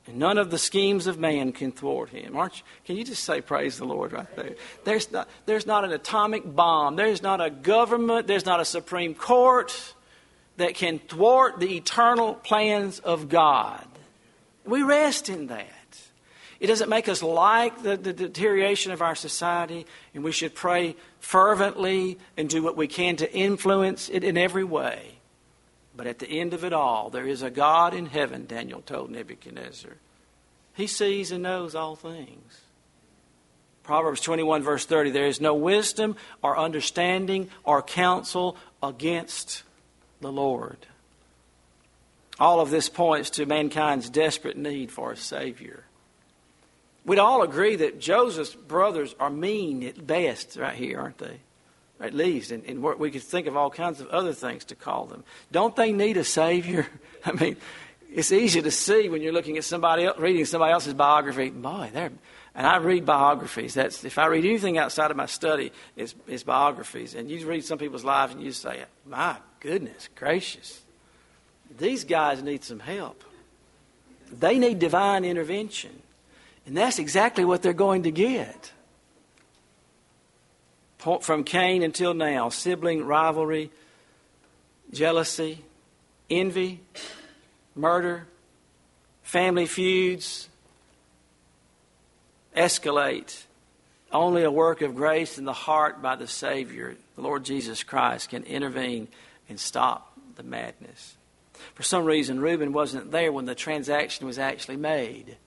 And 0.08 0.18
none 0.18 0.38
of 0.38 0.50
the 0.50 0.58
schemes 0.58 1.08
of 1.08 1.18
man 1.18 1.52
can 1.52 1.72
thwart 1.72 2.12
him. 2.12 2.38
Aren't 2.38 2.60
you? 2.60 2.64
Can 2.86 2.96
you 2.96 3.04
just 3.04 3.24
say 3.24 3.42
praise 3.42 3.78
the 3.78 3.86
Lord 3.86 4.14
right 4.14 4.34
there? 4.36 4.56
There's 4.84 5.12
not, 5.12 5.28
there's 5.48 5.66
not 5.66 5.84
an 5.84 5.92
atomic 5.92 6.44
bomb. 6.46 6.96
There's 6.96 7.24
not 7.24 7.42
a 7.42 7.50
government. 7.50 8.28
There's 8.28 8.46
not 8.46 8.60
a 8.60 8.66
Supreme 8.66 9.16
Court 9.16 9.95
that 10.58 10.76
can 10.76 11.00
thwart 11.00 11.60
the 11.60 11.76
eternal 11.76 12.36
plans 12.36 13.00
of 13.00 13.30
God. 13.30 13.86
We 14.66 14.84
rest 14.84 15.30
in 15.30 15.48
that. 15.48 15.70
It 16.60 16.68
doesn't 16.68 16.90
make 16.90 17.10
us 17.10 17.22
like 17.22 17.84
the, 17.84 17.98
the, 17.98 18.14
deterioration 18.14 18.92
of 18.92 19.02
our 19.02 19.16
society, 19.16 19.86
and 20.14 20.24
we 20.24 20.32
should 20.32 20.56
pray 20.56 20.96
fervently 21.20 22.18
and 22.38 22.50
do 22.50 22.64
what 22.64 22.78
we 22.78 22.88
can 22.88 23.18
to 23.18 23.32
influence 23.34 24.10
it 24.10 24.24
in 24.24 24.38
every 24.38 24.64
way. 24.64 25.20
But 25.96 26.08
at 26.08 26.20
the 26.20 26.28
end 26.28 26.54
of 26.54 26.64
it 26.64 26.74
all, 26.74 27.10
there 27.10 27.28
is 27.28 27.42
a 27.42 27.50
God 27.50 27.94
in 27.94 28.06
heaven, 28.06 28.46
Daniel 28.46 28.82
told 28.82 29.12
Nebuchadnezzar. 29.12 29.92
He 30.74 30.88
sees 30.88 31.32
and 31.32 31.44
knows 31.44 31.76
all 31.76 31.96
things. 31.96 32.62
Proverbs 33.84 34.22
21, 34.22 34.64
verse 34.64 34.86
30 34.86 35.12
there 35.12 35.28
is 35.28 35.40
no 35.40 35.54
wisdom 35.54 36.16
or 36.42 36.58
understanding 36.58 37.50
or 37.64 37.82
counsel 37.82 38.58
against 38.82 39.64
the 40.26 40.32
Lord. 40.32 40.78
All 42.40 42.60
of 42.60 42.70
this 42.70 42.90
points 42.90 43.30
to 43.32 43.46
mankind's 43.46 44.10
desperate 44.10 44.58
need 44.58 44.92
for 44.92 45.12
a 45.12 45.18
Savior. 45.18 45.84
We'd 47.06 47.20
all 47.20 47.44
agree 47.44 47.76
that 47.78 48.00
Joseph's 48.00 48.56
brothers 48.56 49.16
are 49.20 49.30
mean 49.30 49.84
at 49.84 50.06
best, 50.06 50.58
right 50.58 50.76
here, 50.76 51.00
aren't 51.00 51.20
they? 51.20 51.40
At 52.02 52.14
least, 52.14 52.52
and, 52.52 52.66
and 52.66 52.82
we 52.82 53.12
could 53.12 53.22
think 53.22 53.48
of 53.48 53.56
all 53.56 53.70
kinds 53.70 54.02
of 54.02 54.08
other 54.10 54.34
things 54.34 54.66
to 54.66 54.76
call 54.76 55.06
them. 55.06 55.24
Don't 55.52 55.76
they 55.76 55.94
need 55.94 56.18
a 56.18 56.26
Savior? 56.26 56.88
I 57.26 57.32
mean, 57.32 57.56
it's 58.12 58.32
easy 58.32 58.62
to 58.62 58.72
see 58.72 59.08
when 59.08 59.22
you're 59.22 59.32
looking 59.32 59.58
at 59.58 59.64
somebody 59.64 60.06
else, 60.06 60.18
reading 60.18 60.44
somebody 60.46 60.74
else's 60.74 60.94
biography. 60.96 61.52
Boy, 61.52 61.92
they're 61.94 62.12
and 62.56 62.66
I 62.66 62.78
read 62.78 63.06
biographies. 63.06 63.74
That's 63.74 64.04
if 64.06 64.18
I 64.18 64.28
read 64.28 64.46
anything 64.46 64.78
outside 64.78 65.12
of 65.12 65.18
my 65.18 65.26
study, 65.26 65.74
it's, 65.98 66.16
it's 66.26 66.44
biographies. 66.44 67.14
And 67.14 67.30
you 67.30 67.46
read 67.46 67.66
some 67.66 67.78
people's 67.78 68.06
lives, 68.06 68.34
and 68.34 68.42
you 68.42 68.54
say, 68.54 68.86
"My 69.06 69.36
goodness 69.66 70.10
gracious, 70.16 70.82
these 71.78 72.04
guys 72.04 72.44
need 72.44 72.64
some 72.64 72.80
help. 72.80 73.24
They 74.32 74.60
need 74.60 74.78
divine 74.80 75.26
intervention, 75.26 76.02
and 76.66 76.78
that's 76.78 77.00
exactly 77.00 77.44
what 77.44 77.62
they're 77.62 77.74
going 77.74 78.04
to 78.04 78.12
get." 78.12 78.72
From 81.22 81.44
Cain 81.44 81.84
until 81.84 82.14
now, 82.14 82.50
sibling 82.50 83.06
rivalry, 83.06 83.70
jealousy, 84.92 85.64
envy, 86.30 86.80
murder, 87.76 88.28
family 89.22 89.68
feuds 89.68 90.50
escalate. 92.56 93.44
Only 94.12 94.44
a 94.44 94.52
work 94.52 94.82
of 94.82 94.96
grace 94.96 95.38
in 95.38 95.46
the 95.46 95.54
heart 95.54 96.02
by 96.02 96.16
the 96.16 96.28
Savior, 96.28 96.96
the 97.16 97.22
Lord 97.22 97.44
Jesus 97.44 97.84
Christ, 97.84 98.30
can 98.30 98.44
intervene 98.44 99.08
and 99.50 99.60
stop 99.60 100.18
the 100.36 100.44
madness. 100.44 101.16
For 101.74 101.84
some 101.84 102.06
reason, 102.06 102.40
Reuben 102.40 102.74
wasn't 102.74 103.12
there 103.12 103.32
when 103.32 103.46
the 103.46 103.56
transaction 103.56 104.26
was 104.26 104.40
actually 104.40 104.78
made. 104.78 105.38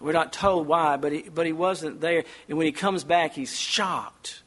We're 0.00 0.12
not 0.12 0.32
told 0.32 0.66
why, 0.66 0.96
but 0.96 1.12
he, 1.12 1.22
but 1.22 1.46
he 1.46 1.52
wasn't 1.52 2.00
there. 2.00 2.24
And 2.48 2.58
when 2.58 2.66
he 2.66 2.72
comes 2.72 3.04
back, 3.04 3.32
he's 3.32 3.58
shocked. 3.58 4.42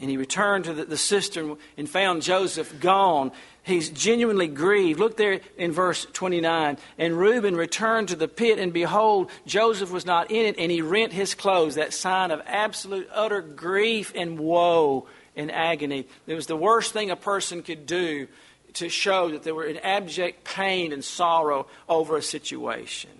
And 0.00 0.08
he 0.08 0.16
returned 0.16 0.64
to 0.64 0.72
the, 0.72 0.84
the 0.84 0.96
cistern 0.96 1.56
and 1.76 1.88
found 1.88 2.22
Joseph 2.22 2.80
gone. 2.80 3.32
He's 3.64 3.90
genuinely 3.90 4.48
grieved. 4.48 4.98
Look 4.98 5.16
there 5.16 5.40
in 5.58 5.72
verse 5.72 6.06
29. 6.12 6.78
And 6.96 7.18
Reuben 7.18 7.56
returned 7.56 8.08
to 8.08 8.16
the 8.16 8.28
pit, 8.28 8.58
and 8.58 8.72
behold, 8.72 9.30
Joseph 9.46 9.90
was 9.90 10.06
not 10.06 10.30
in 10.30 10.46
it, 10.46 10.56
and 10.58 10.70
he 10.70 10.80
rent 10.80 11.12
his 11.12 11.34
clothes. 11.34 11.74
That 11.74 11.92
sign 11.92 12.30
of 12.30 12.40
absolute, 12.46 13.08
utter 13.12 13.42
grief 13.42 14.12
and 14.14 14.38
woe 14.38 15.06
and 15.36 15.50
agony. 15.50 16.06
It 16.26 16.34
was 16.34 16.46
the 16.46 16.56
worst 16.56 16.92
thing 16.92 17.10
a 17.10 17.16
person 17.16 17.62
could 17.62 17.86
do 17.86 18.28
to 18.74 18.88
show 18.88 19.30
that 19.30 19.42
they 19.42 19.52
were 19.52 19.64
in 19.64 19.76
abject 19.78 20.44
pain 20.44 20.92
and 20.92 21.04
sorrow 21.04 21.66
over 21.88 22.16
a 22.16 22.22
situation. 22.22 23.10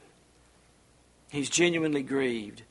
He's 1.31 1.51
genuinely 1.51 2.03
grieved. 2.03 2.63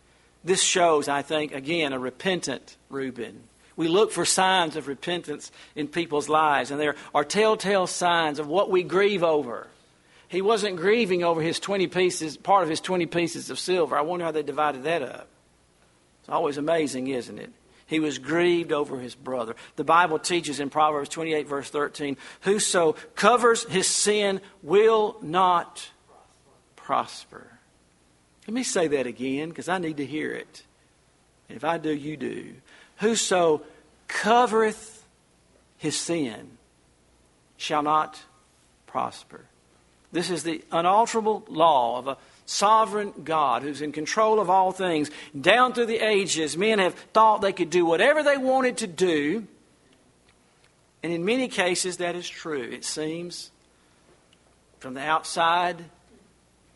This 0.43 0.61
shows, 0.61 1.07
I 1.07 1.21
think, 1.21 1.53
again, 1.53 1.93
a 1.93 1.99
repentant 1.99 2.77
Reuben. 2.89 3.43
We 3.75 3.87
look 3.87 4.11
for 4.11 4.25
signs 4.25 4.75
of 4.75 4.87
repentance 4.87 5.51
in 5.75 5.87
people's 5.87 6.27
lives, 6.27 6.71
and 6.71 6.79
there 6.79 6.95
are 7.15 7.23
telltale 7.23 7.87
signs 7.87 8.39
of 8.39 8.47
what 8.47 8.69
we 8.69 8.83
grieve 8.83 9.23
over. 9.23 9.67
He 10.27 10.41
wasn't 10.41 10.75
grieving 10.75 11.23
over 11.23 11.41
his 11.41 11.59
20 11.59 11.87
pieces, 11.87 12.37
part 12.37 12.63
of 12.63 12.69
his 12.69 12.81
20 12.81 13.05
pieces 13.05 13.49
of 13.49 13.57
silver. 13.57 13.97
I 13.97 14.01
wonder 14.01 14.25
how 14.25 14.31
they 14.31 14.43
divided 14.43 14.83
that 14.83 15.01
up. 15.01 15.27
It's 16.21 16.29
always 16.29 16.57
amazing, 16.57 17.07
isn't 17.07 17.39
it? 17.39 17.51
He 17.89 17.99
was 17.99 18.19
grieved 18.19 18.71
over 18.71 18.99
his 18.99 19.15
brother. 19.15 19.55
The 19.75 19.83
Bible 19.83 20.19
teaches 20.19 20.59
in 20.59 20.69
Proverbs 20.69 21.09
28, 21.09 21.47
verse 21.47 21.71
13 21.71 22.17
Whoso 22.41 22.93
covers 23.15 23.63
his 23.63 23.87
sin 23.87 24.41
will 24.61 25.17
not 25.23 25.89
prosper. 26.75 27.47
Let 28.47 28.53
me 28.53 28.61
say 28.61 28.87
that 28.89 29.07
again 29.07 29.49
because 29.49 29.67
I 29.67 29.79
need 29.79 29.97
to 29.97 30.05
hear 30.05 30.31
it. 30.31 30.63
And 31.49 31.55
if 31.55 31.65
I 31.65 31.79
do, 31.79 31.91
you 31.91 32.15
do. 32.15 32.53
Whoso 32.97 33.63
covereth 34.07 35.03
his 35.77 35.97
sin 35.97 36.57
shall 37.57 37.81
not 37.81 38.21
prosper. 38.85 39.45
This 40.11 40.29
is 40.29 40.43
the 40.43 40.63
unalterable 40.71 41.43
law 41.47 41.97
of 41.97 42.07
a 42.07 42.17
sovereign 42.49 43.13
God 43.23 43.61
who's 43.61 43.81
in 43.81 43.91
control 43.91 44.39
of 44.39 44.49
all 44.49 44.71
things. 44.71 45.11
Down 45.39 45.73
through 45.73 45.85
the 45.85 45.99
ages, 45.99 46.57
men 46.57 46.79
have 46.79 46.95
thought 47.13 47.41
they 47.41 47.53
could 47.53 47.69
do 47.69 47.85
whatever 47.85 48.23
they 48.23 48.37
wanted 48.37 48.77
to 48.77 48.87
do. 48.87 49.45
And 51.03 51.13
in 51.13 51.23
many 51.23 51.47
cases, 51.47 51.97
that 51.97 52.15
is 52.15 52.27
true, 52.27 52.63
it 52.63 52.83
seems, 52.83 53.51
from 54.79 54.95
the 54.95 55.01
outside. 55.01 55.85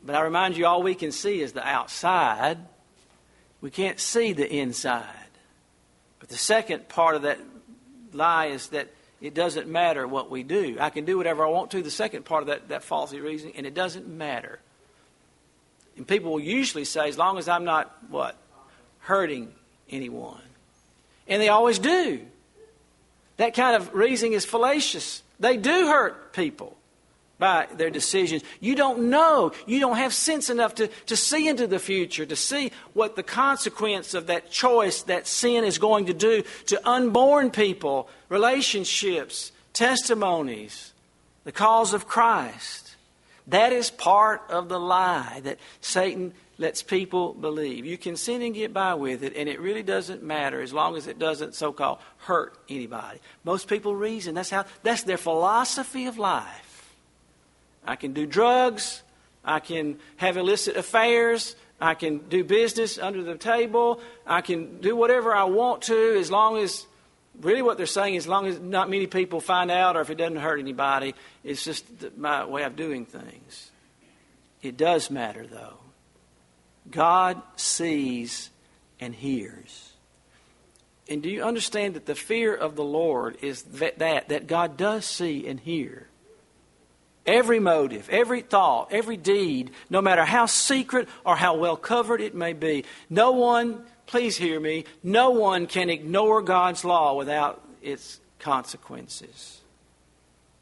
But 0.06 0.16
I 0.16 0.22
remind 0.22 0.56
you, 0.56 0.68
all 0.68 0.84
we 0.84 0.94
can 0.94 1.12
see 1.12 1.42
is 1.42 1.54
the 1.54 1.68
outside. 1.68 2.60
We 3.60 3.72
can't 3.72 4.00
see 4.00 4.32
the 4.34 4.50
inside. 4.50 5.08
But 6.20 6.30
the 6.30 6.38
second 6.38 6.88
part 6.88 7.16
of 7.16 7.24
that 7.24 7.40
lie 8.14 8.46
is 8.46 8.68
that 8.70 8.90
it 9.20 9.34
doesn't 9.34 9.68
matter 9.68 10.08
what 10.08 10.30
we 10.30 10.44
do. 10.44 10.78
I 10.80 10.92
can 10.92 11.04
do 11.04 11.18
whatever 11.18 11.44
I 11.44 11.50
want 11.50 11.72
to. 11.72 11.82
The 11.82 11.90
second 11.90 12.26
part 12.26 12.44
of 12.44 12.48
that, 12.48 12.70
that 12.70 12.84
faulty 12.84 13.20
reasoning, 13.20 13.56
and 13.58 13.66
it 13.66 13.74
doesn't 13.74 14.08
matter. 14.08 14.60
And 15.98 16.08
people 16.08 16.32
will 16.32 16.40
usually 16.40 16.86
say, 16.86 17.08
as 17.08 17.18
long 17.18 17.38
as 17.38 17.48
I'm 17.48 17.66
not, 17.66 17.96
what? 18.10 18.36
Hurting 19.00 19.54
anyone. 19.90 20.42
And 21.28 21.42
they 21.42 21.50
always 21.50 21.80
do. 21.80 22.22
That 23.38 23.54
kind 23.54 23.76
of 23.76 23.94
reasoning 23.94 24.34
is 24.34 24.46
fallacious. 24.46 25.24
They 25.40 25.58
do 25.58 25.88
hurt 25.88 26.34
people 26.34 26.78
by 27.40 27.68
their 27.76 27.90
decisions. 27.90 28.44
You 28.60 28.76
don't 28.76 29.10
know. 29.10 29.52
You 29.66 29.80
don't 29.80 29.98
have 29.98 30.14
sense 30.14 30.50
enough 30.50 30.76
to, 30.76 30.88
to 30.88 31.16
see 31.16 31.48
into 31.48 31.68
the 31.68 31.80
future, 31.80 32.26
to 32.26 32.36
see 32.36 32.72
what 32.94 33.16
the 33.16 33.24
consequence 33.24 34.14
of 34.14 34.28
that 34.28 34.52
choice, 34.52 35.02
that 35.04 35.28
sin 35.28 35.64
is 35.64 35.78
going 35.78 36.06
to 36.06 36.14
do 36.14 36.44
to 36.68 36.90
unborn 36.90 37.52
people, 37.52 38.08
relationships, 38.30 39.52
testimonies, 39.74 40.94
the 41.44 41.52
cause 41.52 41.94
of 41.94 42.08
Christ. 42.08 42.83
That 43.48 43.74
is 43.74 43.90
part 43.90 44.42
of 44.50 44.70
the 44.70 44.80
lie 44.80 45.42
that 45.44 45.60
Satan 45.82 46.34
lets 46.58 46.84
people 46.84 47.34
believe. 47.34 47.86
You 47.86 47.98
can 47.98 48.16
sin 48.16 48.42
and 48.42 48.54
get 48.54 48.74
by 48.74 48.94
with 48.94 49.24
it, 49.24 49.36
and 49.36 49.50
it 49.50 49.60
really 49.60 49.84
doesn't 49.84 50.24
matter 50.24 50.62
as 50.62 50.72
long 50.72 50.96
as 50.96 51.08
it 51.08 51.20
doesn't 51.20 51.56
so 51.56 51.74
called 51.74 52.00
hurt 52.20 52.56
anybody. 52.70 53.20
Most 53.44 53.68
people 53.68 53.96
reason 53.96 54.36
that's 54.36 54.50
how 54.50 54.66
that's 54.84 55.04
their 55.04 55.18
philosophy 55.18 56.06
of 56.06 56.18
life. 56.18 56.94
I 57.86 57.96
can 57.96 58.14
do 58.14 58.26
drugs. 58.26 59.02
I 59.44 59.60
can 59.60 60.00
have 60.18 60.38
illicit 60.38 60.78
affairs. 60.78 61.56
I 61.82 61.96
can 61.96 62.20
do 62.30 62.46
business 62.46 62.98
under 62.98 63.24
the 63.24 63.36
table. 63.36 64.00
I 64.26 64.42
can 64.42 64.80
do 64.80 64.96
whatever 64.96 65.36
I 65.36 65.44
want 65.46 65.82
to 65.84 66.18
as 66.18 66.32
long 66.32 66.58
as, 66.58 66.86
really, 67.42 67.62
what 67.62 67.78
they're 67.78 67.86
saying, 67.86 68.16
is, 68.16 68.26
as 68.26 68.28
long 68.28 68.48
as 68.48 68.60
not 68.60 68.90
many 68.90 69.08
people 69.08 69.40
find 69.40 69.72
out 69.72 69.96
or 69.96 70.02
if 70.02 70.10
it 70.10 70.16
doesn't 70.16 70.38
hurt 70.38 70.60
anybody, 70.60 71.16
it's 71.44 71.64
just 71.64 71.86
my 72.18 72.46
way 72.46 72.64
of 72.64 72.76
doing 72.76 73.06
things. 73.06 73.72
It 74.62 74.78
does 74.78 75.10
matter, 75.12 75.46
though. 75.46 75.78
God 76.90 77.42
sees 77.56 78.50
and 79.00 79.14
hears. 79.14 79.92
And 81.10 81.22
do 81.22 81.30
you 81.30 81.44
understand 81.44 81.96
that 81.96 82.06
the 82.06 82.16
fear 82.16 82.56
of 82.56 82.76
the 82.76 82.84
Lord 82.84 83.38
is 83.42 83.64
that, 83.64 84.00
that, 84.00 84.30
that 84.30 84.48
God 84.48 84.78
does 84.78 85.06
see 85.06 85.48
and 85.48 85.60
hear? 85.60 86.08
Every 87.26 87.60
motive, 87.60 88.10
every 88.10 88.42
thought, 88.42 88.90
every 88.92 89.16
deed, 89.16 89.72
no 89.90 90.02
matter 90.02 90.26
how 90.26 90.46
secret 90.46 91.08
or 91.26 91.36
how 91.36 91.56
well 91.56 91.78
covered 91.78 92.20
it 92.22 92.36
may 92.36 92.54
be, 92.54 92.84
no 93.10 93.32
one, 93.32 93.84
please 94.06 94.38
hear 94.38 94.60
me, 94.60 94.86
no 95.04 95.32
one 95.32 95.68
can 95.68 95.90
ignore 95.90 96.42
God's 96.42 96.84
law 96.84 97.16
without 97.16 97.64
its 97.82 98.20
consequences. 98.40 99.62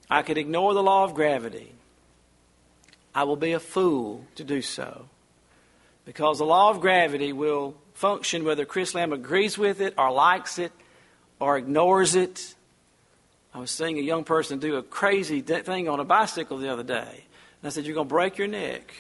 I 0.10 0.22
could 0.22 0.38
ignore 0.38 0.74
the 0.74 0.84
law 0.84 1.04
of 1.04 1.14
gravity. 1.14 1.72
I 3.14 3.24
will 3.24 3.36
be 3.36 3.54
a 3.54 3.60
fool 3.60 4.26
to 4.36 4.44
do 4.44 4.62
so. 4.62 5.08
Because 6.06 6.40
the 6.40 6.46
law 6.46 6.70
of 6.70 6.82
gravity 6.82 7.34
will 7.34 7.76
function 7.94 8.44
whether 8.44 8.66
Chris 8.66 8.96
Lamb 8.96 9.14
agrees 9.14 9.58
with 9.58 9.82
it 9.82 9.94
or 9.98 10.12
likes 10.12 10.58
it 10.60 10.72
or 11.40 11.58
ignores 11.58 12.16
it 12.16 12.56
I 13.54 13.60
was 13.60 13.72
seeing 13.72 13.98
a 13.98 14.02
young 14.02 14.24
person 14.24 14.60
do 14.60 14.78
a 14.78 14.84
crazy 14.84 15.42
thing 15.42 15.90
on 15.90 16.00
a 16.00 16.06
bicycle 16.06 16.58
the 16.58 16.72
other 16.72 16.84
day. 16.84 17.26
And 17.62 17.68
I 17.68 17.70
said, 17.70 17.86
You're 17.86 17.96
going 17.96 18.08
to 18.08 18.14
break 18.14 18.38
your 18.38 18.48
neck. 18.48 18.94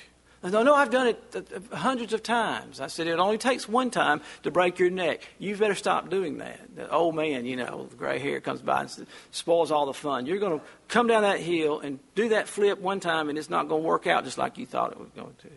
No, 0.43 0.63
no, 0.63 0.73
I've 0.73 0.89
done 0.89 1.07
it 1.07 1.63
hundreds 1.71 2.13
of 2.13 2.23
times. 2.23 2.79
I 2.81 2.87
said, 2.87 3.05
It 3.05 3.19
only 3.19 3.37
takes 3.37 3.69
one 3.69 3.91
time 3.91 4.21
to 4.41 4.49
break 4.49 4.79
your 4.79 4.89
neck. 4.89 5.21
You 5.37 5.55
better 5.55 5.75
stop 5.75 6.09
doing 6.09 6.39
that. 6.39 6.59
The 6.75 6.91
old 6.91 7.15
man, 7.15 7.45
you 7.45 7.55
know, 7.55 7.85
with 7.87 7.97
gray 7.97 8.17
hair 8.17 8.41
comes 8.41 8.61
by 8.61 8.81
and 8.81 9.07
spoils 9.29 9.71
all 9.71 9.85
the 9.85 9.93
fun. 9.93 10.25
You're 10.25 10.39
going 10.39 10.59
to 10.59 10.65
come 10.87 11.05
down 11.05 11.21
that 11.21 11.39
hill 11.39 11.79
and 11.79 11.99
do 12.15 12.29
that 12.29 12.47
flip 12.47 12.79
one 12.79 12.99
time, 12.99 13.29
and 13.29 13.37
it's 13.37 13.51
not 13.51 13.67
going 13.67 13.83
to 13.83 13.87
work 13.87 14.07
out 14.07 14.23
just 14.23 14.39
like 14.39 14.57
you 14.57 14.65
thought 14.65 14.91
it 14.91 14.99
was 14.99 15.09
going 15.15 15.35
to. 15.43 15.47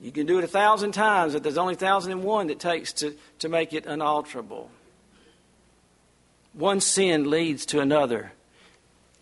You 0.00 0.10
can 0.10 0.26
do 0.26 0.38
it 0.38 0.44
a 0.44 0.48
thousand 0.48 0.92
times, 0.92 1.34
but 1.34 1.44
there's 1.44 1.58
only 1.58 1.76
thousand 1.76 2.12
and 2.12 2.24
one 2.24 2.48
that 2.48 2.58
takes 2.58 2.92
to, 2.94 3.14
to 3.40 3.48
make 3.48 3.72
it 3.72 3.86
unalterable. 3.86 4.70
One 6.52 6.80
sin 6.80 7.30
leads 7.30 7.66
to 7.66 7.80
another. 7.80 8.32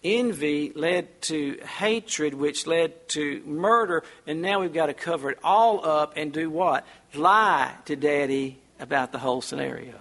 Envy 0.07 0.73
led 0.77 1.21
to 1.23 1.59
hatred, 1.79 2.33
which 2.33 2.65
led 2.65 3.09
to 3.09 3.43
murder, 3.45 4.05
and 4.25 4.41
now 4.41 4.61
we've 4.61 4.73
got 4.73 4.87
to 4.87 4.95
cover 4.95 5.31
it 5.31 5.39
all 5.43 5.85
up 5.85 6.13
and 6.15 6.33
do 6.33 6.49
what? 6.49 6.87
Lie 7.13 7.75
to 7.87 7.97
daddy 7.97 8.59
about 8.79 9.11
the 9.11 9.19
whole 9.19 9.43
scenario. 9.43 9.95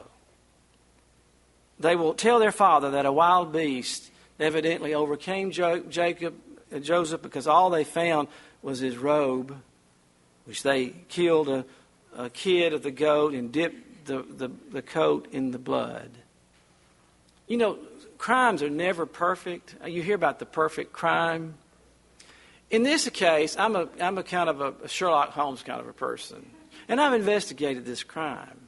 They 1.79 1.95
will 1.95 2.13
tell 2.13 2.37
their 2.37 2.51
father 2.51 2.91
that 2.91 3.07
a 3.07 3.11
wild 3.11 3.51
beast 3.51 4.11
evidently 4.39 4.93
overcame 4.93 5.49
Jacob, 5.49 6.35
uh, 6.71 6.79
Joseph 6.79 7.23
because 7.23 7.47
all 7.47 7.71
they 7.71 7.83
found 7.83 8.27
was 8.61 8.79
his 8.79 8.97
robe, 8.97 9.57
which 10.45 10.61
they 10.61 10.89
killed 11.09 11.49
a, 11.49 11.65
a 12.15 12.29
kid 12.29 12.73
of 12.73 12.83
the 12.83 12.91
goat 12.91 13.33
and 13.33 13.51
dipped 13.51 14.05
the, 14.05 14.21
the, 14.21 14.51
the 14.71 14.81
coat 14.83 15.27
in 15.31 15.49
the 15.49 15.57
blood. 15.57 16.11
You 17.47 17.57
know, 17.57 17.79
crimes 18.25 18.63
are 18.63 18.71
never 18.71 19.05
perfect. 19.05 19.75
Uh, 19.83 19.85
you 19.85 20.01
hear 20.01 20.15
about 20.15 20.39
the 20.39 20.47
perfect 20.47 20.91
crime. 20.91 21.53
In 22.71 22.81
this 22.81 23.07
case, 23.09 23.55
I'm 23.55 23.75
a, 23.75 23.87
I'm 24.01 24.17
a 24.17 24.23
kind 24.23 24.49
of 24.49 24.61
a 24.61 24.87
Sherlock 24.87 25.29
Holmes 25.29 25.61
kind 25.61 25.79
of 25.79 25.87
a 25.87 25.93
person. 25.93 26.43
And 26.87 26.99
I've 26.99 27.13
investigated 27.13 27.85
this 27.85 28.03
crime. 28.03 28.61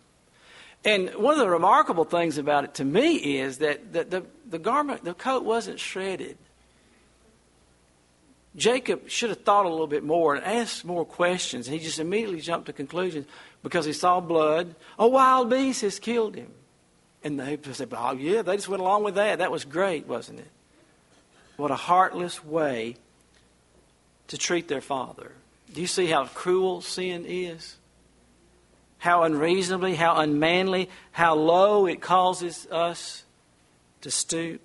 And 0.86 1.10
one 1.16 1.34
of 1.34 1.40
the 1.40 1.50
remarkable 1.50 2.04
things 2.04 2.38
about 2.38 2.66
it 2.66 2.76
to 2.76 2.86
me 2.86 3.40
is 3.40 3.58
that 3.58 3.94
the, 3.94 4.04
the, 4.04 4.26
the 4.48 4.60
garment, 4.60 5.04
the 5.04 5.16
coat 5.16 5.44
wasn't 5.44 5.80
shredded. 5.80 6.38
Jacob 8.56 9.10
should 9.10 9.32
have 9.32 9.42
thought 9.42 9.66
a 9.66 9.70
little 9.70 9.88
bit 9.88 10.04
more 10.04 10.36
and 10.36 10.46
asked 10.46 10.86
more 10.86 11.04
questions. 11.04 11.66
He 11.66 11.80
just 11.80 11.98
immediately 11.98 12.42
jumped 12.42 12.68
to 12.68 12.74
conclusions 12.74 13.26
because 13.64 13.86
he 13.86 13.94
saw 13.94 14.20
blood. 14.20 14.76
A 15.00 15.08
wild 15.08 15.50
beast 15.50 15.82
has 15.82 15.98
killed 15.98 16.36
him. 16.36 16.52
And 17.24 17.40
they 17.40 17.58
said, 17.74 17.90
oh, 17.92 18.14
yeah, 18.14 18.42
they 18.42 18.56
just 18.56 18.70
went 18.70 18.82
along 18.82 19.04
with 19.04 19.16
that. 19.16 19.40
That 19.40 19.52
was 19.52 19.66
great, 19.66 20.08
wasn't 20.08 20.40
it? 20.40 20.52
What 21.58 21.72
a 21.72 21.76
heartless 21.76 22.44
way 22.44 22.96
to 24.28 24.38
treat 24.38 24.68
their 24.68 24.82
father. 24.82 25.32
Do 25.74 25.82
you 25.82 25.88
see 25.88 26.06
how 26.06 26.28
cruel 26.28 26.82
sin 26.82 27.26
is? 27.28 27.76
How 29.00 29.24
unreasonably, 29.24 29.96
how 29.96 30.18
unmanly, 30.18 30.90
how 31.12 31.36
low 31.36 31.86
it 31.86 32.02
causes 32.02 32.68
us 32.72 33.24
to 34.02 34.12
stoop. 34.12 34.62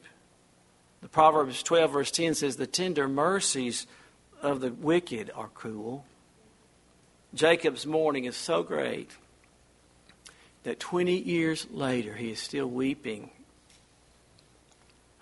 The 1.01 1.09
Proverbs 1.09 1.63
12, 1.63 1.91
verse 1.91 2.11
10 2.11 2.35
says, 2.35 2.57
The 2.57 2.67
tender 2.67 3.09
mercies 3.09 3.87
of 4.41 4.61
the 4.61 4.73
wicked 4.73 5.31
are 5.35 5.49
cruel. 5.49 6.05
Jacob's 7.35 7.87
mourning 7.87 8.25
is 8.27 8.37
so 8.37 8.63
great 8.63 9.11
that 10.65 10.81
20 10.81 11.17
years 11.17 11.67
later 11.71 12.15
he 12.15 12.31
is 12.31 12.39
still 12.39 12.67
weeping 12.67 13.31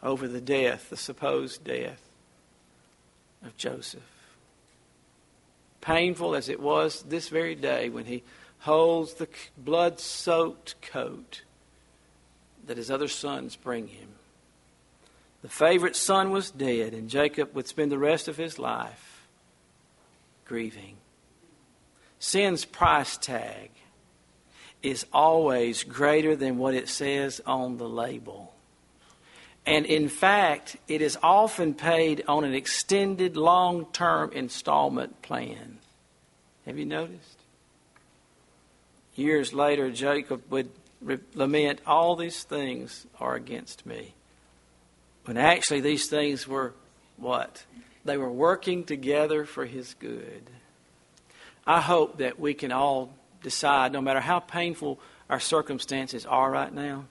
over 0.03 0.29
the 0.29 0.41
death, 0.41 0.91
the 0.91 0.97
supposed 0.97 1.65
death 1.65 2.01
of 3.45 3.57
Joseph. 3.57 4.03
Painful 5.81 6.35
as 6.35 6.49
it 6.49 6.61
was 6.61 7.03
this 7.03 7.29
very 7.29 7.55
day 7.55 7.89
when 7.89 8.05
he 8.05 8.23
holds 8.61 9.15
the 9.15 9.29
blood 9.57 9.99
soaked 9.99 10.81
coat 10.83 11.43
that 12.67 12.77
his 12.77 12.91
other 12.91 13.09
sons 13.09 13.57
bring 13.57 13.89
him. 13.89 14.09
The 15.43 15.49
favorite 15.49 15.97
son 15.97 16.31
was 16.31 16.51
dead, 16.51 16.93
and 16.93 17.09
Jacob 17.09 17.55
would 17.55 17.67
spend 17.67 17.91
the 17.91 17.99
rest 17.99 18.29
of 18.29 18.37
his 18.37 18.59
life 18.59 19.27
grieving. 20.45 20.97
Sin's 22.19 22.67
price 22.67 23.17
tag 23.17 23.71
is 24.83 25.07
always 25.13 25.85
greater 25.85 26.37
than 26.37 26.59
what 26.59 26.75
it 26.75 26.89
says 26.89 27.41
on 27.47 27.77
the 27.77 27.89
label. 27.89 28.55
And 29.67 29.85
in 29.87 30.09
fact, 30.09 30.77
it 30.89 31.03
is 31.03 31.19
often 31.23 31.75
paid 31.75 32.25
on 32.27 32.45
an 32.45 32.55
extended 32.55 33.37
long 33.37 33.87
term 33.93 34.33
installment 34.33 35.21
plan. 35.23 35.79
Have 36.67 36.79
you 36.79 36.87
noticed? 36.87 37.39
Years 39.15 39.53
later, 39.53 39.91
Jacob 39.91 40.43
would 40.51 40.71
lament, 41.35 41.81
All 41.87 42.17
these 42.17 42.43
things 42.43 43.07
are 43.19 43.35
against 43.35 43.85
me. 43.85 44.15
When 45.25 45.37
actually, 45.37 45.81
these 45.81 46.09
things 46.09 46.49
were 46.49 46.73
what? 47.17 47.65
They 48.05 48.17
were 48.17 48.31
working 48.33 48.85
together 48.85 49.45
for 49.45 49.67
his 49.67 49.95
good. 49.95 50.43
I 51.67 51.81
hope 51.81 52.19
that 52.19 52.41
we 52.41 52.55
can 52.55 52.73
all 52.73 53.13
decide, 53.43 53.93
no 53.93 54.01
matter 54.01 54.21
how 54.21 54.41
painful 54.41 55.01
our 55.29 55.41
circumstances 55.41 56.27
are 56.27 56.51
right 56.51 56.73
now, 56.73 57.05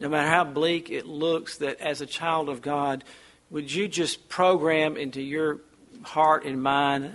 no 0.00 0.08
matter 0.08 0.28
how 0.28 0.44
bleak 0.44 0.90
it 0.90 1.06
looks, 1.06 1.58
that 1.58 1.80
as 1.80 2.00
a 2.00 2.06
child 2.06 2.48
of 2.48 2.62
God, 2.62 3.04
would 3.50 3.72
you 3.72 3.88
just 3.88 4.28
program 4.28 4.96
into 4.96 5.20
your 5.20 5.58
heart 6.02 6.44
and 6.44 6.62
mind, 6.62 7.14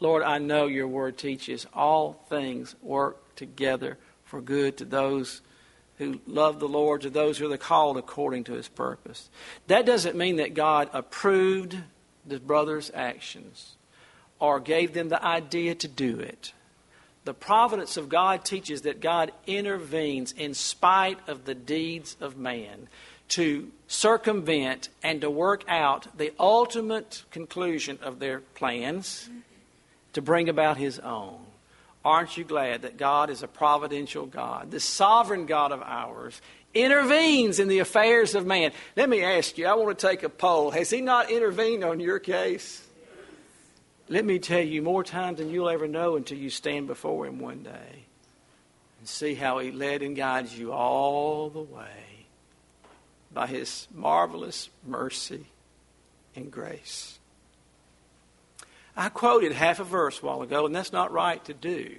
Lord, 0.00 0.22
I 0.22 0.38
know 0.38 0.66
your 0.66 0.88
word 0.88 1.16
teaches 1.16 1.66
all 1.72 2.24
things 2.28 2.74
work 2.82 3.36
together 3.36 3.98
for 4.24 4.40
good 4.40 4.78
to 4.78 4.84
those 4.84 5.40
who 5.98 6.20
love 6.26 6.58
the 6.58 6.68
Lord, 6.68 7.02
to 7.02 7.10
those 7.10 7.38
who 7.38 7.52
are 7.52 7.56
called 7.56 7.96
according 7.96 8.44
to 8.44 8.52
his 8.54 8.68
purpose. 8.68 9.30
That 9.68 9.86
doesn't 9.86 10.16
mean 10.16 10.36
that 10.36 10.54
God 10.54 10.90
approved 10.92 11.76
the 12.26 12.40
brother's 12.40 12.90
actions 12.92 13.76
or 14.40 14.58
gave 14.58 14.92
them 14.92 15.08
the 15.08 15.24
idea 15.24 15.74
to 15.76 15.88
do 15.88 16.18
it. 16.18 16.52
The 17.24 17.34
providence 17.34 17.96
of 17.96 18.08
God 18.08 18.44
teaches 18.44 18.82
that 18.82 19.00
God 19.00 19.32
intervenes 19.46 20.32
in 20.32 20.52
spite 20.54 21.18
of 21.26 21.46
the 21.46 21.54
deeds 21.54 22.16
of 22.20 22.36
man 22.36 22.88
to 23.30 23.70
circumvent 23.88 24.90
and 25.02 25.22
to 25.22 25.30
work 25.30 25.64
out 25.66 26.18
the 26.18 26.32
ultimate 26.38 27.24
conclusion 27.30 27.98
of 28.02 28.18
their 28.18 28.40
plans 28.40 29.30
to 30.12 30.20
bring 30.20 30.48
about 30.48 30.76
his 30.76 30.98
own. 30.98 31.38
Aren't 32.04 32.36
you 32.36 32.44
glad 32.44 32.82
that 32.82 32.98
God 32.98 33.30
is 33.30 33.42
a 33.42 33.48
providential 33.48 34.26
God? 34.26 34.70
The 34.70 34.80
sovereign 34.80 35.46
God 35.46 35.72
of 35.72 35.80
ours 35.82 36.40
intervenes 36.74 37.58
in 37.58 37.68
the 37.68 37.78
affairs 37.78 38.34
of 38.34 38.44
man. 38.44 38.72
Let 38.96 39.08
me 39.08 39.22
ask 39.22 39.56
you, 39.56 39.66
I 39.66 39.74
want 39.74 39.98
to 39.98 40.06
take 40.06 40.22
a 40.22 40.28
poll. 40.28 40.70
Has 40.72 40.90
he 40.90 41.00
not 41.00 41.30
intervened 41.30 41.82
on 41.84 42.00
your 42.00 42.18
case? 42.18 42.86
Let 44.08 44.24
me 44.24 44.38
tell 44.38 44.60
you, 44.60 44.82
more 44.82 45.02
times 45.02 45.38
than 45.38 45.50
you'll 45.50 45.70
ever 45.70 45.88
know 45.88 46.16
until 46.16 46.36
you 46.36 46.50
stand 46.50 46.86
before 46.86 47.26
him 47.26 47.38
one 47.38 47.62
day 47.62 48.04
and 48.98 49.08
see 49.08 49.34
how 49.34 49.58
he 49.58 49.70
led 49.70 50.02
and 50.02 50.14
guides 50.14 50.56
you 50.58 50.72
all 50.72 51.48
the 51.48 51.60
way 51.60 52.26
by 53.32 53.46
his 53.46 53.88
marvelous 53.94 54.68
mercy 54.86 55.46
and 56.36 56.50
grace. 56.50 57.18
I 58.96 59.08
quoted 59.08 59.52
half 59.52 59.80
a 59.80 59.84
verse 59.84 60.22
a 60.22 60.26
while 60.26 60.42
ago, 60.42 60.66
and 60.66 60.74
that's 60.74 60.92
not 60.92 61.10
right 61.10 61.44
to 61.46 61.54
do. 61.54 61.96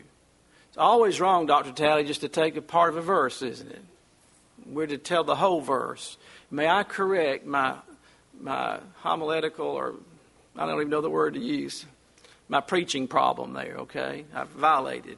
It's 0.70 0.78
always 0.78 1.20
wrong, 1.20 1.46
Dr. 1.46 1.72
Talley, 1.72 2.04
just 2.04 2.22
to 2.22 2.30
take 2.30 2.56
a 2.56 2.62
part 2.62 2.90
of 2.90 2.98
a 2.98 3.02
verse, 3.02 3.42
isn't 3.42 3.70
it? 3.70 3.84
We're 4.66 4.88
to 4.88 4.98
tell 4.98 5.24
the 5.24 5.36
whole 5.36 5.62
verse. 5.62 6.18
May 6.52 6.68
I 6.68 6.84
correct 6.84 7.46
my, 7.46 7.76
my 8.40 8.80
homiletical, 8.98 9.68
or 9.68 9.96
I 10.56 10.66
don't 10.66 10.76
even 10.76 10.90
know 10.90 11.02
the 11.02 11.10
word 11.10 11.34
to 11.34 11.40
use, 11.40 11.86
my 12.48 12.62
preaching 12.62 13.08
problem 13.08 13.54
there, 13.54 13.76
okay? 13.80 14.26
I 14.34 14.44
violated. 14.44 15.18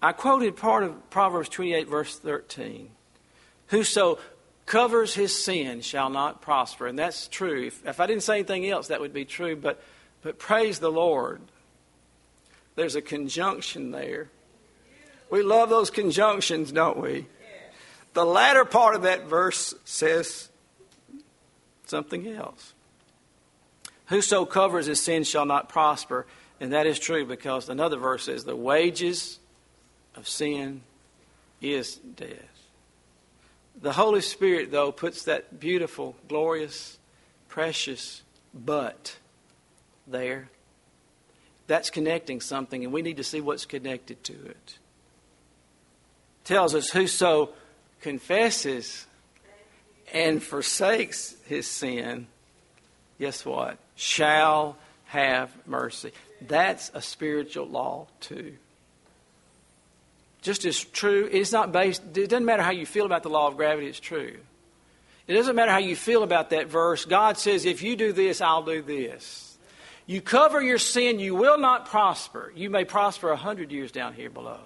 I 0.00 0.12
quoted 0.12 0.56
part 0.56 0.84
of 0.84 1.10
Proverbs 1.10 1.48
28, 1.48 1.88
verse 1.88 2.18
13. 2.18 2.90
Whoso 3.68 4.18
covers 4.64 5.14
his 5.14 5.36
sin 5.36 5.80
shall 5.80 6.10
not 6.10 6.40
prosper. 6.40 6.86
And 6.86 6.98
that's 6.98 7.28
true. 7.28 7.66
If, 7.66 7.86
if 7.86 8.00
I 8.00 8.06
didn't 8.06 8.22
say 8.22 8.34
anything 8.34 8.68
else, 8.68 8.88
that 8.88 9.00
would 9.00 9.12
be 9.12 9.24
true. 9.24 9.56
But 9.56 9.82
but 10.22 10.38
praise 10.38 10.78
the 10.78 10.90
Lord. 10.90 11.40
There's 12.74 12.96
a 12.96 13.02
conjunction 13.02 13.90
there. 13.90 14.28
We 15.30 15.42
love 15.42 15.68
those 15.68 15.90
conjunctions, 15.90 16.72
don't 16.72 16.98
we? 16.98 17.26
The 18.14 18.24
latter 18.24 18.64
part 18.64 18.94
of 18.94 19.02
that 19.02 19.26
verse 19.26 19.74
says 19.84 20.48
something 21.86 22.26
else. 22.26 22.72
Whoso 24.08 24.44
covers 24.44 24.86
his 24.86 25.00
sin 25.00 25.24
shall 25.24 25.46
not 25.46 25.68
prosper. 25.68 26.26
And 26.60 26.72
that 26.72 26.86
is 26.86 26.98
true 26.98 27.24
because 27.24 27.68
another 27.68 27.96
verse 27.96 28.24
says, 28.24 28.44
the 28.44 28.56
wages 28.56 29.38
of 30.16 30.28
sin 30.28 30.82
is 31.60 31.96
death. 31.96 32.30
The 33.80 33.92
Holy 33.92 34.22
Spirit, 34.22 34.72
though, 34.72 34.90
puts 34.90 35.22
that 35.24 35.60
beautiful, 35.60 36.16
glorious, 36.26 36.98
precious 37.48 38.22
but 38.52 39.16
there. 40.06 40.48
That's 41.68 41.90
connecting 41.90 42.40
something, 42.40 42.82
and 42.82 42.92
we 42.92 43.02
need 43.02 43.18
to 43.18 43.24
see 43.24 43.40
what's 43.40 43.66
connected 43.66 44.24
to 44.24 44.32
it. 44.32 44.78
Tells 46.44 46.74
us 46.74 46.90
whoso 46.90 47.50
confesses 48.00 49.06
and 50.12 50.42
forsakes 50.42 51.36
his 51.44 51.68
sin, 51.68 52.26
guess 53.18 53.44
what? 53.44 53.78
Shall 53.96 54.76
have 55.06 55.50
mercy. 55.66 56.12
That's 56.46 56.90
a 56.94 57.02
spiritual 57.02 57.66
law, 57.66 58.06
too. 58.20 58.54
Just 60.42 60.64
as 60.64 60.82
true, 60.82 61.28
it's 61.30 61.52
not 61.52 61.72
based, 61.72 62.02
it 62.16 62.30
doesn't 62.30 62.44
matter 62.44 62.62
how 62.62 62.70
you 62.70 62.86
feel 62.86 63.06
about 63.06 63.22
the 63.22 63.28
law 63.28 63.48
of 63.48 63.56
gravity, 63.56 63.88
it's 63.88 64.00
true. 64.00 64.36
It 65.26 65.34
doesn't 65.34 65.56
matter 65.56 65.72
how 65.72 65.78
you 65.78 65.96
feel 65.96 66.22
about 66.22 66.50
that 66.50 66.68
verse. 66.68 67.04
God 67.04 67.36
says, 67.36 67.66
if 67.66 67.82
you 67.82 67.96
do 67.96 68.12
this, 68.12 68.40
I'll 68.40 68.62
do 68.62 68.80
this. 68.80 69.58
You 70.06 70.22
cover 70.22 70.62
your 70.62 70.78
sin, 70.78 71.18
you 71.18 71.34
will 71.34 71.58
not 71.58 71.86
prosper. 71.86 72.50
You 72.56 72.70
may 72.70 72.84
prosper 72.86 73.30
a 73.30 73.36
hundred 73.36 73.70
years 73.72 73.92
down 73.92 74.14
here 74.14 74.30
below, 74.30 74.60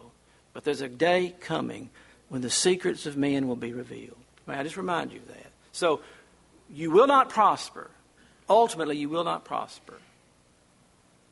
but 0.53 0.63
there's 0.63 0.83
a 0.83 0.89
day 0.89 1.35
coming 1.41 1.91
when 2.29 2.43
the 2.43 2.51
secrets 2.51 3.07
of 3.07 3.17
men 3.17 3.49
will 3.49 3.57
be 3.57 3.73
revealed. 3.73 4.17
May 4.47 4.55
I 4.55 4.63
just 4.63 4.77
remind 4.77 5.13
you 5.13 5.19
of 5.19 5.29
that? 5.29 5.51
So, 5.73 6.01
you 6.71 6.91
will 6.91 7.07
not 7.07 7.29
prosper. 7.29 7.91
Ultimately, 8.53 8.99
you 8.99 9.09
will 9.09 9.25
not 9.25 9.47
prosper. 9.47 9.95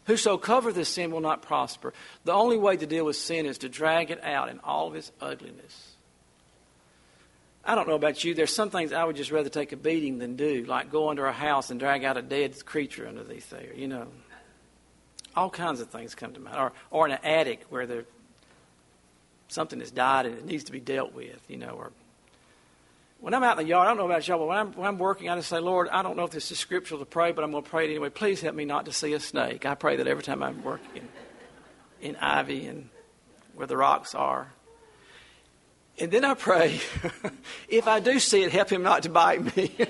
Whoso 0.07 0.39
cover 0.39 0.73
this 0.73 0.89
sin 0.89 1.11
will 1.11 1.21
not 1.21 1.43
prosper. 1.43 1.93
The 2.25 2.33
only 2.33 2.57
way 2.57 2.79
to 2.79 2.87
deal 2.87 3.05
with 3.05 3.17
sin 3.17 3.45
is 3.45 3.59
to 3.59 3.69
drag 3.69 4.11
it 4.11 4.25
out 4.25 4.49
in 4.49 4.59
all 4.61 4.89
of 4.89 4.97
its 4.97 5.13
ugliness. 5.21 5.93
I 7.63 7.75
don't 7.75 7.87
know 7.87 7.95
about 7.95 8.25
you. 8.25 8.33
There's 8.33 8.55
some 8.55 8.71
things 8.71 8.95
I 8.95 9.05
would 9.05 9.17
just 9.17 9.31
rather 9.31 9.51
take 9.51 9.73
a 9.73 9.77
beating 9.77 10.19
than 10.19 10.37
do, 10.37 10.65
like 10.65 10.91
go 10.91 11.11
under 11.11 11.27
a 11.27 11.33
house 11.33 11.71
and 11.71 11.79
drag 11.79 12.05
out 12.05 12.17
a 12.17 12.23
dead 12.23 12.65
creature 12.65 13.07
underneath 13.07 13.51
there. 13.51 13.75
You 13.75 13.89
know, 13.89 14.07
all 15.37 15.51
kinds 15.51 15.81
of 15.81 15.91
things 15.91 16.15
come 16.15 16.33
to 16.33 16.41
mind, 16.41 16.57
or 16.57 16.73
or 16.91 17.07
in 17.07 17.13
an 17.13 17.19
attic 17.23 17.65
where 17.69 17.87
there 17.87 18.05
something 19.49 19.79
has 19.81 19.91
died 19.91 20.25
and 20.25 20.39
it 20.39 20.47
needs 20.47 20.65
to 20.65 20.73
be 20.73 20.81
dealt 20.81 21.13
with. 21.13 21.39
You 21.49 21.59
know, 21.59 21.73
or 21.73 21.93
when 23.21 23.35
I'm 23.35 23.43
out 23.43 23.59
in 23.59 23.65
the 23.65 23.69
yard, 23.69 23.87
I 23.87 23.91
don't 23.91 23.99
know 23.99 24.07
about 24.07 24.27
y'all, 24.27 24.39
but 24.39 24.49
when 24.49 24.57
I'm, 24.57 24.73
when 24.73 24.87
I'm 24.87 24.99
working, 24.99 25.29
I 25.29 25.37
just 25.37 25.51
say, 25.51 25.59
Lord, 25.59 25.89
I 25.91 26.03
don't 26.03 26.17
know 26.17 26.25
if 26.25 26.31
this 26.31 26.51
is 26.51 26.59
scriptural 26.59 26.99
to 27.01 27.07
pray, 27.07 27.33
but 27.33 27.45
I'm 27.45 27.51
going 27.51 27.63
to 27.63 27.69
pray 27.69 27.85
it 27.85 27.91
anyway. 27.91 28.09
Please 28.09 28.41
help 28.41 28.55
me 28.55 28.65
not 28.65 28.87
to 28.87 28.93
see 28.93 29.13
a 29.13 29.21
snake. 29.21 29.67
I 29.67 29.75
pray 29.75 29.97
that 29.97 30.07
every 30.07 30.23
time 30.23 30.43
I'm 30.43 30.63
working 30.65 31.07
in 32.01 32.17
ivy 32.17 32.67
and 32.67 32.89
where 33.55 33.67
the 33.67 33.77
rocks 33.77 34.15
are. 34.15 34.53
And 35.99 36.11
then 36.11 36.25
I 36.25 36.33
pray, 36.33 36.81
if 37.69 37.87
I 37.87 38.01
do 38.01 38.19
see 38.19 38.43
it, 38.43 38.53
help 38.53 38.71
him 38.71 38.83
not 38.83 39.03
to 39.03 39.11
bite 39.11 39.55
me. 39.55 39.77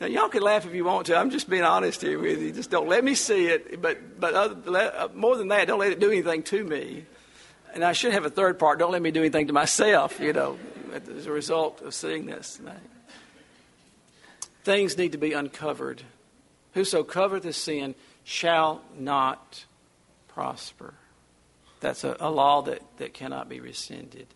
now, 0.00 0.06
y'all 0.06 0.28
can 0.28 0.42
laugh 0.42 0.64
if 0.66 0.72
you 0.72 0.84
want 0.84 1.06
to. 1.06 1.16
I'm 1.16 1.30
just 1.30 1.50
being 1.50 1.64
honest 1.64 2.00
here 2.00 2.20
with 2.20 2.40
you. 2.40 2.52
Just 2.52 2.70
don't 2.70 2.88
let 2.88 3.02
me 3.02 3.16
see 3.16 3.46
it. 3.46 3.82
But, 3.82 4.20
but 4.20 4.34
other, 4.34 4.92
uh, 4.96 5.08
more 5.12 5.36
than 5.36 5.48
that, 5.48 5.66
don't 5.66 5.80
let 5.80 5.90
it 5.90 5.98
do 5.98 6.12
anything 6.12 6.44
to 6.44 6.62
me. 6.62 7.06
And 7.74 7.84
I 7.84 7.92
should 7.92 8.12
have 8.12 8.24
a 8.24 8.30
third 8.30 8.60
part. 8.60 8.78
Don't 8.78 8.92
let 8.92 9.02
me 9.02 9.10
do 9.10 9.18
anything 9.18 9.48
to 9.48 9.52
myself, 9.52 10.20
you 10.20 10.32
know, 10.32 10.56
as 10.94 11.26
a 11.26 11.32
result 11.32 11.80
of 11.82 11.94
seeing 11.94 12.26
this. 12.26 12.60
Things 14.62 14.96
need 14.96 15.12
to 15.12 15.18
be 15.18 15.32
uncovered. 15.32 16.02
Whoso 16.72 17.04
covereth 17.04 17.54
sin 17.54 17.94
shall 18.24 18.80
not 18.98 19.64
prosper. 20.28 20.94
That's 21.80 22.02
a, 22.04 22.16
a 22.18 22.30
law 22.30 22.62
that, 22.62 22.80
that 22.96 23.12
cannot 23.12 23.48
be 23.48 23.60
rescinded. 23.60 24.26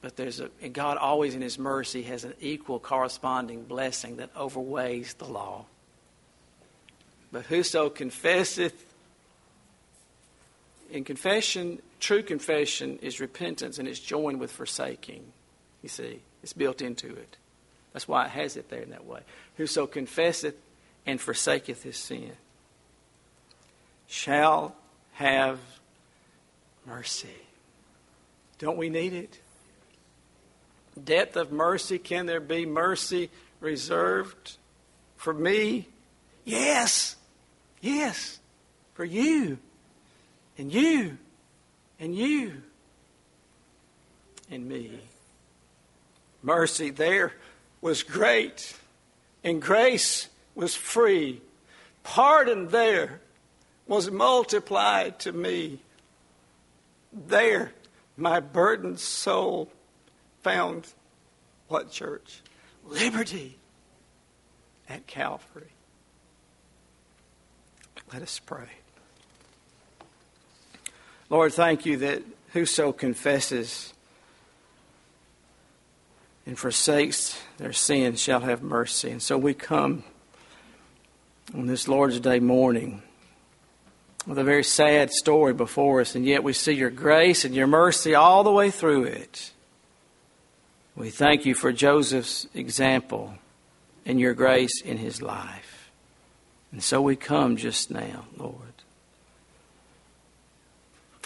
But 0.00 0.16
there's 0.16 0.40
a, 0.40 0.50
and 0.62 0.72
God 0.72 0.96
always 0.96 1.34
in 1.34 1.42
His 1.42 1.58
mercy 1.58 2.02
has 2.02 2.24
an 2.24 2.34
equal 2.40 2.78
corresponding 2.78 3.64
blessing 3.64 4.16
that 4.16 4.30
overweighs 4.36 5.14
the 5.14 5.24
law. 5.24 5.66
But 7.32 7.46
whoso 7.46 7.88
confesseth, 7.88 8.74
in 10.90 11.04
confession, 11.04 11.80
true 11.98 12.22
confession 12.22 12.98
is 13.00 13.20
repentance 13.20 13.78
and 13.78 13.88
it's 13.88 14.00
joined 14.00 14.38
with 14.38 14.52
forsaking. 14.52 15.24
You 15.82 15.88
see, 15.88 16.20
it's 16.42 16.52
built 16.52 16.80
into 16.80 17.08
it. 17.08 17.36
That's 17.92 18.08
why 18.08 18.24
it 18.24 18.30
has 18.30 18.56
it 18.56 18.70
there 18.70 18.82
in 18.82 18.90
that 18.90 19.04
way. 19.04 19.20
Whoso 19.56 19.86
confesseth 19.86 20.54
and 21.04 21.20
forsaketh 21.20 21.82
his 21.82 21.96
sin 21.96 22.32
shall 24.06 24.74
have 25.12 25.58
mercy. 26.86 27.28
Don't 28.58 28.76
we 28.76 28.88
need 28.88 29.12
it? 29.12 29.40
Depth 31.02 31.36
of 31.36 31.50
mercy. 31.52 31.98
Can 31.98 32.26
there 32.26 32.40
be 32.40 32.66
mercy 32.66 33.30
reserved 33.60 34.56
for 35.16 35.32
me? 35.32 35.88
Yes. 36.44 37.16
Yes. 37.80 38.38
For 38.94 39.04
you. 39.04 39.58
And 40.58 40.72
you. 40.72 41.16
And 41.98 42.14
you. 42.14 42.62
And 44.50 44.68
me. 44.68 45.00
Mercy 46.42 46.90
there 46.90 47.32
was 47.80 48.02
great, 48.02 48.76
and 49.44 49.62
grace 49.62 50.28
was 50.54 50.74
free. 50.74 51.40
Pardon 52.02 52.68
there 52.68 53.20
was 53.86 54.10
multiplied 54.10 55.18
to 55.20 55.32
me. 55.32 55.80
There, 57.12 57.72
my 58.16 58.40
burdened 58.40 59.00
soul 59.00 59.70
found 60.42 60.88
what 61.68 61.90
church? 61.90 62.40
Liberty 62.84 63.58
at 64.88 65.06
Calvary. 65.06 65.70
Let 68.12 68.22
us 68.22 68.38
pray. 68.38 68.68
Lord, 71.30 71.54
thank 71.54 71.86
you 71.86 71.96
that 71.98 72.22
whoso 72.52 72.92
confesses 72.92 73.94
and 76.46 76.58
forsakes 76.58 77.40
their 77.58 77.72
sin 77.72 78.16
shall 78.16 78.40
have 78.40 78.62
mercy. 78.62 79.10
And 79.10 79.22
so 79.22 79.38
we 79.38 79.54
come 79.54 80.04
on 81.54 81.66
this 81.66 81.88
Lord's 81.88 82.20
Day 82.20 82.40
morning 82.40 83.02
with 84.26 84.38
a 84.38 84.44
very 84.44 84.64
sad 84.64 85.10
story 85.10 85.52
before 85.52 86.00
us, 86.00 86.14
and 86.14 86.24
yet 86.24 86.42
we 86.42 86.52
see 86.52 86.72
your 86.72 86.90
grace 86.90 87.44
and 87.44 87.54
your 87.54 87.66
mercy 87.66 88.14
all 88.14 88.44
the 88.44 88.52
way 88.52 88.70
through 88.70 89.04
it. 89.04 89.52
We 90.94 91.10
thank 91.10 91.46
you 91.46 91.54
for 91.54 91.72
Joseph's 91.72 92.46
example 92.54 93.34
and 94.04 94.20
your 94.20 94.34
grace 94.34 94.82
in 94.82 94.98
his 94.98 95.22
life. 95.22 95.90
And 96.70 96.82
so 96.82 97.00
we 97.00 97.16
come 97.16 97.56
just 97.56 97.90
now, 97.90 98.26
Lord. 98.36 98.56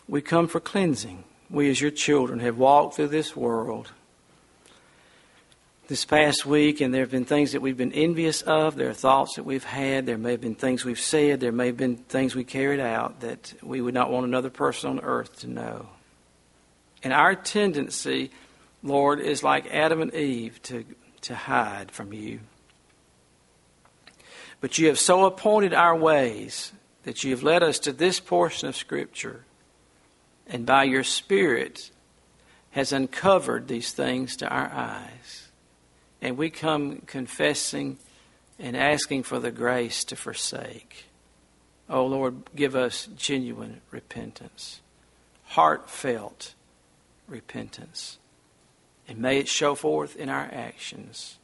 We 0.09 0.21
come 0.21 0.47
for 0.47 0.61
cleansing. 0.61 1.25
We, 1.51 1.71
as 1.71 1.81
your 1.81 1.91
children, 1.91 2.41
have 2.41 2.59
walked 2.59 2.95
through 2.95 3.09
this 3.09 3.35
world 3.37 3.93
this 5.89 6.05
past 6.05 6.45
week, 6.45 6.81
and 6.81 6.93
there 6.93 7.03
have 7.03 7.11
been 7.11 7.25
things 7.25 7.53
that 7.53 7.63
we've 7.63 7.77
been 7.77 7.93
envious 7.93 8.43
of. 8.43 8.75
There 8.77 8.89
are 8.89 8.95
thoughts 8.95 9.37
that 9.37 9.45
we've 9.45 9.65
had. 9.65 10.07
There 10.07 10.19
may 10.19 10.33
have 10.33 10.41
been 10.41 10.57
things 10.57 10.85
we've 10.85 10.99
said. 10.99 11.41
There 11.41 11.53
may 11.53 11.67
have 11.67 11.77
been 11.77 11.97
things 11.97 12.35
we 12.35 12.45
carried 12.45 12.81
out 12.81 13.21
that 13.21 13.55
we 13.63 13.81
would 13.81 13.95
not 13.95 14.11
want 14.11 14.27
another 14.27 14.51
person 14.51 14.91
on 14.91 15.01
earth 15.01 15.41
to 15.41 15.47
know. 15.47 15.89
And 17.03 17.13
our 17.13 17.37
tendency, 17.37 18.33
Lord, 18.83 19.21
is 19.21 19.45
like 19.45 19.73
Adam 19.73 20.01
and 20.01 20.13
Eve 20.13 20.61
to, 20.65 20.85
to 21.23 21.35
hide 21.35 21.93
from 21.93 22.13
you. 22.13 22.41
But 24.61 24.79
you 24.79 24.89
have 24.89 24.99
so 24.99 25.25
appointed 25.25 25.73
our 25.73 25.95
ways 25.95 26.73
that 27.05 27.23
you 27.23 27.31
have 27.31 27.45
led 27.45 27.63
us 27.63 27.79
to 27.81 27.93
this 27.93 28.19
portion 28.19 28.69
of 28.69 28.75
Scripture, 28.75 29.45
and 30.49 30.67
by 30.67 30.85
your 30.85 31.05
Spirit 31.05 31.93
has 32.71 32.93
uncovered 32.93 33.69
these 33.69 33.93
things 33.93 34.37
to 34.37 34.49
our 34.49 34.69
eyes. 34.73 35.46
And 36.21 36.37
we 36.37 36.51
come 36.51 37.03
confessing 37.07 37.99
and 38.59 38.77
asking 38.77 39.25
for 39.25 39.39
the 39.39 39.51
grace 39.51 40.05
to 40.05 40.17
forsake. 40.17 41.07
Oh 41.89 42.07
Lord, 42.07 42.37
give 42.55 42.75
us 42.75 43.09
genuine 43.17 43.81
repentance, 43.91 44.81
heartfelt 45.45 46.55
repentance. 47.29 48.19
And 49.09 49.19
may 49.19 49.39
it 49.39 49.47
show 49.47 49.75
forth 49.75 50.17
in 50.17 50.29
our 50.29 50.49
actions. 50.53 51.39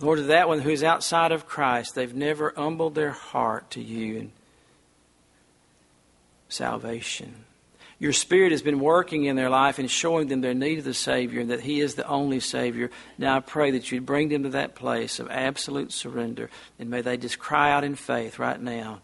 Lord, 0.00 0.18
to 0.18 0.24
that 0.24 0.48
one 0.48 0.60
who 0.60 0.70
is 0.70 0.82
outside 0.82 1.32
of 1.32 1.46
Christ, 1.46 1.94
they've 1.94 2.14
never 2.14 2.52
humbled 2.56 2.94
their 2.94 3.10
heart 3.10 3.70
to 3.72 3.82
you 3.82 4.16
in 4.16 4.32
salvation. 6.48 7.44
Your 7.98 8.12
Spirit 8.12 8.52
has 8.52 8.60
been 8.60 8.80
working 8.80 9.24
in 9.24 9.36
their 9.36 9.48
life 9.48 9.78
and 9.78 9.90
showing 9.90 10.28
them 10.28 10.42
their 10.42 10.52
need 10.52 10.78
of 10.78 10.84
the 10.84 10.92
Savior 10.92 11.40
and 11.40 11.50
that 11.50 11.62
He 11.62 11.80
is 11.80 11.94
the 11.94 12.06
only 12.06 12.40
Savior. 12.40 12.90
Now 13.16 13.36
I 13.36 13.40
pray 13.40 13.70
that 13.70 13.90
you'd 13.90 14.04
bring 14.04 14.28
them 14.28 14.42
to 14.42 14.50
that 14.50 14.74
place 14.74 15.18
of 15.18 15.30
absolute 15.30 15.92
surrender. 15.92 16.50
And 16.78 16.90
may 16.90 17.00
they 17.00 17.16
just 17.16 17.38
cry 17.38 17.72
out 17.72 17.84
in 17.84 17.94
faith 17.94 18.38
right 18.38 18.60
now. 18.60 19.00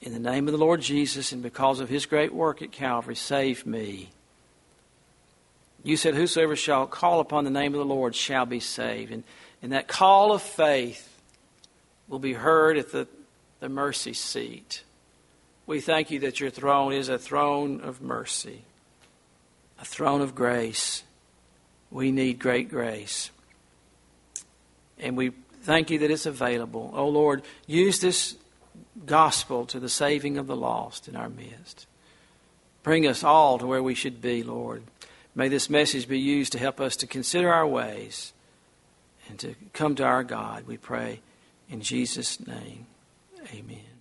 In 0.00 0.12
the 0.12 0.20
name 0.20 0.46
of 0.46 0.52
the 0.52 0.58
Lord 0.58 0.80
Jesus 0.80 1.32
and 1.32 1.42
because 1.42 1.80
of 1.80 1.88
His 1.88 2.06
great 2.06 2.32
work 2.32 2.62
at 2.62 2.70
Calvary, 2.70 3.16
save 3.16 3.66
me. 3.66 4.10
You 5.82 5.96
said, 5.96 6.14
Whosoever 6.14 6.54
shall 6.54 6.86
call 6.86 7.18
upon 7.18 7.42
the 7.42 7.50
name 7.50 7.74
of 7.74 7.78
the 7.78 7.84
Lord 7.84 8.14
shall 8.14 8.46
be 8.46 8.60
saved. 8.60 9.10
And, 9.10 9.24
and 9.60 9.72
that 9.72 9.88
call 9.88 10.32
of 10.32 10.42
faith 10.42 11.08
will 12.06 12.20
be 12.20 12.34
heard 12.34 12.78
at 12.78 12.92
the, 12.92 13.08
the 13.58 13.68
mercy 13.68 14.12
seat. 14.12 14.84
We 15.66 15.80
thank 15.80 16.10
you 16.10 16.18
that 16.20 16.40
your 16.40 16.50
throne 16.50 16.92
is 16.92 17.08
a 17.08 17.18
throne 17.18 17.80
of 17.80 18.02
mercy, 18.02 18.62
a 19.80 19.84
throne 19.84 20.20
of 20.20 20.34
grace. 20.34 21.04
We 21.90 22.10
need 22.10 22.38
great 22.38 22.68
grace. 22.68 23.30
And 24.98 25.16
we 25.16 25.32
thank 25.62 25.90
you 25.90 25.98
that 26.00 26.10
it's 26.10 26.26
available. 26.26 26.92
Oh 26.94 27.08
Lord, 27.08 27.42
use 27.66 28.00
this 28.00 28.36
gospel 29.06 29.66
to 29.66 29.80
the 29.80 29.88
saving 29.88 30.38
of 30.38 30.46
the 30.46 30.56
lost 30.56 31.08
in 31.08 31.16
our 31.16 31.28
midst. 31.28 31.86
Bring 32.82 33.06
us 33.06 33.22
all 33.22 33.58
to 33.58 33.66
where 33.66 33.82
we 33.82 33.94
should 33.94 34.20
be, 34.20 34.42
Lord. 34.42 34.82
May 35.34 35.48
this 35.48 35.70
message 35.70 36.08
be 36.08 36.18
used 36.18 36.52
to 36.52 36.58
help 36.58 36.80
us 36.80 36.96
to 36.96 37.06
consider 37.06 37.52
our 37.52 37.66
ways 37.66 38.32
and 39.28 39.38
to 39.38 39.54
come 39.72 39.94
to 39.94 40.04
our 40.04 40.24
God, 40.24 40.66
we 40.66 40.76
pray. 40.76 41.20
In 41.70 41.80
Jesus' 41.80 42.44
name, 42.46 42.86
amen. 43.54 43.91